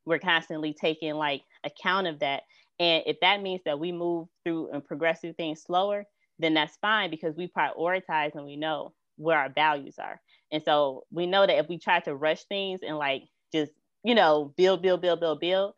we're 0.05 0.19
constantly 0.19 0.73
taking 0.73 1.13
like 1.13 1.41
account 1.63 2.07
of 2.07 2.19
that. 2.19 2.43
And 2.79 3.03
if 3.05 3.19
that 3.21 3.41
means 3.41 3.61
that 3.65 3.79
we 3.79 3.91
move 3.91 4.27
through 4.43 4.71
and 4.71 4.83
progress 4.83 5.21
through 5.21 5.33
things 5.33 5.61
slower, 5.61 6.05
then 6.39 6.53
that's 6.53 6.77
fine 6.81 7.09
because 7.09 7.35
we 7.35 7.47
prioritize 7.47 8.35
and 8.35 8.45
we 8.45 8.57
know 8.57 8.93
where 9.17 9.37
our 9.37 9.49
values 9.49 9.95
are. 9.99 10.19
And 10.51 10.61
so 10.63 11.03
we 11.11 11.25
know 11.27 11.45
that 11.45 11.59
if 11.59 11.69
we 11.69 11.77
try 11.79 11.99
to 12.01 12.15
rush 12.15 12.43
things 12.45 12.81
and 12.85 12.97
like 12.97 13.23
just, 13.53 13.71
you 14.03 14.15
know, 14.15 14.53
build, 14.57 14.81
build, 14.81 15.01
build, 15.01 15.19
build, 15.19 15.39
build, 15.39 15.73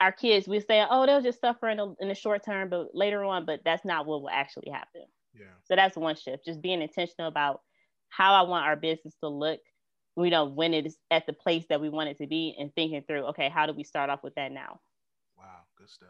our 0.00 0.12
kids, 0.12 0.46
we 0.46 0.60
say, 0.60 0.84
oh, 0.88 1.06
they'll 1.06 1.22
just 1.22 1.40
suffer 1.40 1.68
in, 1.68 1.78
the 1.78 1.94
in 2.00 2.08
the 2.08 2.14
short 2.14 2.44
term, 2.44 2.68
but 2.68 2.88
later 2.94 3.24
on, 3.24 3.46
but 3.46 3.60
that's 3.64 3.84
not 3.84 4.06
what 4.06 4.20
will 4.20 4.30
actually 4.30 4.70
happen. 4.70 5.02
Yeah. 5.38 5.46
So 5.64 5.76
that's 5.76 5.96
one 5.96 6.16
shift, 6.16 6.44
just 6.44 6.62
being 6.62 6.82
intentional 6.82 7.28
about 7.28 7.62
how 8.08 8.34
I 8.34 8.42
want 8.42 8.66
our 8.66 8.76
business 8.76 9.14
to 9.20 9.28
look, 9.28 9.60
you 10.16 10.30
know, 10.30 10.44
when 10.44 10.74
it 10.74 10.86
is 10.86 10.96
at 11.10 11.26
the 11.26 11.32
place 11.32 11.64
that 11.68 11.80
we 11.80 11.88
want 11.88 12.08
it 12.08 12.18
to 12.18 12.26
be 12.26 12.54
and 12.58 12.72
thinking 12.74 13.02
through, 13.06 13.24
okay, 13.26 13.48
how 13.48 13.66
do 13.66 13.72
we 13.72 13.84
start 13.84 14.10
off 14.10 14.22
with 14.22 14.34
that 14.36 14.52
now? 14.52 14.80
Wow, 15.36 15.62
good 15.76 15.90
stuff. 15.90 16.08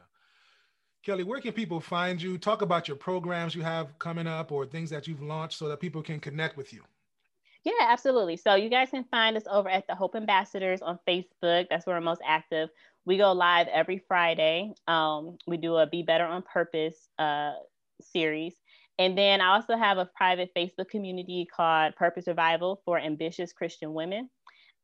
Kelley, 1.05 1.25
where 1.25 1.41
can 1.41 1.53
people 1.53 1.81
find 1.81 2.21
you? 2.21 2.39
Talk 2.39 2.63
about 2.63 2.89
your 2.89 2.97
programs 2.97 3.55
you 3.55 3.63
have 3.63 3.99
coming 3.99 4.27
up 4.27 4.51
or 4.53 4.65
things 4.65 4.89
that 4.91 5.07
you've 5.07 5.23
launched 5.23 5.59
so 5.59 5.69
that 5.69 5.79
people 5.79 6.03
can 6.03 6.19
connect 6.19 6.57
with 6.57 6.73
you. 6.73 6.83
Yeah, 7.65 7.73
absolutely. 7.89 8.37
So 8.37 8.55
you 8.55 8.69
guys 8.69 8.91
can 8.91 9.05
find 9.05 9.37
us 9.37 9.45
over 9.51 9.69
at 9.69 9.87
the 9.87 9.95
Hope 9.95 10.17
Ambassadors 10.17 10.83
on 10.83 10.99
Facebook. 11.09 11.67
That's 11.71 11.87
where 11.87 11.97
we're 11.97 12.03
most 12.03 12.21
active. 12.27 12.69
We 13.07 13.17
go 13.19 13.33
live 13.33 13.69
every 13.69 14.03
Friday. 14.07 14.75
Um, 14.87 15.39
we 15.47 15.57
do 15.57 15.77
a 15.77 15.87
Be 15.87 16.03
Better 16.03 16.25
on 16.25 16.43
Purpose 16.43 17.09
uh, 17.19 17.53
series. 18.01 18.55
And 18.99 19.19
then 19.19 19.41
I 19.41 19.55
also 19.55 19.77
have 19.77 19.99
a 19.99 20.09
private 20.15 20.51
Facebook 20.57 20.89
community 20.89 21.47
called 21.55 21.97
Purpose 21.97 22.27
Revival 22.29 22.81
for 22.85 22.99
Ambitious 22.99 23.53
Christian 23.53 23.93
Women. 23.93 24.31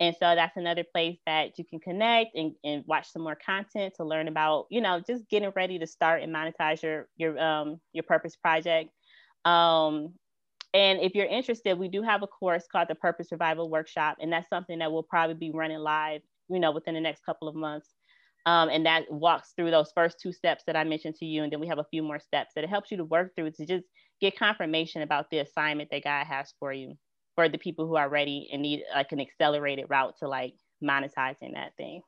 And 0.01 0.17
so 0.19 0.35
that's 0.35 0.57
another 0.57 0.83
place 0.83 1.19
that 1.27 1.59
you 1.59 1.65
can 1.65 1.79
connect 1.79 2.35
and, 2.35 2.53
and 2.65 2.83
watch 2.87 3.13
some 3.13 3.23
more 3.23 3.37
content 3.37 3.95
to 3.97 4.05
learn 4.05 4.29
about, 4.29 4.67
you 4.71 4.81
know, 4.81 5.01
just 5.07 5.29
getting 5.29 5.53
ready 5.55 5.79
to 5.79 5.87
start 5.87 6.23
and 6.23 6.35
monetize 6.35 6.83
your 6.83 7.07
your 7.19 7.39
um 7.39 7.81
your 7.93 8.03
purpose 8.03 8.35
project. 8.35 8.91
Um, 9.45 10.15
and 10.73 11.01
if 11.01 11.15
you're 11.15 11.27
interested, 11.27 11.79
we 11.79 11.89
do 11.89 12.03
have 12.03 12.23
a 12.23 12.27
course 12.27 12.65
called 12.71 12.89
the 12.89 12.95
Purpose 12.95 13.29
Revival 13.31 13.69
Workshop, 13.69 14.17
and 14.21 14.33
that's 14.33 14.49
something 14.49 14.79
that 14.79 14.91
will 14.91 15.03
probably 15.03 15.35
be 15.35 15.51
running 15.51 15.79
live, 15.79 16.23
you 16.49 16.61
know, 16.61 16.73
within 16.73 16.95
the 16.95 17.01
next 17.01 17.25
couple 17.25 17.49
of 17.49 17.55
months. 17.55 17.89
Um, 18.47 18.69
and 18.71 18.87
that 18.87 19.11
walks 19.11 19.53
through 19.55 19.71
those 19.71 19.93
first 19.95 20.19
two 20.21 20.33
steps 20.33 20.65
that 20.67 20.77
I 20.77 20.85
mentioned 20.85 21.17
to 21.17 21.27
you, 21.27 21.43
and 21.43 21.53
then 21.53 21.61
we 21.61 21.67
have 21.69 21.79
a 21.79 21.87
few 21.91 22.03
more 22.03 22.19
steps 22.19 22.53
that 22.55 22.65
it 22.65 22.71
helps 22.71 22.91
you 22.91 22.97
to 22.97 23.05
work 23.05 23.35
through 23.37 23.51
to 23.53 23.67
just 23.67 23.85
get 24.21 24.39
confirmation 24.39 25.03
about 25.03 25.31
the 25.31 25.39
assignment 25.39 25.91
that 25.91 26.05
God 26.05 26.27
has 26.27 26.53
for 26.59 26.73
you 26.73 26.97
for 27.35 27.49
the 27.49 27.59
people 27.59 27.87
who 27.87 27.97
are 27.97 28.09
ready 28.09 28.49
and 28.53 28.63
need 28.63 28.83
like 28.95 29.13
an 29.13 29.21
accelerated 29.21 29.87
route 29.89 30.15
to 30.19 30.29
like 30.29 30.55
monetizing 30.83 31.55
that 31.55 31.73
thing. 31.77 32.03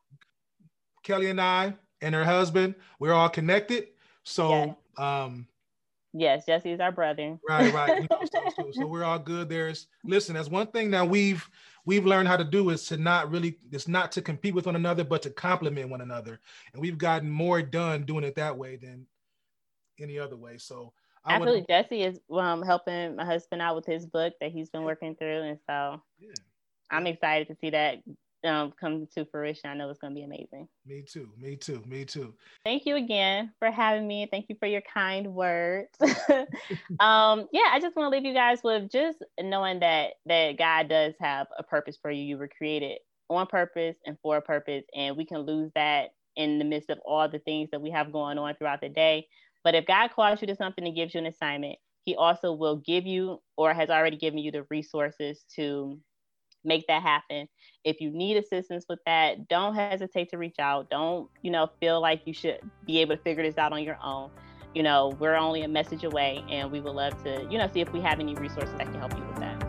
Kelley 1.02 1.30
and 1.30 1.40
I 1.40 1.74
and 2.00 2.14
her 2.14 2.24
husband, 2.24 2.74
we're 2.98 3.12
all 3.12 3.28
connected. 3.28 3.88
So 4.24 4.50
yes. 4.50 4.76
um 4.98 5.46
Yes, 6.12 6.44
Jesse 6.44 6.72
is 6.72 6.80
our 6.80 6.92
brother. 6.92 7.38
Right, 7.48 7.72
right. 7.72 8.06
so, 8.32 8.40
so, 8.54 8.70
so, 8.72 8.86
we're 8.86 9.04
all 9.04 9.18
good. 9.18 9.48
There's 9.48 9.86
listen, 10.04 10.34
that's 10.34 10.50
one 10.50 10.66
thing 10.66 10.90
that 10.90 11.08
we've 11.08 11.48
we've 11.86 12.04
learned 12.04 12.28
how 12.28 12.36
to 12.36 12.44
do 12.44 12.70
is 12.70 12.84
to 12.86 12.96
not 12.96 13.30
really 13.30 13.58
it's 13.70 13.88
not 13.88 14.12
to 14.12 14.22
compete 14.22 14.54
with 14.54 14.66
one 14.66 14.76
another, 14.76 15.04
but 15.04 15.22
to 15.22 15.30
complement 15.30 15.88
one 15.88 16.02
another. 16.02 16.40
And 16.72 16.82
we've 16.82 16.98
gotten 16.98 17.30
more 17.30 17.62
done 17.62 18.04
doing 18.04 18.24
it 18.24 18.36
that 18.36 18.56
way 18.56 18.76
than 18.76 19.06
any 19.98 20.18
other 20.18 20.36
way. 20.36 20.58
So 20.58 20.92
I 21.24 21.34
Absolutely. 21.34 21.60
Would... 21.60 21.68
Jesse 21.68 22.02
is 22.02 22.20
um, 22.30 22.62
helping 22.62 23.16
my 23.16 23.24
husband 23.24 23.62
out 23.62 23.76
with 23.76 23.86
his 23.86 24.04
book 24.04 24.34
that 24.40 24.52
he's 24.52 24.68
been 24.68 24.82
working 24.82 25.14
through. 25.14 25.42
And 25.42 25.58
so 25.66 26.02
yeah. 26.20 26.30
I'm 26.90 27.06
excited 27.06 27.48
to 27.48 27.56
see 27.60 27.70
that 27.70 28.02
um, 28.44 28.72
come 28.78 29.06
to 29.14 29.24
fruition. 29.26 29.70
I 29.70 29.74
know 29.74 29.88
it's 29.90 30.00
going 30.00 30.12
to 30.12 30.18
be 30.18 30.24
amazing. 30.24 30.68
Me 30.86 31.02
too. 31.02 31.28
Me 31.38 31.56
too. 31.56 31.82
Me 31.86 32.04
too. 32.04 32.34
Thank 32.64 32.86
you 32.86 32.96
again 32.96 33.52
for 33.58 33.70
having 33.70 34.06
me. 34.06 34.26
Thank 34.30 34.46
you 34.48 34.56
for 34.58 34.66
your 34.66 34.82
kind 34.82 35.34
words. 35.34 35.90
um, 37.00 37.48
yeah, 37.52 37.68
I 37.70 37.78
just 37.80 37.96
want 37.96 38.06
to 38.06 38.08
leave 38.08 38.24
you 38.24 38.34
guys 38.34 38.60
with 38.62 38.90
just 38.90 39.18
knowing 39.40 39.80
that 39.80 40.14
that 40.26 40.58
God 40.58 40.88
does 40.88 41.14
have 41.20 41.46
a 41.58 41.62
purpose 41.62 41.98
for 42.00 42.10
you. 42.10 42.22
You 42.22 42.38
were 42.38 42.48
created 42.48 42.98
on 43.28 43.46
purpose 43.46 43.96
and 44.06 44.16
for 44.22 44.36
a 44.36 44.42
purpose, 44.42 44.84
and 44.94 45.16
we 45.16 45.24
can 45.24 45.38
lose 45.38 45.70
that 45.74 46.10
in 46.36 46.58
the 46.58 46.64
midst 46.64 46.90
of 46.90 46.98
all 47.04 47.28
the 47.28 47.38
things 47.40 47.70
that 47.70 47.82
we 47.82 47.90
have 47.90 48.12
going 48.12 48.38
on 48.38 48.54
throughout 48.56 48.80
the 48.80 48.88
day. 48.88 49.26
But 49.64 49.74
if 49.74 49.86
God 49.86 50.10
calls 50.10 50.40
you 50.40 50.46
to 50.48 50.56
something 50.56 50.84
and 50.84 50.96
gives 50.96 51.14
you 51.14 51.20
an 51.20 51.26
assignment, 51.26 51.78
He 52.04 52.16
also 52.16 52.52
will 52.52 52.76
give 52.76 53.06
you 53.06 53.40
or 53.56 53.72
has 53.72 53.90
already 53.90 54.16
given 54.16 54.38
you 54.38 54.50
the 54.50 54.66
resources 54.70 55.44
to 55.56 55.98
make 56.64 56.86
that 56.86 57.02
happen. 57.02 57.48
If 57.84 58.00
you 58.00 58.10
need 58.10 58.36
assistance 58.36 58.86
with 58.88 59.00
that, 59.06 59.48
don't 59.48 59.74
hesitate 59.74 60.30
to 60.30 60.38
reach 60.38 60.58
out. 60.58 60.90
Don't, 60.90 61.28
you 61.42 61.50
know, 61.50 61.68
feel 61.80 62.00
like 62.00 62.22
you 62.24 62.32
should 62.32 62.60
be 62.86 63.00
able 63.00 63.16
to 63.16 63.22
figure 63.22 63.42
this 63.42 63.58
out 63.58 63.72
on 63.72 63.82
your 63.82 63.98
own. 64.02 64.30
You 64.74 64.82
know, 64.82 65.14
we're 65.18 65.36
only 65.36 65.62
a 65.62 65.68
message 65.68 66.04
away 66.04 66.44
and 66.48 66.70
we 66.70 66.80
would 66.80 66.94
love 66.94 67.22
to, 67.24 67.46
you 67.50 67.58
know, 67.58 67.68
see 67.72 67.80
if 67.80 67.92
we 67.92 68.00
have 68.00 68.20
any 68.20 68.34
resources 68.34 68.72
that 68.78 68.86
can 68.86 68.94
help 68.94 69.16
you 69.16 69.24
with 69.24 69.40
that. 69.40 69.62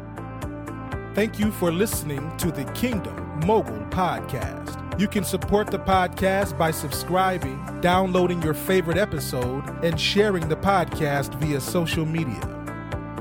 Thank 1.14 1.40
you 1.40 1.52
for 1.52 1.72
listening 1.72 2.36
to 2.38 2.52
the 2.52 2.64
Kingdom 2.72 3.40
Mogul 3.46 3.80
Podcast. 3.90 4.80
You 5.00 5.08
can 5.08 5.24
support 5.24 5.68
the 5.68 5.80
podcast 5.80 6.58
by 6.58 6.72
subscribing, 6.72 7.60
downloading 7.82 8.42
your 8.42 8.54
favorite 8.54 8.98
episode, 8.98 9.68
and 9.84 10.00
sharing 10.00 10.48
the 10.48 10.56
podcast 10.56 11.34
via 11.40 11.60
social 11.60 12.06
media. 12.06 12.40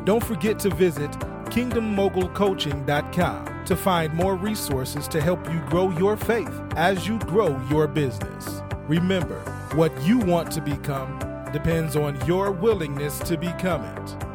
Don't 0.05 0.23
forget 0.23 0.59
to 0.61 0.71
visit 0.71 1.11
kingdommogulcoaching.com 1.51 3.52
to 3.67 3.77
find 3.77 4.13
more 4.15 4.37
resources 4.37 5.07
to 5.09 5.21
help 5.21 5.45
you 5.53 5.61
grow 5.69 5.91
your 5.99 6.17
faith 6.17 6.53
as 6.77 7.07
you 7.07 7.19
grow 7.21 7.61
your 7.69 7.87
business. 7.87 8.63
Remember, 8.89 9.41
what 9.75 9.93
you 10.03 10.19
want 10.19 10.51
to 10.53 10.61
become 10.61 11.19
depends 11.53 11.97
on 11.97 12.25
your 12.27 12.51
willingness 12.51 13.19
to 13.21 13.37
become 13.37 13.85
it. 13.85 14.32